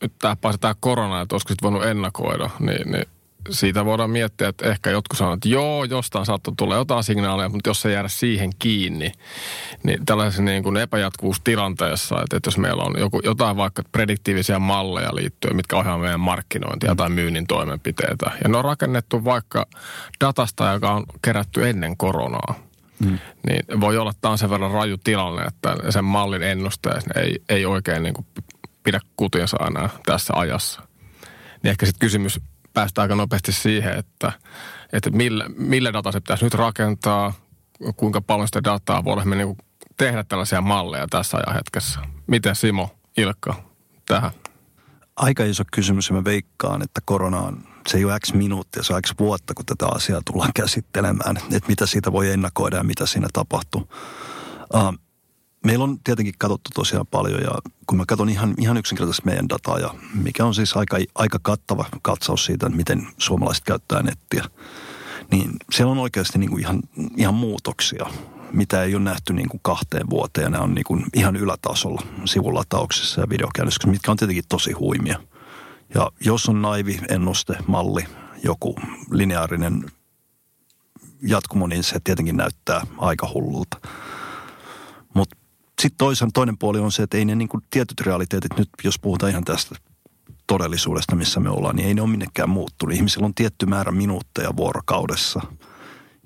Nyt 0.03 0.12
tämä 0.18 0.37
tämä 0.61 0.75
korona, 0.81 1.21
että 1.21 1.35
olisiko 1.35 1.55
voinut 1.62 1.85
ennakoida, 1.85 2.51
niin, 2.61 2.92
niin 2.92 3.05
siitä 3.51 3.85
voidaan 3.85 4.11
miettiä, 4.11 4.49
että 4.49 4.71
ehkä 4.71 4.90
jotkut 4.90 5.18
sanoo, 5.18 5.35
että 5.35 5.49
joo, 5.49 5.85
jostain 5.85 6.27
saattaa 6.27 6.55
tulla 6.57 6.75
jotain 6.75 7.05
signaaleja, 7.05 7.49
mutta 7.49 7.71
jos 7.71 7.81
se 7.81 7.92
jäädä 7.92 8.09
siihen 8.09 8.51
kiinni, 8.59 9.12
niin 9.83 10.07
tällaisessa 10.07 10.42
niin 10.42 10.62
kuin 10.62 10.77
epäjatkuvuustilanteessa, 10.77 12.23
että, 12.23 12.37
että 12.37 12.49
jos 12.49 12.59
meillä 12.59 12.83
on 12.83 12.94
joku, 12.99 13.21
jotain 13.25 13.57
vaikka 13.57 13.83
prediktiivisiä 13.92 14.59
malleja 14.59 15.14
liittyen, 15.14 15.57
mitkä 15.57 15.77
ohjaa 15.77 15.99
meidän 15.99 16.21
markkinointia 16.21 16.94
tai 16.94 17.11
myynnin 17.11 17.47
toimenpiteitä, 17.47 18.31
ja 18.42 18.49
ne 18.49 18.57
on 18.57 18.64
rakennettu 18.64 19.25
vaikka 19.25 19.66
datasta, 20.25 20.73
joka 20.73 20.92
on 20.92 21.05
kerätty 21.23 21.68
ennen 21.68 21.97
koronaa, 21.97 22.55
mm. 22.98 23.18
niin 23.46 23.80
voi 23.80 23.98
olla, 23.98 24.11
että 24.11 24.20
tämä 24.20 24.32
on 24.32 24.38
sen 24.38 24.50
verran 24.50 24.70
raju 24.70 24.98
tilanne, 24.98 25.42
että 25.42 25.76
sen 25.90 26.04
mallin 26.04 26.42
ennuste 26.42 26.90
ei, 27.14 27.42
ei 27.48 27.66
oikein 27.66 28.02
niin 28.02 28.14
kuin 28.14 28.26
pidä 28.82 29.00
kutinsa 29.16 29.56
enää 29.66 29.88
tässä 30.06 30.34
ajassa. 30.37 30.82
Niin 31.62 31.70
ehkä 31.70 31.87
sitten 31.87 32.00
kysymys 32.00 32.40
päästään 32.74 33.04
aika 33.04 33.14
nopeasti 33.14 33.52
siihen, 33.52 33.98
että, 33.98 34.32
että 34.92 35.11
millä, 35.11 35.44
millä 35.56 35.92
data 35.92 36.12
se 36.12 36.20
pitäisi 36.20 36.44
nyt 36.44 36.54
rakentaa, 36.54 37.32
kuinka 37.96 38.20
paljon 38.20 38.48
sitä 38.48 38.64
dataa 38.64 39.04
voidaan 39.04 39.30
niin 39.30 39.56
tehdä 39.96 40.24
tällaisia 40.24 40.61
malleja 40.61 41.06
tässä 41.11 41.37
ajanhetkessä. 41.37 42.00
Miten 42.26 42.56
Simo, 42.56 42.90
Ilkka 43.16 43.62
tähän? 44.06 44.30
Aika 45.16 45.44
iso 45.44 45.64
kysymys 45.72 46.08
ja 46.08 46.14
mä 46.14 46.24
veikkaan, 46.24 46.82
että 46.82 47.00
korona 47.04 47.38
on, 47.38 47.67
se 47.87 47.99
ei 47.99 48.05
ole 48.05 48.21
X 48.21 48.33
minuuttia, 48.33 48.83
se 48.83 48.95
on 48.95 49.03
X 49.03 49.14
vuotta, 49.19 49.55
kun 49.55 49.67
tätä 49.67 49.87
asiaa 49.87 50.21
tullaan 50.25 50.53
käsittelemään. 50.55 51.37
Että 51.37 51.69
mitä 51.69 51.87
siitä 51.87 52.12
voi 52.12 52.31
ennakoida 52.31 52.77
ja 52.77 52.83
mitä 52.83 53.07
siinä 53.07 53.29
tapahtuu. 53.33 53.88
Uh, 54.75 54.99
Meillä 55.64 55.85
on 55.85 55.99
tietenkin 56.05 56.35
katsottu 56.38 56.71
tosiaan 56.75 57.07
paljon 57.07 57.41
ja 57.41 57.51
kun 57.87 57.99
mä 57.99 58.05
katson 58.09 58.29
ihan, 58.29 58.55
ihan 58.59 58.77
yksinkertaisesti 58.77 59.27
meidän 59.27 59.49
dataa 59.49 59.79
ja 59.79 59.95
mikä 60.14 60.45
on 60.45 60.55
siis 60.55 60.77
aika, 60.77 60.99
aika 61.14 61.38
kattava 61.43 61.85
katsaus 62.03 62.45
siitä, 62.45 62.69
miten 62.69 63.07
suomalaiset 63.19 63.64
käyttää 63.64 64.03
nettiä, 64.03 64.45
niin 65.31 65.51
siellä 65.73 65.93
on 65.93 65.99
oikeasti 65.99 66.38
niin 66.38 66.51
kuin 66.51 66.61
ihan, 66.61 66.81
ihan 67.17 67.35
muutoksia, 67.35 68.07
mitä 68.53 68.83
ei 68.83 68.95
ole 68.95 69.05
nähty 69.05 69.33
niin 69.33 69.49
kuin 69.49 69.61
kahteen 69.62 70.11
vuoteen 70.11 70.45
ja 70.45 70.51
nämä 70.51 70.64
on 70.64 70.75
niin 70.75 70.85
kuin 70.85 71.05
ihan 71.14 71.37
ylätasolla 71.37 72.03
sivulatauksissa 72.25 73.21
ja 73.21 73.29
videokäännöksissä, 73.29 73.88
mitkä 73.88 74.11
on 74.11 74.17
tietenkin 74.17 74.45
tosi 74.49 74.73
huimia. 74.73 75.19
Ja 75.94 76.11
jos 76.20 76.48
on 76.48 76.62
naivi 76.62 77.01
ennuste, 77.09 77.57
malli, 77.66 78.05
joku 78.44 78.74
lineaarinen 79.11 79.85
jatkumo, 81.22 81.66
niin 81.66 81.85
se 81.85 82.01
tietenkin 82.05 82.37
näyttää 82.37 82.87
aika 82.98 83.31
hullulta. 83.35 83.81
Mutta 85.14 85.37
sitten 85.81 85.98
toisen, 85.98 86.33
toinen 86.33 86.59
puoli 86.59 86.79
on 86.79 86.92
se, 86.92 87.03
että 87.03 87.16
ei 87.16 87.24
ne 87.24 87.35
niin 87.35 87.48
tietyt 87.70 88.01
realiteetit, 88.01 88.59
nyt 88.59 88.68
jos 88.85 88.98
puhutaan 88.98 89.31
ihan 89.31 89.44
tästä 89.44 89.74
todellisuudesta, 90.46 91.16
missä 91.16 91.40
me 91.40 91.51
ollaan, 91.51 91.77
niin 91.77 91.88
ei 91.88 91.94
ne 91.94 92.03
ole 92.03 92.11
minnekään 92.11 92.48
muuttunut. 92.48 92.94
Ihmisillä 92.96 93.27
on 93.27 93.35
tietty 93.35 93.66
määrä 93.66 93.92
minuutteja 93.92 94.57
vuorokaudessa 94.57 95.40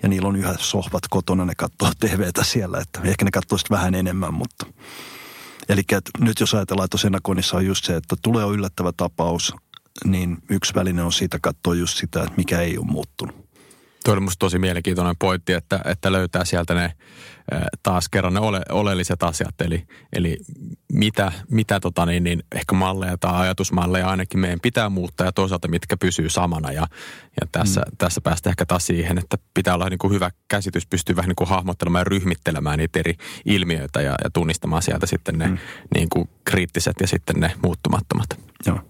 ja 0.02 0.08
niillä 0.08 0.28
on 0.28 0.36
yhä 0.36 0.54
sohvat 0.58 1.02
kotona, 1.10 1.44
ne 1.44 1.54
katsoo 1.54 1.90
TVtä 2.00 2.44
siellä, 2.44 2.78
että 2.78 3.00
ehkä 3.04 3.24
ne 3.24 3.30
katsoo 3.30 3.58
vähän 3.70 3.94
enemmän, 3.94 4.34
mutta 4.34 4.66
Eli 5.72 5.82
nyt 6.18 6.40
jos 6.40 6.54
ajatellaan, 6.54 6.84
että 6.84 7.06
ennakoinnissa 7.06 7.56
on 7.56 7.66
just 7.66 7.84
se, 7.84 7.96
että 7.96 8.16
tulee 8.22 8.46
yllättävä 8.46 8.92
tapaus, 8.96 9.54
niin 10.04 10.38
yksi 10.50 10.74
väline 10.74 11.02
on 11.02 11.12
siitä 11.12 11.38
katsoa 11.42 11.74
just 11.74 11.98
sitä, 11.98 12.22
että 12.22 12.34
mikä 12.36 12.60
ei 12.60 12.78
ole 12.78 12.86
muuttunut. 12.86 13.36
Tuo 14.04 14.12
oli 14.14 14.20
musta 14.20 14.38
tosi 14.38 14.58
mielenkiintoinen 14.58 15.16
pointti, 15.18 15.52
että, 15.52 15.80
että 15.84 16.12
löytää 16.12 16.44
sieltä 16.44 16.74
ne 16.74 16.92
taas 17.82 18.08
kerran 18.08 18.34
ne 18.34 18.40
ole, 18.40 18.62
oleelliset 18.70 19.22
asiat, 19.22 19.60
eli, 19.60 19.86
eli 20.12 20.38
mitä, 20.92 21.32
mitä 21.50 21.80
tota 21.80 22.06
niin, 22.06 22.24
niin 22.24 22.42
ehkä 22.54 22.74
malleja 22.74 23.18
tai 23.18 23.40
ajatusmalleja 23.40 24.08
ainakin 24.08 24.40
meidän 24.40 24.60
pitää 24.60 24.88
muuttaa 24.88 25.26
ja 25.26 25.32
toisaalta 25.32 25.68
mitkä 25.68 25.96
pysyy 25.96 26.28
samana. 26.28 26.72
Ja, 26.72 26.86
ja 27.40 27.46
tässä, 27.52 27.80
mm. 27.80 27.96
tässä 27.98 28.20
päästä 28.20 28.50
ehkä 28.50 28.66
taas 28.66 28.86
siihen, 28.86 29.18
että 29.18 29.38
pitää 29.54 29.74
olla 29.74 29.88
niin 29.88 29.98
kuin 29.98 30.12
hyvä 30.12 30.30
käsitys, 30.48 30.86
pystyy 30.86 31.16
vähän 31.16 31.28
niin 31.28 31.36
kuin 31.36 31.48
hahmottelemaan 31.48 32.00
ja 32.00 32.04
ryhmittelemään 32.04 32.78
niitä 32.78 32.98
eri 32.98 33.14
ilmiöitä 33.44 34.00
ja, 34.00 34.14
ja 34.24 34.30
tunnistamaan 34.32 34.82
sieltä 34.82 35.06
sitten 35.06 35.38
ne 35.38 35.48
mm. 35.48 35.58
niin 35.94 36.08
kuin 36.12 36.28
kriittiset 36.44 36.96
ja 37.00 37.06
sitten 37.06 37.40
ne 37.40 37.52
muuttumattomat. 37.62 38.26
Joo. 38.66 38.80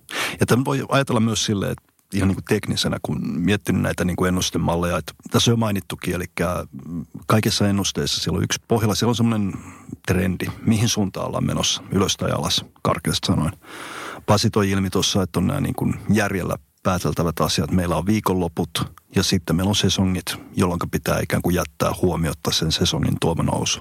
Ja 0.41 0.47
tämän 0.47 0.65
voi 0.65 0.85
ajatella 0.89 1.21
myös 1.21 1.45
silleen, 1.45 1.73
että 1.73 1.92
ihan 2.15 2.29
niin 2.29 2.37
kuin 2.37 2.45
teknisenä, 2.45 2.99
kun 3.03 3.41
miettinyt 3.41 3.83
näitä 3.83 4.05
niin 4.05 4.17
kuin 4.17 4.29
ennustemalleja. 4.29 4.99
Että 4.99 5.13
tässä 5.31 5.51
on 5.51 5.53
jo 5.53 5.57
mainittukin, 5.57 6.15
eli 6.15 6.25
kaikissa 7.27 7.69
ennusteissa 7.69 8.21
siellä 8.21 8.37
on 8.37 8.45
yksi 8.45 8.61
pohjalla, 8.69 8.95
siellä 8.95 9.11
on 9.11 9.17
semmoinen 9.17 9.53
trendi, 10.07 10.47
mihin 10.67 10.89
suuntaan 10.89 11.27
ollaan 11.27 11.47
menossa, 11.47 11.83
ylös 11.91 12.17
tai 12.17 12.31
alas, 12.31 12.65
karkeasti 12.83 13.27
sanoen. 13.27 13.53
Pasi 14.27 14.51
toi 14.51 14.71
ilmi 14.71 14.91
tuossa, 14.91 15.23
että 15.23 15.39
on 15.39 15.47
nämä 15.47 15.61
niin 15.61 15.75
kuin 15.75 15.95
järjellä 16.13 16.57
pääteltävät 16.83 17.41
asiat. 17.41 17.71
Meillä 17.71 17.97
on 17.97 18.07
viikonloput 18.07 18.93
ja 19.17 19.23
sitten 19.23 19.57
meillä 19.57 19.69
on 19.69 19.77
sesongit, 19.77 20.37
jolloin 20.57 20.81
pitää 20.91 21.21
ikään 21.21 21.43
kuin 21.43 21.55
jättää 21.55 21.93
huomiota 22.03 22.51
sen 22.51 22.73
sesongin 22.73 23.17
tuoma 23.21 23.43
nousu. 23.43 23.81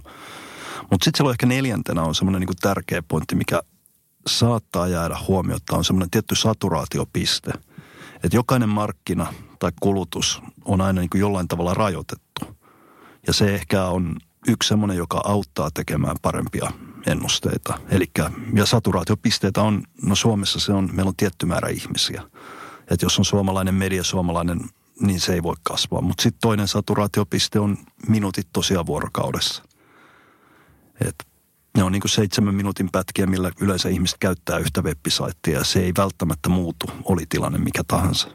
Mutta 0.91 1.05
sitten 1.05 1.17
siellä 1.17 1.29
on 1.29 1.33
ehkä 1.33 1.45
neljäntenä 1.45 2.03
on 2.03 2.15
semmoinen 2.15 2.41
niin 2.41 2.57
tärkeä 2.61 3.03
pointti, 3.07 3.35
mikä 3.35 3.61
saattaa 4.27 4.87
jäädä 4.87 5.17
huomiota, 5.27 5.75
on 5.75 5.85
semmoinen 5.85 6.09
tietty 6.09 6.35
saturaatiopiste– 6.35 7.51
että 8.23 8.37
jokainen 8.37 8.69
markkina 8.69 9.33
tai 9.59 9.71
kulutus 9.79 10.41
on 10.65 10.81
aina 10.81 11.01
niin 11.01 11.09
kuin 11.09 11.21
jollain 11.21 11.47
tavalla 11.47 11.73
rajoitettu. 11.73 12.57
Ja 13.27 13.33
se 13.33 13.55
ehkä 13.55 13.85
on 13.85 14.15
yksi 14.47 14.69
semmoinen, 14.69 14.97
joka 14.97 15.21
auttaa 15.25 15.71
tekemään 15.71 16.15
parempia 16.21 16.71
ennusteita. 17.07 17.79
Eli 17.89 18.05
ja 18.53 18.65
saturaatiopisteitä 18.65 19.61
on, 19.61 19.83
no 20.01 20.15
Suomessa 20.15 20.59
se 20.59 20.73
on, 20.73 20.89
meillä 20.93 21.09
on 21.09 21.15
tietty 21.15 21.45
määrä 21.45 21.69
ihmisiä. 21.69 22.21
Että 22.91 23.05
jos 23.05 23.19
on 23.19 23.25
suomalainen 23.25 23.75
media, 23.75 24.03
suomalainen, 24.03 24.59
niin 24.99 25.19
se 25.19 25.33
ei 25.33 25.43
voi 25.43 25.55
kasvaa. 25.63 26.01
Mutta 26.01 26.23
sitten 26.23 26.41
toinen 26.41 26.67
saturaatiopiste 26.67 27.59
on 27.59 27.77
minuutit 28.07 28.47
tosiaan 28.53 28.85
vuorokaudessa. 28.85 29.63
Et 31.07 31.15
ne 31.77 31.83
on 31.83 31.91
niin 31.91 32.01
kuin 32.01 32.11
seitsemän 32.11 32.55
minuutin 32.55 32.89
pätkiä, 32.91 33.25
millä 33.25 33.51
yleensä 33.61 33.89
ihmiset 33.89 34.17
käyttää 34.19 34.57
yhtä 34.57 34.81
webbisaittia 34.81 35.57
ja 35.57 35.63
se 35.63 35.79
ei 35.79 35.91
välttämättä 35.97 36.49
muutu, 36.49 36.91
oli 37.03 37.23
tilanne 37.29 37.59
mikä 37.59 37.83
tahansa. 37.87 38.27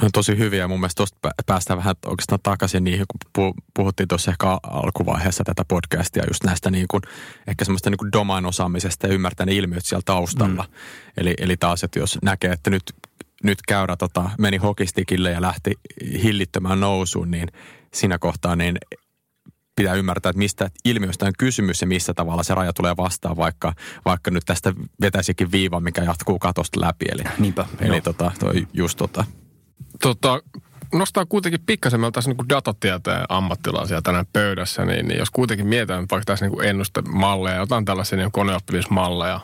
Ne 0.00 0.06
on 0.06 0.12
tosi 0.12 0.38
hyviä. 0.38 0.68
Mun 0.68 0.80
mielestä 0.80 0.96
tuosta 0.96 1.30
päästään 1.46 1.78
vähän 1.78 1.94
oikeastaan 2.06 2.40
takaisin 2.42 2.84
niihin, 2.84 3.06
kun 3.34 3.54
puhuttiin 3.74 4.08
tuossa 4.08 4.30
ehkä 4.30 4.46
alkuvaiheessa 4.62 5.44
tätä 5.44 5.64
podcastia 5.68 6.24
just 6.28 6.44
näistä 6.44 6.70
niin 6.70 6.86
kuin, 6.90 7.02
ehkä 7.46 7.64
semmoista 7.64 7.90
niin 7.90 7.98
kuin 7.98 8.12
domain-osaamisesta 8.12 9.06
ja 9.06 9.12
ymmärtää 9.12 9.46
ne 9.46 9.54
ilmiöt 9.54 9.84
siellä 9.84 10.02
taustalla. 10.04 10.62
Mm. 10.62 10.74
Eli, 11.16 11.34
eli 11.38 11.56
taas, 11.56 11.84
että 11.84 11.98
jos 11.98 12.18
näkee, 12.22 12.52
että 12.52 12.70
nyt, 12.70 12.82
nyt 13.42 13.58
käyrä 13.68 13.96
tota, 13.96 14.30
meni 14.38 14.56
hokistikille 14.56 15.30
ja 15.30 15.40
lähti 15.40 15.72
hillittömään 16.22 16.80
nousuun, 16.80 17.30
niin 17.30 17.48
siinä 17.94 18.18
kohtaa 18.18 18.56
niin 18.56 18.78
pitää 19.82 19.94
ymmärtää, 19.94 20.30
että 20.30 20.38
mistä 20.38 20.70
ilmiöstä 20.84 21.26
on 21.26 21.32
kysymys 21.38 21.80
ja 21.80 21.86
missä 21.86 22.14
tavalla 22.14 22.42
se 22.42 22.54
raja 22.54 22.72
tulee 22.72 22.96
vastaan, 22.96 23.36
vaikka, 23.36 23.72
vaikka 24.04 24.30
nyt 24.30 24.42
tästä 24.46 24.72
vetäisikin 25.00 25.52
viiva, 25.52 25.80
mikä 25.80 26.02
jatkuu 26.02 26.38
katosta 26.38 26.80
läpi. 26.80 27.06
Eli, 27.12 27.22
Niinpä, 27.38 27.66
eli 27.80 28.00
tota, 28.00 28.32
toi, 28.38 28.66
just 28.72 28.98
tota. 28.98 29.24
Tota, 30.02 30.42
nostaa 30.92 31.26
kuitenkin 31.26 31.60
pikkasen, 31.66 32.00
meillä 32.00 32.12
tässä 32.12 32.30
niin 32.30 32.48
datatieteen 32.48 33.24
ammattilaisia 33.28 34.02
tänään 34.02 34.26
pöydässä, 34.32 34.84
niin, 34.84 35.08
niin 35.08 35.18
jos 35.18 35.30
kuitenkin 35.30 35.66
mietitään 35.66 36.06
vaikka 36.10 36.24
tässä 36.24 36.46
niin 36.46 36.64
ennustemalleja, 36.64 37.56
jotain 37.56 37.84
tällaisia 37.84 38.18
niin 38.18 38.32
koneoppimismalleja, 38.32 39.40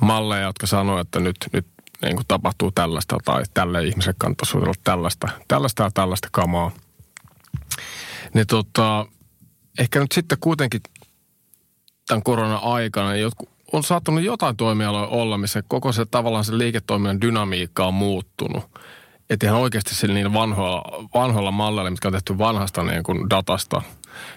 malleja, 0.00 0.46
jotka 0.46 0.66
sanoo, 0.66 1.00
että 1.00 1.20
nyt, 1.20 1.36
nyt 1.52 1.66
niin 2.02 2.16
kuin 2.16 2.26
tapahtuu 2.28 2.70
tällaista 2.70 3.16
tai 3.24 3.42
tälle 3.54 3.84
ihmisen 3.84 4.14
kannattaisi 4.18 4.56
olla 4.56 4.72
tällaista, 4.84 5.28
tällaista 5.48 5.82
ja 5.82 5.90
tällaista 5.94 6.28
kamaa. 6.32 6.70
Niin 8.34 8.46
tota, 8.46 9.06
ehkä 9.78 10.00
nyt 10.00 10.12
sitten 10.12 10.38
kuitenkin 10.40 10.80
tämän 12.06 12.22
korona-aikana 12.22 13.16
jotkut, 13.16 13.48
on 13.72 13.82
saattanut 13.82 14.22
jotain 14.22 14.56
toimialoja 14.56 15.06
olla, 15.06 15.38
missä 15.38 15.62
koko 15.68 15.92
se 15.92 16.06
tavallaan 16.10 16.44
se 16.44 16.58
liiketoiminnan 16.58 17.20
dynamiikka 17.20 17.86
on 17.86 17.94
muuttunut. 17.94 18.64
Että 19.30 19.46
ihan 19.46 19.60
oikeasti 19.60 19.94
sillä 19.94 20.14
niin 20.14 20.32
vanhoilla, 20.32 21.08
vanhoilla 21.14 21.50
malleilla, 21.50 21.90
mitkä 21.90 22.08
on 22.08 22.12
tehty 22.12 22.38
vanhasta 22.38 22.82
niin 22.82 23.02
kuin 23.02 23.30
datasta, 23.30 23.82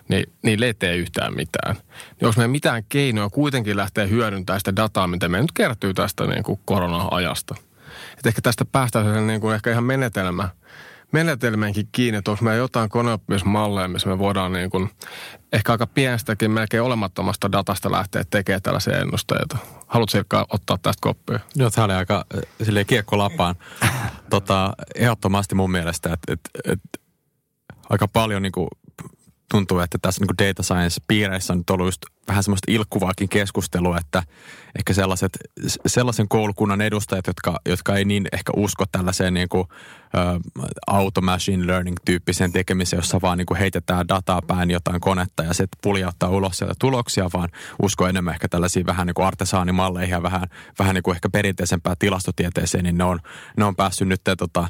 niin 0.07 0.25
niillä 0.43 0.65
ei 0.65 0.73
tee 0.73 0.95
yhtään 0.95 1.35
mitään. 1.35 1.75
Niin 1.75 2.27
onko 2.27 2.33
meillä 2.37 2.51
mitään 2.51 2.83
keinoja 2.89 3.29
kuitenkin 3.29 3.77
lähteä 3.77 4.05
hyödyntämään 4.05 4.59
sitä 4.59 4.75
dataa, 4.75 5.07
mitä 5.07 5.29
me 5.29 5.41
nyt 5.41 5.51
kertyy 5.51 5.93
tästä 5.93 6.27
niin 6.27 6.43
kuin 6.43 6.59
korona-ajasta? 6.65 7.55
Että 8.17 8.29
ehkä 8.29 8.41
tästä 8.41 8.65
päästään 8.65 9.27
niin 9.27 9.41
kuin 9.41 9.55
ehkä 9.55 9.71
ihan 9.71 9.83
menetelmä– 9.83 10.49
menetelmänkin 11.13 11.87
kiinni, 11.91 12.17
että 12.17 12.31
onko 12.31 12.43
meillä 12.43 12.57
jotain 12.57 12.89
koneoppimismalleja, 12.89 13.87
missä 13.87 14.09
me 14.09 14.19
voidaan 14.19 14.53
niin 14.53 14.69
kuin, 14.69 14.89
ehkä 15.53 15.71
aika 15.71 15.87
pienestäkin, 15.87 16.51
melkein 16.51 16.83
olemattomasta 16.83 17.51
datasta 17.51 17.91
lähteä 17.91 18.23
tekemään 18.29 18.61
tällaisia 18.61 18.99
ennusteita. 18.99 19.57
Haluatko 19.87 20.11
Sirkka 20.11 20.45
ottaa 20.49 20.77
tästä 20.77 21.01
koppia? 21.01 21.39
Joo, 21.55 21.69
tämä 21.69 21.85
oli 21.85 21.93
aika 21.93 22.25
äh, 22.35 22.41
silleen 22.63 22.85
kiekko 22.85 23.17
lapaan. 23.17 23.55
tota, 24.29 24.73
ehdottomasti 24.95 25.55
mun 25.55 25.71
mielestä, 25.71 26.13
että, 26.13 26.33
että, 26.33 26.49
että 26.73 26.99
aika 27.89 28.07
paljon 28.07 28.41
niin 28.41 28.51
kuin 28.51 28.67
tuntuu, 29.51 29.79
että 29.79 29.97
tässä 30.01 30.25
niin 30.25 30.47
data 30.47 30.63
science-piireissä 30.63 31.53
on 31.53 31.57
nyt 31.57 31.69
ollut 31.69 31.87
just 31.87 32.01
vähän 32.27 32.43
semmoista 32.43 32.71
ilkkuvaakin 32.71 33.29
keskustelua, 33.29 33.97
että 33.97 34.23
ehkä 34.77 34.93
sellaiset, 34.93 35.37
sellaisen 35.87 36.27
koulukunnan 36.27 36.81
edustajat, 36.81 37.27
jotka, 37.27 37.59
jotka 37.65 37.95
ei 37.95 38.05
niin 38.05 38.27
ehkä 38.33 38.51
usko 38.55 38.85
tällaiseen 38.91 39.33
niin 39.33 39.49
kuin, 39.49 39.67
auto 40.87 41.21
machine 41.21 41.67
learning 41.67 41.97
tyyppiseen 42.05 42.51
tekemiseen, 42.51 42.97
jossa 42.97 43.21
vaan 43.21 43.37
niin 43.37 43.45
kuin 43.45 43.57
heitetään 43.57 44.07
dataa 44.07 44.41
päin 44.41 44.71
jotain 44.71 45.01
konetta 45.01 45.43
ja 45.43 45.53
se 45.53 45.67
puljauttaa 45.83 46.29
ulos 46.29 46.57
sieltä 46.57 46.73
tuloksia, 46.79 47.29
vaan 47.33 47.49
usko 47.81 48.07
enemmän 48.07 48.33
ehkä 48.33 48.47
tällaisiin 48.47 48.85
vähän 48.85 49.07
niin 49.07 49.13
kuin 49.13 49.25
artesaanimalleihin 49.25 50.11
ja 50.11 50.23
vähän, 50.23 50.47
vähän 50.79 50.95
niin 50.95 51.03
kuin 51.03 51.15
ehkä 51.15 51.29
perinteisempään 51.29 51.95
tilastotieteeseen, 51.99 52.83
niin 52.83 52.97
ne 52.97 53.03
on, 53.03 53.19
ne 53.57 53.65
on 53.65 53.75
päässyt 53.75 54.07
nyt 54.07 54.21
tota, 54.37 54.67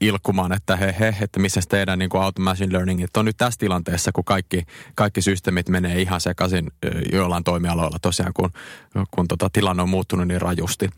ilkkumaan, 0.00 0.52
että 0.52 0.76
he, 0.76 0.94
he 1.00 1.14
että 1.20 1.40
missä 1.40 1.60
teidän 1.68 1.98
niin 1.98 2.10
kuin 2.10 2.22
auto 2.22 2.42
machine 2.42 2.72
learningit 2.72 3.16
on 3.16 3.24
nyt 3.24 3.36
tässä 3.36 3.58
tilanteessa, 3.58 4.12
kun 4.12 4.24
kaikki, 4.24 4.62
kaikki 4.94 5.22
systeemit 5.22 5.68
menee 5.68 6.00
ihan 6.00 6.20
sekaisin 6.20 6.70
joillain 7.12 7.44
toimialoilla 7.44 7.98
tosiaan, 8.02 8.32
kun, 8.34 8.50
kun 9.10 9.28
tota, 9.28 9.50
tilanne 9.52 9.82
on 9.82 9.88
muuttunut 9.88 10.28
niin 10.28 10.40
rajusti. 10.40 10.90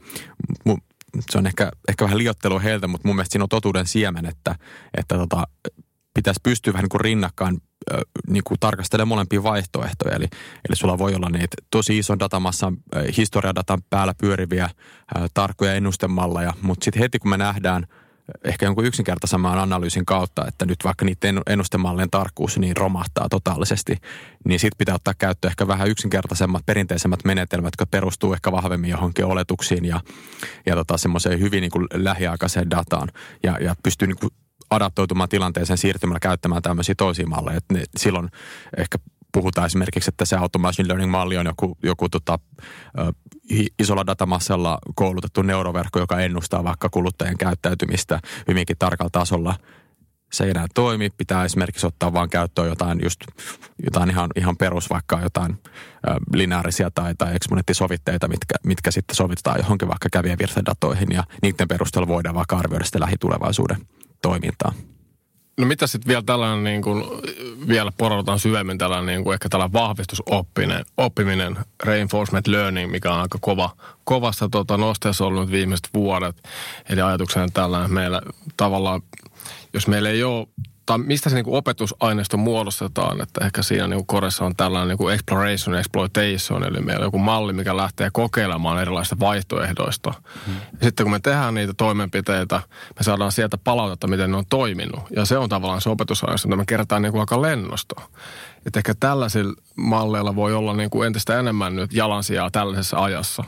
Se 1.30 1.38
on 1.38 1.46
ehkä, 1.46 1.72
ehkä 1.88 2.04
vähän 2.04 2.18
liottelua 2.18 2.60
heiltä, 2.60 2.86
mutta 2.86 3.08
mun 3.08 3.16
mielestä 3.16 3.32
siinä 3.32 3.44
on 3.44 3.48
totuuden 3.48 3.86
siemen, 3.86 4.26
että, 4.26 4.54
että 4.98 5.18
tota, 5.18 5.46
pitäisi 6.14 6.40
pystyä 6.42 6.72
vähän 6.72 6.82
niin 6.82 6.90
kuin 6.90 7.00
rinnakkain 7.00 7.62
niin 8.28 8.44
kuin 8.44 8.60
tarkastelemaan 8.60 9.08
molempia 9.08 9.42
vaihtoehtoja. 9.42 10.16
Eli, 10.16 10.26
eli 10.68 10.76
sulla 10.76 10.98
voi 10.98 11.14
olla 11.14 11.28
niitä 11.28 11.56
tosi 11.70 11.98
ison 11.98 12.18
datamassan, 12.18 12.76
historiadatan 13.16 13.82
päällä 13.90 14.14
pyöriviä 14.20 14.70
tarkkoja 15.34 15.74
ennustemalleja, 15.74 16.54
mutta 16.62 16.84
sitten 16.84 17.02
heti 17.02 17.18
kun 17.18 17.30
me 17.30 17.36
nähdään– 17.36 17.86
ehkä 18.44 18.66
jonkun 18.66 18.84
yksinkertaisemman 18.84 19.58
analyysin 19.58 20.06
kautta, 20.06 20.46
että 20.48 20.66
nyt 20.66 20.78
vaikka 20.84 21.04
niiden 21.04 21.40
ennustemallien 21.46 22.10
tarkkuus 22.10 22.58
niin 22.58 22.76
romahtaa 22.76 23.28
totaalisesti, 23.28 23.96
niin 24.44 24.60
sitten 24.60 24.78
pitää 24.78 24.94
ottaa 24.94 25.14
käyttöön 25.18 25.50
ehkä 25.50 25.66
vähän 25.66 25.88
yksinkertaisemmat, 25.88 26.66
perinteisemmät 26.66 27.24
menetelmät, 27.24 27.66
jotka 27.66 27.86
perustuu 27.86 28.32
ehkä 28.32 28.52
vahvemmin 28.52 28.90
johonkin 28.90 29.24
oletuksiin 29.24 29.84
ja, 29.84 30.00
ja 30.66 30.74
tota, 30.74 30.96
semmoiseen 30.96 31.40
hyvin 31.40 31.60
niin 31.60 31.70
kuin 31.70 31.86
lähiaikaiseen 31.94 32.70
dataan 32.70 33.08
ja, 33.42 33.58
ja 33.60 33.74
pystyy 33.82 34.08
niin 34.08 34.18
kuin 34.20 34.30
adaptoitumaan 34.70 35.28
tilanteeseen 35.28 35.78
siirtymällä 35.78 36.20
käyttämään 36.20 36.62
tämmöisiä 36.62 36.94
toisia 36.94 37.26
malleja. 37.26 37.60
Ne, 37.72 37.84
silloin 37.96 38.28
ehkä 38.76 38.98
puhutaan 39.32 39.66
esimerkiksi, 39.66 40.08
että 40.08 40.24
se 40.24 40.36
automation 40.36 40.88
learning-malli 40.88 41.36
on 41.36 41.46
joku, 41.46 41.78
joku 41.82 42.08
tota, 42.08 42.38
isolla 43.78 44.06
datamassalla 44.06 44.78
koulutettu 44.94 45.42
neuroverkko, 45.42 45.98
joka 45.98 46.20
ennustaa 46.20 46.64
vaikka 46.64 46.88
kuluttajien 46.88 47.38
käyttäytymistä 47.38 48.20
hyvinkin 48.48 48.76
tarkalla 48.78 49.10
tasolla. 49.10 49.54
Se 50.32 50.44
ei 50.44 50.50
enää 50.50 50.66
toimi. 50.74 51.10
Pitää 51.10 51.44
esimerkiksi 51.44 51.86
ottaa 51.86 52.12
vaan 52.12 52.30
käyttöön 52.30 52.68
jotain, 52.68 53.00
just, 53.02 53.20
jotain 53.84 54.10
ihan, 54.10 54.30
ihan 54.36 54.56
perus, 54.56 54.90
vaikka 54.90 55.20
jotain 55.22 55.52
ö, 55.52 56.14
lineaarisia 56.34 56.90
tai, 56.90 57.14
tai 57.14 57.36
eksponenttisovitteita, 57.36 58.28
mitkä, 58.28 58.54
mitkä 58.64 58.90
sitten 58.90 59.16
sovitetaan 59.16 59.58
johonkin 59.58 59.88
vaikka 59.88 60.08
kävijävirtadatoihin 60.12 61.08
ja 61.12 61.24
niiden 61.42 61.68
perusteella 61.68 62.08
voidaan 62.08 62.34
vaikka 62.34 62.58
arvioida 62.58 62.84
sitä 62.84 63.00
lähitulevaisuuden 63.00 63.86
toimintaa. 64.22 64.72
No 65.58 65.66
mitä 65.66 65.86
sitten 65.86 66.08
vielä 66.08 66.22
tällainen, 66.26 66.64
niin 66.64 66.82
kuin, 66.82 67.04
vielä 67.68 67.92
poraudutaan 67.98 68.38
syvemmin 68.38 68.78
tällainen, 68.78 69.06
niin 69.06 69.24
kuin 69.24 69.34
ehkä 69.34 69.48
tällainen 69.48 69.72
vahvistusoppiminen, 69.72 70.84
oppiminen, 70.96 71.58
reinforcement 71.82 72.46
learning, 72.46 72.90
mikä 72.90 73.12
on 73.12 73.20
aika 73.20 73.38
kova, 73.40 73.70
kovassa 74.04 74.48
tota, 74.48 74.76
nosteessa 74.76 75.24
ollut 75.24 75.50
viimeiset 75.50 75.88
vuodet. 75.94 76.36
Eli 76.88 77.00
ajatuksena 77.00 77.48
tällainen, 77.54 77.92
meillä 77.92 78.22
tavallaan, 78.56 79.02
jos 79.72 79.88
meillä 79.88 80.08
ei 80.08 80.22
ole 80.22 80.46
tai 80.86 80.98
mistä 80.98 81.30
se 81.30 81.36
niin 81.36 81.44
kuin 81.44 81.56
opetusaineisto 81.56 82.36
muodostetaan, 82.36 83.20
että 83.20 83.44
ehkä 83.44 83.62
siinä 83.62 83.86
niin 83.86 83.98
kuin 83.98 84.06
koressa 84.06 84.44
on 84.44 84.56
tällainen 84.56 84.88
niin 84.88 84.98
kuin 84.98 85.14
exploration 85.14 85.76
exploitation, 85.76 86.64
eli 86.64 86.80
meillä 86.80 87.02
on 87.02 87.06
joku 87.06 87.18
malli, 87.18 87.52
mikä 87.52 87.76
lähtee 87.76 88.10
kokeilemaan 88.12 88.82
erilaisista 88.82 89.20
vaihtoehdoista. 89.20 90.14
Hmm. 90.46 90.54
Sitten 90.82 91.04
kun 91.04 91.10
me 91.10 91.20
tehdään 91.20 91.54
niitä 91.54 91.74
toimenpiteitä, 91.74 92.60
me 92.98 93.02
saadaan 93.02 93.32
sieltä 93.32 93.58
palautetta, 93.58 94.06
miten 94.06 94.30
ne 94.30 94.36
on 94.36 94.44
toiminut. 94.48 95.00
Ja 95.16 95.24
se 95.24 95.38
on 95.38 95.48
tavallaan 95.48 95.80
se 95.80 95.90
opetusaineisto, 95.90 96.48
mitä 96.48 96.56
me 96.56 96.64
kerätään 96.66 97.02
niin 97.02 97.12
kuin 97.12 97.20
aika 97.20 97.42
lennosta. 97.42 98.00
Että 98.66 98.80
ehkä 98.80 98.94
tällaisilla 99.00 99.54
malleilla 99.76 100.36
voi 100.36 100.54
olla 100.54 100.74
niin 100.74 100.90
kuin 100.90 101.06
entistä 101.06 101.38
enemmän 101.38 101.76
nyt 101.76 101.92
jalansijaa 101.92 102.50
tällaisessa 102.50 102.98
ajassa. 102.98 103.44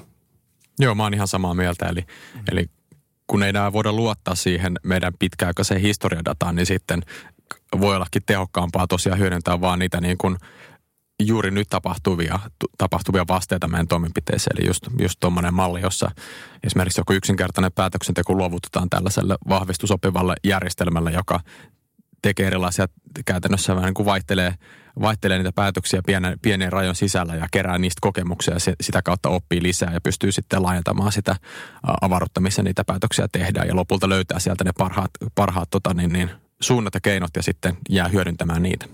Joo, 0.78 0.94
mä 0.94 1.02
oon 1.02 1.14
ihan 1.14 1.28
samaa 1.28 1.54
mieltä. 1.54 1.86
Eli, 1.86 2.00
mm. 2.00 2.40
eli 2.52 2.70
kun 3.28 3.42
ei 3.42 3.48
enää 3.48 3.72
voida 3.72 3.92
luottaa 3.92 4.34
siihen 4.34 4.78
meidän 4.82 5.12
pitkäaikaiseen 5.18 5.80
historiadataan, 5.80 6.54
niin 6.54 6.66
sitten 6.66 7.02
voi 7.80 7.96
ollakin 7.96 8.22
tehokkaampaa 8.26 8.86
tosiaan 8.86 9.18
hyödyntää 9.18 9.60
vaan 9.60 9.78
niitä 9.78 10.00
niin 10.00 10.18
kuin 10.18 10.36
juuri 11.22 11.50
nyt 11.50 11.68
tapahtuvia, 11.70 12.38
tapahtuvia 12.78 13.24
vasteita 13.28 13.68
meidän 13.68 13.88
toimenpiteeseen. 13.88 14.56
Eli 14.58 14.66
just, 14.66 14.86
just 14.98 15.20
tuommoinen 15.20 15.54
malli, 15.54 15.80
jossa 15.80 16.10
esimerkiksi 16.64 17.00
joku 17.00 17.12
yksinkertainen 17.12 17.72
päätöksenteko 17.72 18.34
luovutetaan 18.34 18.90
tällaiselle 18.90 19.36
vahvistusopivalle 19.48 20.34
järjestelmälle, 20.44 21.12
joka 21.12 21.40
tekee 22.22 22.46
erilaisia, 22.46 22.86
käytännössä 23.24 23.74
vähän 23.74 23.86
niin 23.86 23.94
kuin 23.94 24.06
vaihtelee, 24.06 24.54
vaihtelee 25.00 25.38
niitä 25.38 25.52
päätöksiä 25.52 26.00
pienen, 26.06 26.38
pienen 26.42 26.72
rajon 26.72 26.94
sisällä 26.94 27.34
ja 27.34 27.46
kerää 27.52 27.78
niistä 27.78 27.98
kokemuksia 28.00 28.54
ja 28.54 28.74
sitä 28.80 29.02
kautta 29.02 29.28
oppii 29.28 29.62
lisää 29.62 29.92
ja 29.92 30.00
pystyy 30.00 30.32
sitten 30.32 30.62
laajentamaan 30.62 31.12
sitä 31.12 31.36
avaruutta, 32.00 32.40
missä 32.40 32.62
niitä 32.62 32.84
päätöksiä 32.84 33.28
tehdään 33.32 33.68
ja 33.68 33.76
lopulta 33.76 34.08
löytää 34.08 34.38
sieltä 34.38 34.64
ne 34.64 34.72
parhaat, 34.78 35.10
parhaat 35.34 35.70
tota, 35.70 35.94
niin, 35.94 36.12
niin, 36.12 36.30
suunnat 36.60 36.94
ja 36.94 37.00
keinot 37.00 37.30
ja 37.36 37.42
sitten 37.42 37.76
jää 37.88 38.08
hyödyntämään 38.08 38.62
niitä. 38.62 38.86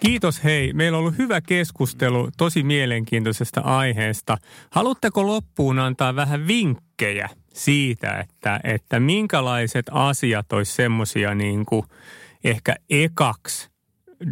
Kiitos 0.00 0.44
hei. 0.44 0.72
Meillä 0.72 0.98
on 0.98 1.00
ollut 1.00 1.18
hyvä 1.18 1.40
keskustelu 1.40 2.28
tosi 2.36 2.62
mielenkiintoisesta 2.62 3.60
aiheesta. 3.60 4.38
Haluatteko 4.70 5.26
loppuun 5.26 5.78
antaa 5.78 6.16
vähän 6.16 6.46
vinkkejä 7.00 7.28
siitä, 7.52 8.20
että, 8.20 8.60
että 8.64 9.00
minkälaiset 9.00 9.86
asiat 9.90 10.52
olisi 10.52 10.72
semmoisia 10.72 11.34
niin 11.34 11.66
ehkä 12.44 12.76
ekaksi 12.90 13.70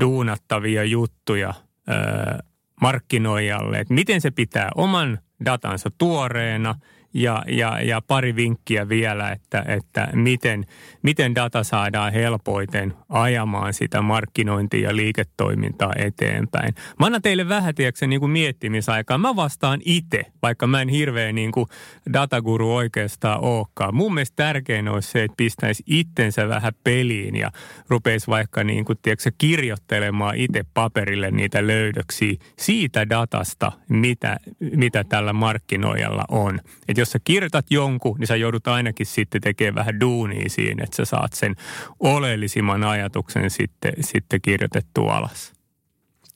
duunattavia 0.01 0.85
juttuja 0.85 1.55
öö, 1.89 2.39
markkinoijalle, 2.81 3.79
että 3.79 3.95
miten 3.95 4.21
se 4.21 4.31
pitää 4.31 4.71
oman 4.75 5.19
datansa 5.45 5.91
tuoreena– 5.99 6.75
ja, 7.15 7.43
ja, 7.49 7.81
ja 7.81 8.03
pari 8.07 8.37
vinkkiä 8.37 8.89
vielä, 8.89 9.31
että, 9.31 9.65
että 9.67 10.09
miten, 10.12 10.67
miten 11.03 11.35
data 11.35 11.65
saadaan 11.65 12.12
helpoiten 12.12 12.95
ajamaan 13.09 13.75
sitä 13.75 14.03
markkinointia 14.03 14.89
ja 14.89 14.97
liiketoimintaa 14.97 15.93
eteenpäin. 15.97 16.75
Mä 17.01 17.07
annan 17.07 17.23
teille 17.23 17.49
vähän, 17.49 17.75
tiedätkö, 17.75 18.07
niin 18.07 18.21
kuin 18.21 18.31
miettimisaikaa. 18.31 19.19
Mä 19.19 19.37
vastaan 19.37 19.81
itse, 19.85 20.23
vaikka 20.43 20.67
mä 20.67 20.83
en 20.83 20.89
hirveän 20.89 21.35
niin 21.35 21.53
kuin 21.53 21.67
dataguru 22.12 22.75
oikeastaan 22.75 23.41
olekaan. 23.41 23.95
Mun 23.95 24.15
mielestä 24.15 24.37
tärkein 24.37 24.89
olisi 24.89 25.11
se, 25.11 25.25
että 25.25 25.35
pistäisi 25.37 25.83
itsensä 25.87 26.49
vähän 26.49 26.73
peliin 26.85 27.37
ja 27.37 27.51
rupeisi 27.89 28.27
vaikka 28.27 28.65
niin 28.65 28.85
kuin, 28.85 28.99
tiedätkö, 29.03 29.31
kirjoittelemaan 29.39 30.37
itse 30.37 30.65
paperille 30.75 31.31
niitä 31.31 31.67
löydöksiä 31.67 32.35
siitä 32.59 33.09
datasta, 33.09 33.73
mitä, 33.89 34.37
mitä 34.77 35.05
tällä 35.05 35.33
markkinoijalla 35.33 36.25
on. 36.29 36.61
Että 36.89 37.04
jos 37.05 37.13
sä 37.13 37.19
kirjoitat 37.25 37.67
jonkun, 37.71 38.17
niin 38.19 38.27
sä 38.27 38.37
joudut 38.37 38.67
ainakin 38.67 39.07
sitten 39.07 39.41
tekemään 39.41 39.75
vähän 39.75 40.01
duunia 40.01 40.49
siinä, 40.49 40.85
että 40.85 40.97
sä 40.97 41.05
saat 41.05 41.33
sen 41.33 41.57
oleellisimman 42.01 42.85
ajatuksen 42.85 43.51
sitten, 43.51 43.93
sitten 44.01 44.41
kirjoitettua 44.43 45.17
alas. 45.17 45.53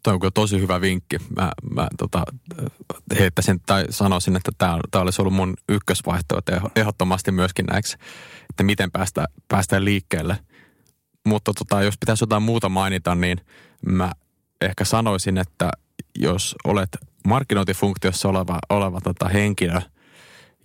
Toi 0.02 0.14
on 0.14 0.20
tosi 0.34 0.60
hyvä 0.60 0.80
vinkki. 0.80 1.16
Mä, 1.36 1.52
mä 1.70 1.88
tota, 1.98 2.22
heittäisin 3.18 3.60
tai 3.66 3.84
sanoisin, 3.90 4.36
että 4.36 4.52
tämä, 4.58 4.78
tämä 4.90 5.02
olisi 5.02 5.22
ollut 5.22 5.34
mun 5.34 5.54
ykkösvaihtoehto 5.68 6.52
ehdottomasti 6.76 7.32
myöskin 7.32 7.66
näiksi, 7.66 7.96
että 8.50 8.62
miten 8.62 8.90
päästä, 8.90 9.26
päästä 9.48 9.84
liikkeelle. 9.84 10.38
Mutta 11.26 11.52
tota, 11.52 11.82
jos 11.82 11.98
pitäisi 12.00 12.22
jotain 12.22 12.42
muuta 12.42 12.68
mainita, 12.68 13.14
niin 13.14 13.40
mä 13.86 14.12
ehkä 14.60 14.84
sanoisin, 14.84 15.38
että 15.38 15.70
jos 16.18 16.54
olet 16.64 16.96
markkinointifunktiossa 17.26 18.28
oleva, 18.28 18.58
oleva 18.70 19.00
tota 19.00 19.28
henkilö– 19.28 19.80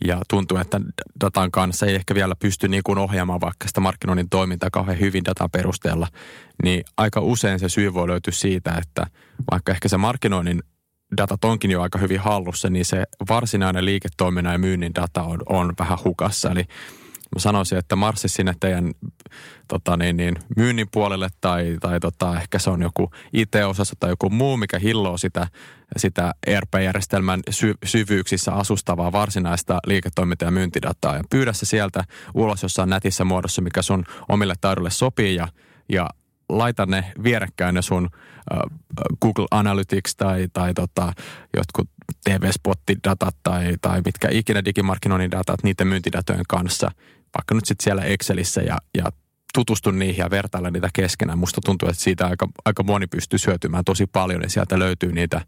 ja 0.07 0.21
tuntuu, 0.29 0.57
että 0.57 0.81
datan 1.21 1.51
kanssa 1.51 1.85
ei 1.85 1.95
ehkä 1.95 2.15
vielä 2.15 2.35
pysty 2.35 2.67
niin 2.67 2.83
kuin 2.83 2.97
ohjaamaan 2.97 3.41
vaikka 3.41 3.67
sitä 3.67 3.81
markkinoinnin 3.81 4.29
toimintaa 4.29 4.69
kauhean 4.69 4.99
hyvin 4.99 5.25
datan 5.25 5.51
perusteella, 5.51 6.07
niin 6.63 6.83
aika 6.97 7.21
usein 7.21 7.59
se 7.59 7.69
syy 7.69 7.93
voi 7.93 8.07
löytyä 8.07 8.33
siitä, 8.33 8.73
että 8.81 9.07
vaikka 9.51 9.71
ehkä 9.71 9.87
se 9.87 9.97
markkinoinnin 9.97 10.63
data 11.17 11.47
onkin 11.47 11.71
jo 11.71 11.81
aika 11.81 11.99
hyvin 11.99 12.19
hallussa, 12.19 12.69
niin 12.69 12.85
se 12.85 13.03
varsinainen 13.29 13.85
liiketoiminnan 13.85 14.53
ja 14.53 14.59
myynnin 14.59 14.95
data 14.95 15.23
on, 15.23 15.39
on 15.49 15.73
vähän 15.79 15.97
hukassa. 16.03 16.51
Eli 16.51 16.65
mä 17.33 17.39
sanoisin, 17.39 17.77
että 17.77 17.95
marssi 17.95 18.27
sinne 18.27 18.53
teidän 18.59 18.91
tota 19.67 19.97
niin, 19.97 20.17
niin, 20.17 20.35
myynnin 20.57 20.87
puolelle 20.91 21.29
tai, 21.41 21.77
tai 21.81 21.99
tota, 21.99 22.37
ehkä 22.37 22.59
se 22.59 22.69
on 22.69 22.81
joku 22.81 23.11
IT-osassa 23.33 23.95
tai 23.99 24.09
joku 24.09 24.29
muu, 24.29 24.57
mikä 24.57 24.79
hilloo 24.79 25.17
sitä, 25.17 25.47
sitä 25.97 26.33
ERP-järjestelmän 26.47 27.39
sy- 27.49 27.77
syvyyksissä 27.85 28.53
asustavaa 28.53 29.11
varsinaista 29.11 29.79
liiketoiminta- 29.87 30.45
ja 30.45 30.51
myyntidataa. 30.51 31.15
Ja 31.15 31.23
pyydä 31.29 31.53
se 31.53 31.65
sieltä 31.65 32.03
ulos 32.33 32.63
jossain 32.63 32.89
nätissä 32.89 33.25
muodossa, 33.25 33.61
mikä 33.61 33.81
sun 33.81 34.05
omille 34.29 34.53
taidoille 34.61 34.91
sopii 34.91 35.35
ja, 35.35 35.47
ja 35.89 36.09
laita 36.49 36.85
ne 36.85 37.13
vierekkäin 37.23 37.75
ne 37.75 37.81
sun 37.81 38.09
uh, 38.53 38.59
Google 39.21 39.47
Analytics 39.51 40.15
tai, 40.15 40.47
tai 40.53 40.73
tota, 40.73 41.13
jotkut 41.57 41.89
TV-spottidatat 42.25 43.35
tai, 43.43 43.75
tai 43.81 44.01
mitkä 44.05 44.27
ikinä 44.31 44.65
digimarkkinoinnin 44.65 45.31
datat 45.31 45.63
niiden 45.63 45.87
myyntidatojen 45.87 46.45
kanssa– 46.47 46.91
vaikka 47.37 47.55
nyt 47.55 47.65
sitten 47.65 47.83
siellä 47.83 48.03
Excelissä 48.03 48.61
ja, 48.61 48.77
ja 48.97 49.05
tutustu 49.53 49.91
niihin 49.91 50.23
ja 50.23 50.29
vertailla 50.29 50.71
niitä 50.71 50.89
keskenään. 50.93 51.39
Musta 51.39 51.61
tuntuu, 51.65 51.89
että 51.89 52.03
siitä 52.03 52.27
aika, 52.27 52.47
aika 52.65 52.83
moni 52.83 53.07
pystyy 53.07 53.39
syötymään 53.39 53.83
tosi 53.83 54.05
paljon 54.05 54.41
ja 54.41 54.49
sieltä 54.49 54.79
löytyy 54.79 55.11
niitä 55.11 55.41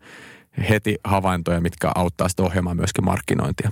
heti 0.69 0.97
havaintoja, 1.03 1.61
mitkä 1.61 1.91
auttaa 1.95 2.29
sitä 2.29 2.43
ohjelmaa 2.43 2.75
myöskin 2.75 3.05
markkinointia. 3.05 3.71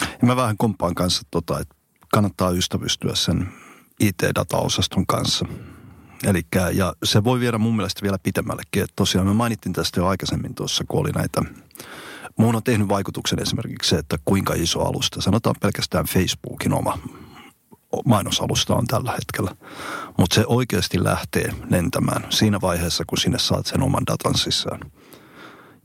Ja 0.00 0.26
mä 0.26 0.36
vähän 0.36 0.56
kumpaan 0.58 0.94
kanssa, 0.94 1.22
tota, 1.30 1.60
että 1.60 1.74
kannattaa 2.12 2.50
ystävystyä 2.50 3.14
sen 3.14 3.48
IT-dataosaston 4.00 5.06
kanssa. 5.06 5.46
Elikkä, 6.24 6.70
ja 6.70 6.94
se 7.04 7.24
voi 7.24 7.40
viedä 7.40 7.58
mun 7.58 7.76
mielestä 7.76 8.02
vielä 8.02 8.18
pitemmällekin. 8.22 8.82
Että 8.82 8.92
tosiaan 8.96 9.26
mä 9.26 9.34
mainittin 9.34 9.72
tästä 9.72 10.00
jo 10.00 10.06
aikaisemmin 10.06 10.54
tuossa, 10.54 10.84
kun 10.88 11.00
oli 11.00 11.10
näitä 11.10 11.42
Muun 12.38 12.56
on 12.56 12.62
tehnyt 12.62 12.88
vaikutuksen 12.88 13.42
esimerkiksi 13.42 13.90
se, 13.90 13.96
että 13.96 14.16
kuinka 14.24 14.54
iso 14.54 14.80
alusta, 14.80 15.20
sanotaan 15.20 15.56
pelkästään 15.60 16.04
Facebookin 16.04 16.72
oma 16.72 16.98
mainosalusta 18.04 18.74
on 18.74 18.86
tällä 18.86 19.12
hetkellä. 19.12 19.56
Mutta 20.18 20.34
se 20.34 20.44
oikeasti 20.46 21.04
lähtee 21.04 21.52
lentämään 21.70 22.26
siinä 22.30 22.60
vaiheessa, 22.60 23.04
kun 23.06 23.18
sinne 23.18 23.38
saat 23.38 23.66
sen 23.66 23.82
oman 23.82 24.06
datan 24.06 24.34
sisään. 24.34 24.80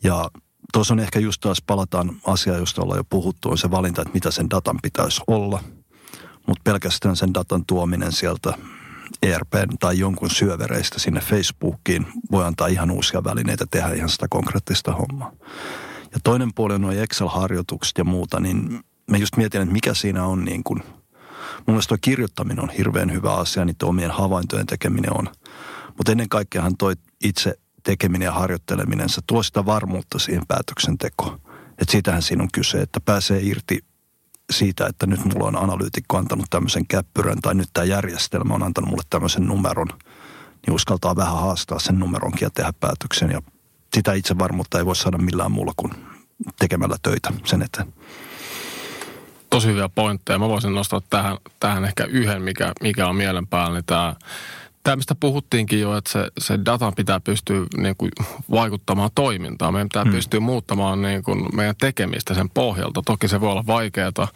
Ja 0.04 0.30
tuossa 0.74 0.94
on 0.94 1.00
ehkä 1.00 1.20
just 1.20 1.42
taas 1.42 1.62
palataan 1.68 2.22
asiaan, 2.28 2.60
josta 2.60 2.82
ollaan 2.82 3.00
jo 3.00 3.04
puhuttu, 3.10 3.50
on 3.50 3.58
se 3.58 3.72
valinta, 3.72 4.02
että 4.02 4.14
mitä 4.14 4.32
sen 4.32 4.50
datan 4.50 4.80
pitäisi 4.82 5.22
olla. 5.28 5.64
Mutta 6.48 6.62
pelkästään 6.64 7.16
sen 7.16 7.34
datan 7.34 7.66
tuominen 7.66 8.12
sieltä 8.12 8.54
ERPn 9.24 9.78
tai 9.80 10.00
jonkun 10.00 10.30
syövereistä 10.30 11.00
sinne 11.00 11.20
Facebookiin 11.20 12.08
voi 12.32 12.46
antaa 12.46 12.68
ihan 12.68 12.92
uusia 12.92 13.24
välineitä 13.24 13.66
tehdä 13.72 13.94
ihan 13.94 14.10
sitä 14.10 14.28
konkreettista 14.30 14.94
hommaa. 14.94 15.32
Ja 16.14 16.20
toinen 16.24 16.54
puoli 16.54 16.74
on 16.74 16.82
nuo 16.82 16.92
Excel-harjoitukset 16.92 17.98
ja 17.98 18.04
muuta, 18.04 18.40
niin 18.40 18.80
me 19.12 19.18
just 19.18 19.38
mietin, 19.38 19.62
että 19.62 19.74
mikä 19.74 19.94
siinä 19.94 20.26
on 20.26 20.46
niin 20.46 20.64
kuin, 20.64 20.84
mun 21.58 21.64
mielestä 21.68 21.88
tuo 21.88 21.98
kirjoittaminen 22.02 22.64
on 22.64 22.70
hirveän 22.70 23.14
hyvä 23.14 23.34
asia, 23.34 23.66
niin 23.66 23.76
omien 23.84 24.12
havaintojen 24.12 24.66
tekeminen 24.66 25.18
on. 25.18 25.30
Mutta 25.98 26.12
ennen 26.12 26.30
kaikkeahan 26.30 26.78
toi 26.78 26.94
itse 27.24 27.60
tekeminen 27.84 28.26
ja 28.26 28.32
harjoitteleminen, 28.32 29.10
se 29.10 29.22
tuo 29.28 29.44
sitä 29.44 29.66
varmuutta 29.66 30.20
siihen 30.20 30.48
päätöksentekoon. 30.48 31.40
Että 31.70 31.92
siitähän 31.92 32.22
siinä 32.22 32.44
on 32.44 32.50
kyse, 32.54 32.82
että 32.82 33.00
pääsee 33.00 33.40
irti 33.42 33.80
siitä, 34.52 34.88
että 34.88 35.08
nyt 35.08 35.26
mulla 35.26 35.48
on 35.48 35.64
analyytikko 35.64 36.18
antanut 36.18 36.46
tämmöisen 36.50 36.88
käppyrän 36.88 37.42
tai 37.42 37.56
nyt 37.56 37.70
tämä 37.74 37.86
järjestelmä 37.86 38.54
on 38.54 38.64
antanut 38.64 38.90
mulle 38.90 39.04
tämmöisen 39.10 39.46
numeron, 39.46 39.88
niin 40.68 40.74
uskaltaa 40.74 41.16
vähän 41.16 41.40
haastaa 41.40 41.80
sen 41.80 42.00
numeronkin 42.00 42.46
ja 42.46 42.50
tehdä 42.50 42.74
päätöksen 42.80 43.32
ja 43.32 43.42
sitä 43.94 44.14
itsevarmuutta 44.14 44.78
ei 44.78 44.86
voi 44.86 44.96
saada 44.96 45.18
millään 45.18 45.52
muulla 45.52 45.74
kuin 45.78 45.92
tekemällä 46.60 46.96
töitä 47.02 47.34
sen 47.46 47.62
eteen. 47.62 47.94
tosi 49.50 49.68
hyviä 49.68 49.90
pointteja. 49.90 50.40
Mä 50.40 50.50
voisin 50.50 50.76
nostaa 50.76 51.02
tähän, 51.10 51.38
tähän 51.60 51.86
ehkä 51.86 52.04
yhden, 52.04 52.42
mikä, 52.42 52.74
mikä 52.82 53.08
on 53.08 53.16
mielen 53.16 53.48
päällä, 53.48 53.78
niin 53.78 53.86
tämä 53.86 54.16
tämä, 54.88 54.96
mistä 54.96 55.16
puhuttiinkin 55.16 55.82
jo, 55.82 55.98
että 55.98 56.12
se, 56.12 56.28
se 56.38 56.60
data 56.66 56.92
pitää 56.92 57.20
pystyä 57.20 57.66
niin 57.78 57.96
kuin, 57.98 58.12
vaikuttamaan 58.52 59.10
toimintaan. 59.16 59.74
Meidän 59.74 59.90
pitää 59.90 60.04
hmm. 60.04 60.14
pystyä 60.14 60.40
muuttamaan 60.40 61.02
niin 61.02 61.24
kuin, 61.24 61.46
meidän 61.56 61.76
tekemistä 61.76 62.34
sen 62.34 62.50
pohjalta. 62.50 63.02
Toki 63.06 63.28
se 63.28 63.42
voi 63.42 63.52
olla 63.52 63.66
vaikeaa, 63.68 64.28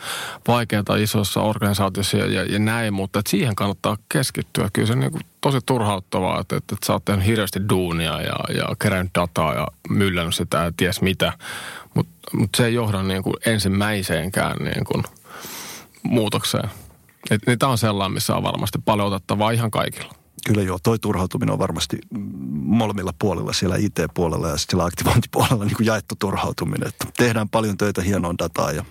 vaikeaa 0.48 0.96
isossa 1.00 1.42
organisaatiossa 1.42 2.18
ja, 2.18 2.26
ja, 2.26 2.44
ja 2.44 2.60
näin, 2.60 2.94
mutta 2.94 3.20
että 3.20 3.32
siihen 3.32 3.56
kannattaa 3.56 3.98
keskittyä. 4.10 4.70
Kyllä 4.74 4.88
se 4.88 4.96
niin 4.96 5.12
kuin, 5.12 5.22
tosi 5.42 5.58
turhauttavaa, 5.66 6.40
että, 6.40 6.56
että, 6.56 6.76
että 6.76 6.86
sä 6.86 6.94
oot 6.94 7.06
tehnyt 7.06 7.26
hirveästi 7.26 7.60
duunia 7.70 8.22
ja, 8.22 8.36
ja 8.58 8.76
kerännyt 8.82 9.16
dataa 9.16 9.54
ja 9.54 9.68
myllännyt 9.90 10.36
sitä 10.36 10.58
ja 10.58 10.72
ties 10.78 11.02
mitä. 11.02 11.34
Mutta 11.94 12.14
mut 12.34 12.50
se 12.58 12.66
ei 12.66 12.74
johda 12.74 13.04
niin 13.04 13.24
kuin, 13.24 13.36
ensimmäiseenkään 13.46 14.58
niin 14.60 14.86
kuin, 14.86 15.04
muutokseen. 16.04 16.70
Tämä 17.60 17.72
on 17.72 17.78
sellainen, 17.78 18.14
missä 18.14 18.36
on 18.36 18.44
varmasti 18.44 18.80
paljon 18.86 19.08
otettavaa 19.08 19.52
ihan 19.52 19.72
kaikilla. 19.72 20.21
Kyllä 20.48 20.62
joo, 20.62 20.80
toi 20.84 21.00
turhautuminen 21.00 21.54
on 21.54 21.60
varmasti 21.60 21.98
molemmilla 22.52 23.14
puolilla, 23.20 23.54
siellä 23.54 23.76
IT-puolella 23.76 24.50
ja 24.50 24.58
siellä 24.58 24.86
aktivointipuolella 24.86 25.66
niin 25.66 25.76
kuin 25.76 25.88
jaettu 25.88 26.16
turhautuminen. 26.20 26.88
Että 26.88 27.06
tehdään 27.18 27.50
paljon 27.50 27.78
töitä 27.78 28.02
hienoa 28.02 28.36
dataa 28.40 28.72
ja 28.72 28.86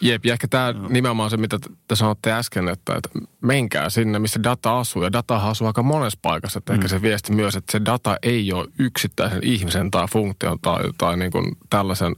Jep, 0.00 0.26
ja 0.26 0.32
ehkä 0.32 0.48
tämä 0.48 0.72
no. 0.72 0.88
nimenomaan 0.88 1.30
se, 1.30 1.36
mitä 1.36 1.58
te 1.88 1.96
sanotte 1.96 2.32
äsken, 2.32 2.68
että, 2.68 2.94
että 2.94 3.08
menkää 3.40 3.90
sinne, 3.90 4.18
missä 4.18 4.42
data 4.42 4.78
asuu. 4.78 5.02
Ja 5.02 5.12
data 5.12 5.36
asuu 5.36 5.66
aika 5.66 5.82
monessa 5.82 6.18
paikassa. 6.22 6.58
Että 6.58 6.72
mm. 6.72 6.74
ehkä 6.74 6.88
se 6.88 7.02
viesti 7.02 7.32
myös, 7.32 7.56
että 7.56 7.72
se 7.72 7.84
data 7.84 8.16
ei 8.22 8.52
ole 8.52 8.68
yksittäisen 8.78 9.40
ihmisen 9.42 9.90
tai 9.90 10.06
funktion 10.08 10.58
tai, 10.62 10.84
tai 10.98 11.16
niin 11.16 11.30
kuin 11.30 11.56
tällaisen 11.70 12.16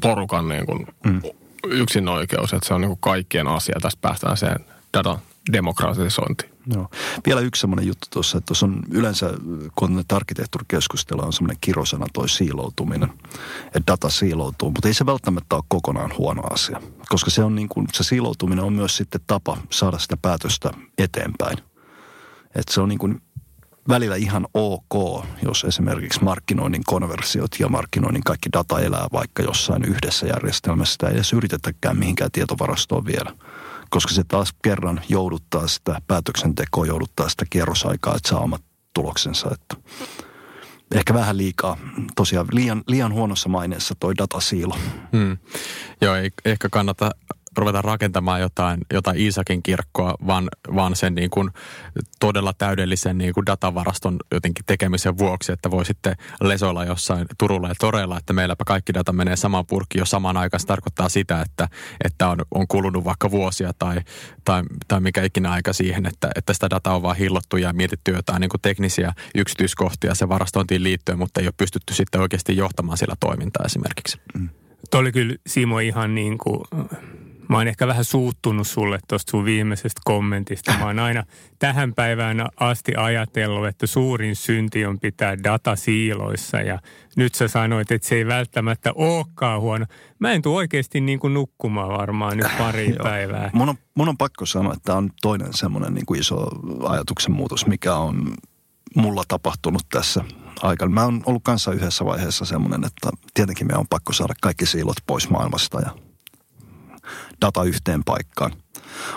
porukan 0.00 0.48
niin 0.48 0.66
kuin 0.66 0.86
mm. 1.04 1.22
yksin 1.64 2.08
oikeus. 2.08 2.52
Että 2.52 2.68
se 2.68 2.74
on 2.74 2.80
niin 2.80 2.88
kuin 2.88 3.00
kaikkien 3.00 3.48
asia. 3.48 3.78
Tästä 3.82 4.00
päästään 4.00 4.36
sen 4.36 4.56
datan 4.96 5.18
demokratisointiin. 5.52 6.53
Joo. 6.66 6.88
Vielä 7.26 7.40
yksi 7.40 7.60
semmoinen 7.60 7.86
juttu 7.86 8.06
tuossa, 8.10 8.38
että 8.38 8.46
tuossa 8.46 8.66
on 8.66 8.82
yleensä, 8.90 9.30
kun 9.74 10.04
arkkitehtuurikeskustella 10.12 11.22
on 11.22 11.32
semmoinen 11.32 11.56
kirosana 11.60 12.06
toi 12.12 12.28
siiloutuminen, 12.28 13.10
että 13.66 13.92
data 13.92 14.08
siiloutuu, 14.10 14.70
mutta 14.70 14.88
ei 14.88 14.94
se 14.94 15.06
välttämättä 15.06 15.56
ole 15.56 15.64
kokonaan 15.68 16.10
huono 16.18 16.42
asia, 16.50 16.82
koska 17.08 17.30
se 17.30 17.44
on 17.44 17.54
niin 17.54 17.68
kuin, 17.68 17.86
se 17.92 18.04
siiloutuminen 18.04 18.64
on 18.64 18.72
myös 18.72 18.96
sitten 18.96 19.20
tapa 19.26 19.56
saada 19.70 19.98
sitä 19.98 20.16
päätöstä 20.16 20.70
eteenpäin. 20.98 21.58
Että 22.54 22.74
se 22.74 22.80
on 22.80 22.88
niin 22.88 22.98
kuin 22.98 23.22
välillä 23.88 24.16
ihan 24.16 24.46
ok, 24.54 25.24
jos 25.42 25.64
esimerkiksi 25.64 26.24
markkinoinnin 26.24 26.84
konversiot 26.84 27.50
ja 27.58 27.68
markkinoinnin 27.68 28.24
kaikki 28.24 28.48
data 28.52 28.80
elää 28.80 29.06
vaikka 29.12 29.42
jossain 29.42 29.84
yhdessä 29.84 30.26
järjestelmässä. 30.26 30.92
Sitä 30.92 31.08
ei 31.08 31.14
edes 31.14 31.32
yritetäkään 31.32 31.98
mihinkään 31.98 32.30
tietovarastoon 32.30 33.06
vielä 33.06 33.34
koska 33.94 34.14
se 34.14 34.24
taas 34.24 34.52
kerran 34.62 35.00
jouduttaa 35.08 35.68
sitä 35.68 36.00
päätöksentekoa, 36.06 36.86
jouduttaa 36.86 37.28
sitä 37.28 37.44
kierrosaikaa, 37.50 38.16
että 38.16 38.28
saa 38.28 38.40
omat 38.40 38.62
tuloksensa. 38.94 39.50
Että 39.52 39.76
ehkä 40.94 41.14
vähän 41.14 41.36
liikaa, 41.36 41.76
tosiaan 42.16 42.46
liian, 42.52 42.82
liian 42.88 43.12
huonossa 43.12 43.48
maineessa 43.48 43.94
toi 44.00 44.14
datasiilo. 44.18 44.76
Hmm. 45.12 45.38
Joo, 46.00 46.14
ei 46.14 46.30
ehkä 46.44 46.68
kannata 46.68 47.10
ruveta 47.58 47.82
rakentamaan 47.82 48.40
jotain, 48.40 48.80
jotain 48.92 49.18
Iisakin 49.18 49.62
kirkkoa, 49.62 50.14
vaan, 50.26 50.48
vaan 50.74 50.96
sen 50.96 51.14
niin 51.14 51.30
kuin 51.30 51.50
todella 52.20 52.52
täydellisen 52.52 53.18
niin 53.18 53.34
kuin 53.34 53.46
datavaraston 53.46 54.16
jotenkin 54.32 54.64
tekemisen 54.66 55.18
vuoksi, 55.18 55.52
että 55.52 55.70
voi 55.70 55.84
sitten 55.84 56.14
lesoilla 56.40 56.84
jossain 56.84 57.26
Turulla 57.38 57.68
ja 57.68 57.74
Toreilla, 57.80 58.18
että 58.18 58.32
meilläpä 58.32 58.64
kaikki 58.66 58.94
data 58.94 59.12
menee 59.12 59.36
samaan 59.36 59.66
purkkiin 59.66 60.00
jo 60.00 60.06
samaan 60.06 60.36
aikaan. 60.36 60.60
Se 60.60 60.66
tarkoittaa 60.66 61.08
sitä, 61.08 61.40
että, 61.42 61.68
että 62.04 62.28
on, 62.28 62.38
on 62.54 62.68
kulunut 62.68 63.04
vaikka 63.04 63.30
vuosia 63.30 63.72
tai, 63.78 63.96
tai, 64.44 64.62
tai 64.88 65.00
mikä 65.00 65.22
ikinä 65.22 65.50
aika 65.50 65.72
siihen, 65.72 66.06
että, 66.06 66.30
että 66.36 66.52
sitä 66.54 66.70
dataa 66.70 66.96
on 66.96 67.02
vaan 67.02 67.16
hillottu 67.16 67.56
ja 67.56 67.72
mietitty 67.72 68.10
jotain 68.10 68.40
niin 68.40 68.50
kuin 68.50 68.60
teknisiä 68.60 69.12
yksityiskohtia 69.34 70.14
se 70.14 70.28
varastointiin 70.28 70.82
liittyen, 70.82 71.18
mutta 71.18 71.40
ei 71.40 71.46
ole 71.46 71.54
pystytty 71.56 71.94
sitten 71.94 72.20
oikeasti 72.20 72.56
johtamaan 72.56 72.98
sillä 72.98 73.14
toimintaa 73.20 73.64
esimerkiksi. 73.66 74.18
Mm. 74.34 74.48
Tuo 74.90 75.00
oli 75.00 75.12
kyllä 75.12 75.34
Simo 75.46 75.78
ihan 75.78 76.14
niin 76.14 76.38
kuin 76.38 76.60
Mä 77.48 77.56
oon 77.56 77.68
ehkä 77.68 77.86
vähän 77.86 78.04
suuttunut 78.04 78.66
sulle 78.66 78.98
tuosta 79.08 79.30
sun 79.30 79.44
viimeisestä 79.44 80.00
kommentista. 80.04 80.74
Mä 80.78 80.86
oon 80.86 80.98
aina 80.98 81.24
tähän 81.58 81.94
päivään 81.94 82.46
asti 82.60 82.92
ajatellut, 82.96 83.66
että 83.66 83.86
suurin 83.86 84.36
synti 84.36 84.86
on 84.86 84.98
pitää 84.98 85.42
data 85.42 85.76
siiloissa 85.76 86.60
ja 86.60 86.78
nyt 87.16 87.34
sä 87.34 87.48
sanoit, 87.48 87.90
että 87.90 88.08
se 88.08 88.14
ei 88.14 88.26
välttämättä 88.26 88.92
olekaan 88.94 89.60
huono. 89.60 89.86
Mä 90.18 90.32
en 90.32 90.42
tule 90.42 90.56
oikeasti 90.56 91.00
niin 91.00 91.18
kuin 91.18 91.34
nukkumaan 91.34 91.88
varmaan 91.88 92.36
nyt 92.36 92.58
pari 92.58 92.94
päivää. 93.02 93.50
Mun 93.52 93.68
on, 93.68 93.76
mun 93.94 94.08
on 94.08 94.16
pakko 94.16 94.46
sanoa, 94.46 94.72
että 94.72 94.84
tämä 94.84 94.98
on 94.98 95.10
toinen 95.22 95.52
semmoinen 95.52 95.94
niin 95.94 96.06
kuin 96.06 96.20
iso 96.20 96.46
ajatuksen 96.88 97.32
muutos, 97.32 97.66
mikä 97.66 97.94
on 97.94 98.34
mulla 98.96 99.22
tapahtunut 99.28 99.82
tässä 99.88 100.24
aikana. 100.62 100.90
Mä 100.90 101.04
oon 101.04 101.22
ollut 101.26 101.42
kanssa 101.44 101.72
yhdessä 101.72 102.04
vaiheessa 102.04 102.44
semmoinen, 102.44 102.84
että 102.84 103.10
tietenkin 103.34 103.66
me 103.66 103.74
on 103.76 103.86
pakko 103.90 104.12
saada 104.12 104.34
kaikki 104.42 104.66
siilot 104.66 104.96
pois 105.06 105.30
maailmasta 105.30 105.80
ja 105.80 105.90
data 107.40 107.62
yhteen 107.62 108.04
paikkaan. 108.04 108.52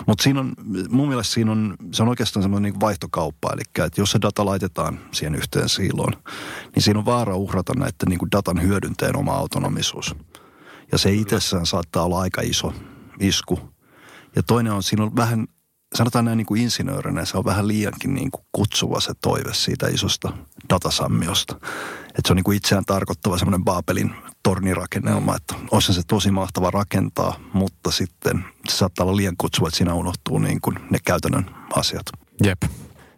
Mutta 0.06 0.22
siinä 0.22 0.40
on, 0.40 0.52
mun 0.88 1.08
mielestä 1.08 1.34
siinä 1.34 1.52
on, 1.52 1.76
se 1.92 2.02
on 2.02 2.08
oikeastaan 2.08 2.42
semmoinen 2.42 2.72
niin 2.72 2.80
vaihtokauppa, 2.80 3.52
eli 3.52 3.62
että 3.86 4.00
jos 4.00 4.10
se 4.10 4.18
data 4.22 4.44
laitetaan 4.44 5.00
siihen 5.12 5.34
yhteen 5.34 5.68
siiloon, 5.68 6.12
niin 6.74 6.82
siinä 6.82 6.98
on 6.98 7.04
vaara 7.04 7.36
uhrata 7.36 7.74
näiden 7.74 8.08
niin 8.08 8.18
kuin 8.18 8.30
datan 8.32 8.62
hyödynteen 8.62 9.16
oma 9.16 9.32
autonomisuus. 9.32 10.14
Ja 10.92 10.98
se 10.98 11.12
itsessään 11.12 11.66
saattaa 11.66 12.04
olla 12.04 12.20
aika 12.20 12.40
iso 12.40 12.72
isku. 13.20 13.60
Ja 14.36 14.42
toinen 14.42 14.72
on, 14.72 14.82
siinä 14.82 15.04
on 15.04 15.16
vähän 15.16 15.46
sanotaan 15.94 16.24
näin 16.24 16.36
niin 16.36 16.46
kuin 16.46 16.62
insinöörinä, 16.62 17.24
se 17.24 17.38
on 17.38 17.44
vähän 17.44 17.68
liiankin 17.68 18.14
niin 18.14 18.30
kuin 18.30 18.44
kutsuva 18.52 19.00
se 19.00 19.12
toive 19.20 19.54
siitä 19.54 19.88
isosta 19.88 20.32
datasammiosta. 20.70 21.54
Että 22.08 22.22
se 22.26 22.32
on 22.32 22.36
niin 22.36 22.44
kuin 22.44 22.56
itseään 22.56 22.84
tarkoittava 22.84 23.38
semmoinen 23.38 23.64
Baabelin 23.64 24.14
tornirakennelma, 24.42 25.36
että 25.36 25.54
olisi 25.70 25.94
se 25.94 26.02
tosi 26.06 26.30
mahtava 26.30 26.70
rakentaa, 26.70 27.40
mutta 27.52 27.90
sitten 27.90 28.44
se 28.68 28.76
saattaa 28.76 29.06
olla 29.06 29.16
liian 29.16 29.36
kutsuva, 29.38 29.68
että 29.68 29.78
siinä 29.78 29.94
unohtuu 29.94 30.38
niin 30.38 30.60
kuin 30.60 30.78
ne 30.90 30.98
käytännön 31.04 31.50
asiat. 31.74 32.06
Jep. 32.44 32.62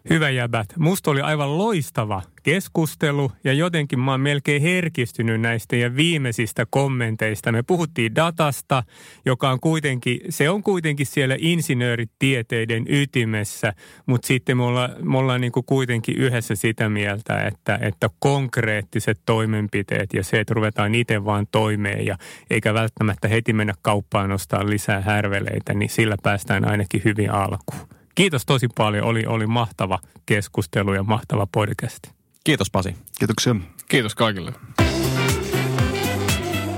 Hyvä 0.09 0.29
jäbät. 0.29 0.67
Musta 0.77 1.11
oli 1.11 1.21
aivan 1.21 1.57
loistava 1.57 2.21
keskustelu 2.43 3.31
ja 3.43 3.53
jotenkin 3.53 3.99
mä 3.99 4.11
oon 4.11 4.21
melkein 4.21 4.61
herkistynyt 4.61 5.41
näistä 5.41 5.75
ja 5.75 5.95
viimeisistä 5.95 6.65
kommenteista. 6.69 7.51
Me 7.51 7.63
puhuttiin 7.63 8.15
datasta, 8.15 8.83
joka 9.25 9.49
on 9.49 9.59
kuitenkin, 9.59 10.19
se 10.29 10.49
on 10.49 10.63
kuitenkin 10.63 11.05
siellä 11.05 11.35
insinööritieteiden 11.39 12.85
ytimessä, 12.89 13.73
mutta 14.05 14.27
sitten 14.27 14.57
me 14.57 14.63
ollaan, 14.63 14.89
me 15.01 15.17
ollaan 15.17 15.41
niin 15.41 15.51
kuin 15.51 15.65
kuitenkin 15.65 16.17
yhdessä 16.17 16.55
sitä 16.55 16.89
mieltä, 16.89 17.41
että, 17.47 17.79
että 17.81 18.09
konkreettiset 18.19 19.19
toimenpiteet 19.25 20.13
ja 20.13 20.23
se, 20.23 20.39
että 20.39 20.53
ruvetaan 20.53 20.95
itse 20.95 21.25
vaan 21.25 21.47
toimeen 21.51 22.05
ja 22.05 22.17
eikä 22.49 22.73
välttämättä 22.73 23.27
heti 23.27 23.53
mennä 23.53 23.73
kauppaan 23.81 24.31
ostaa 24.31 24.69
lisää 24.69 25.01
härveleitä, 25.01 25.73
niin 25.73 25.89
sillä 25.89 26.15
päästään 26.23 26.67
ainakin 26.67 27.01
hyvin 27.05 27.31
alkuun. 27.31 28.00
Kiitos 28.21 28.45
tosi 28.45 28.67
paljon. 28.77 29.05
Oli, 29.05 29.25
oli 29.25 29.47
mahtava 29.47 29.99
keskustelu 30.25 30.93
ja 30.93 31.03
mahtava 31.03 31.47
podcast. 31.51 31.99
Kiitos 32.43 32.71
Pasi. 32.71 32.95
Kiitoksia. 33.19 33.55
Kiitos 33.87 34.15
kaikille. 34.15 34.53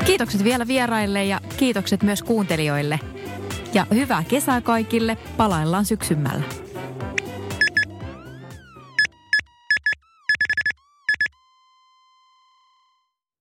Kiitokset 0.06 0.44
vielä 0.44 0.68
vieraille 0.68 1.26
ja 1.26 1.42
kiitokset 1.58 2.04
myös 2.04 2.24
kuuntelijoille. 2.24 3.00
Ja 3.74 3.88
hyvää 3.94 4.24
kesää 4.24 4.62
kaikille. 4.62 5.18
Palaillaan 5.38 5.86
syksymällä. 5.86 6.63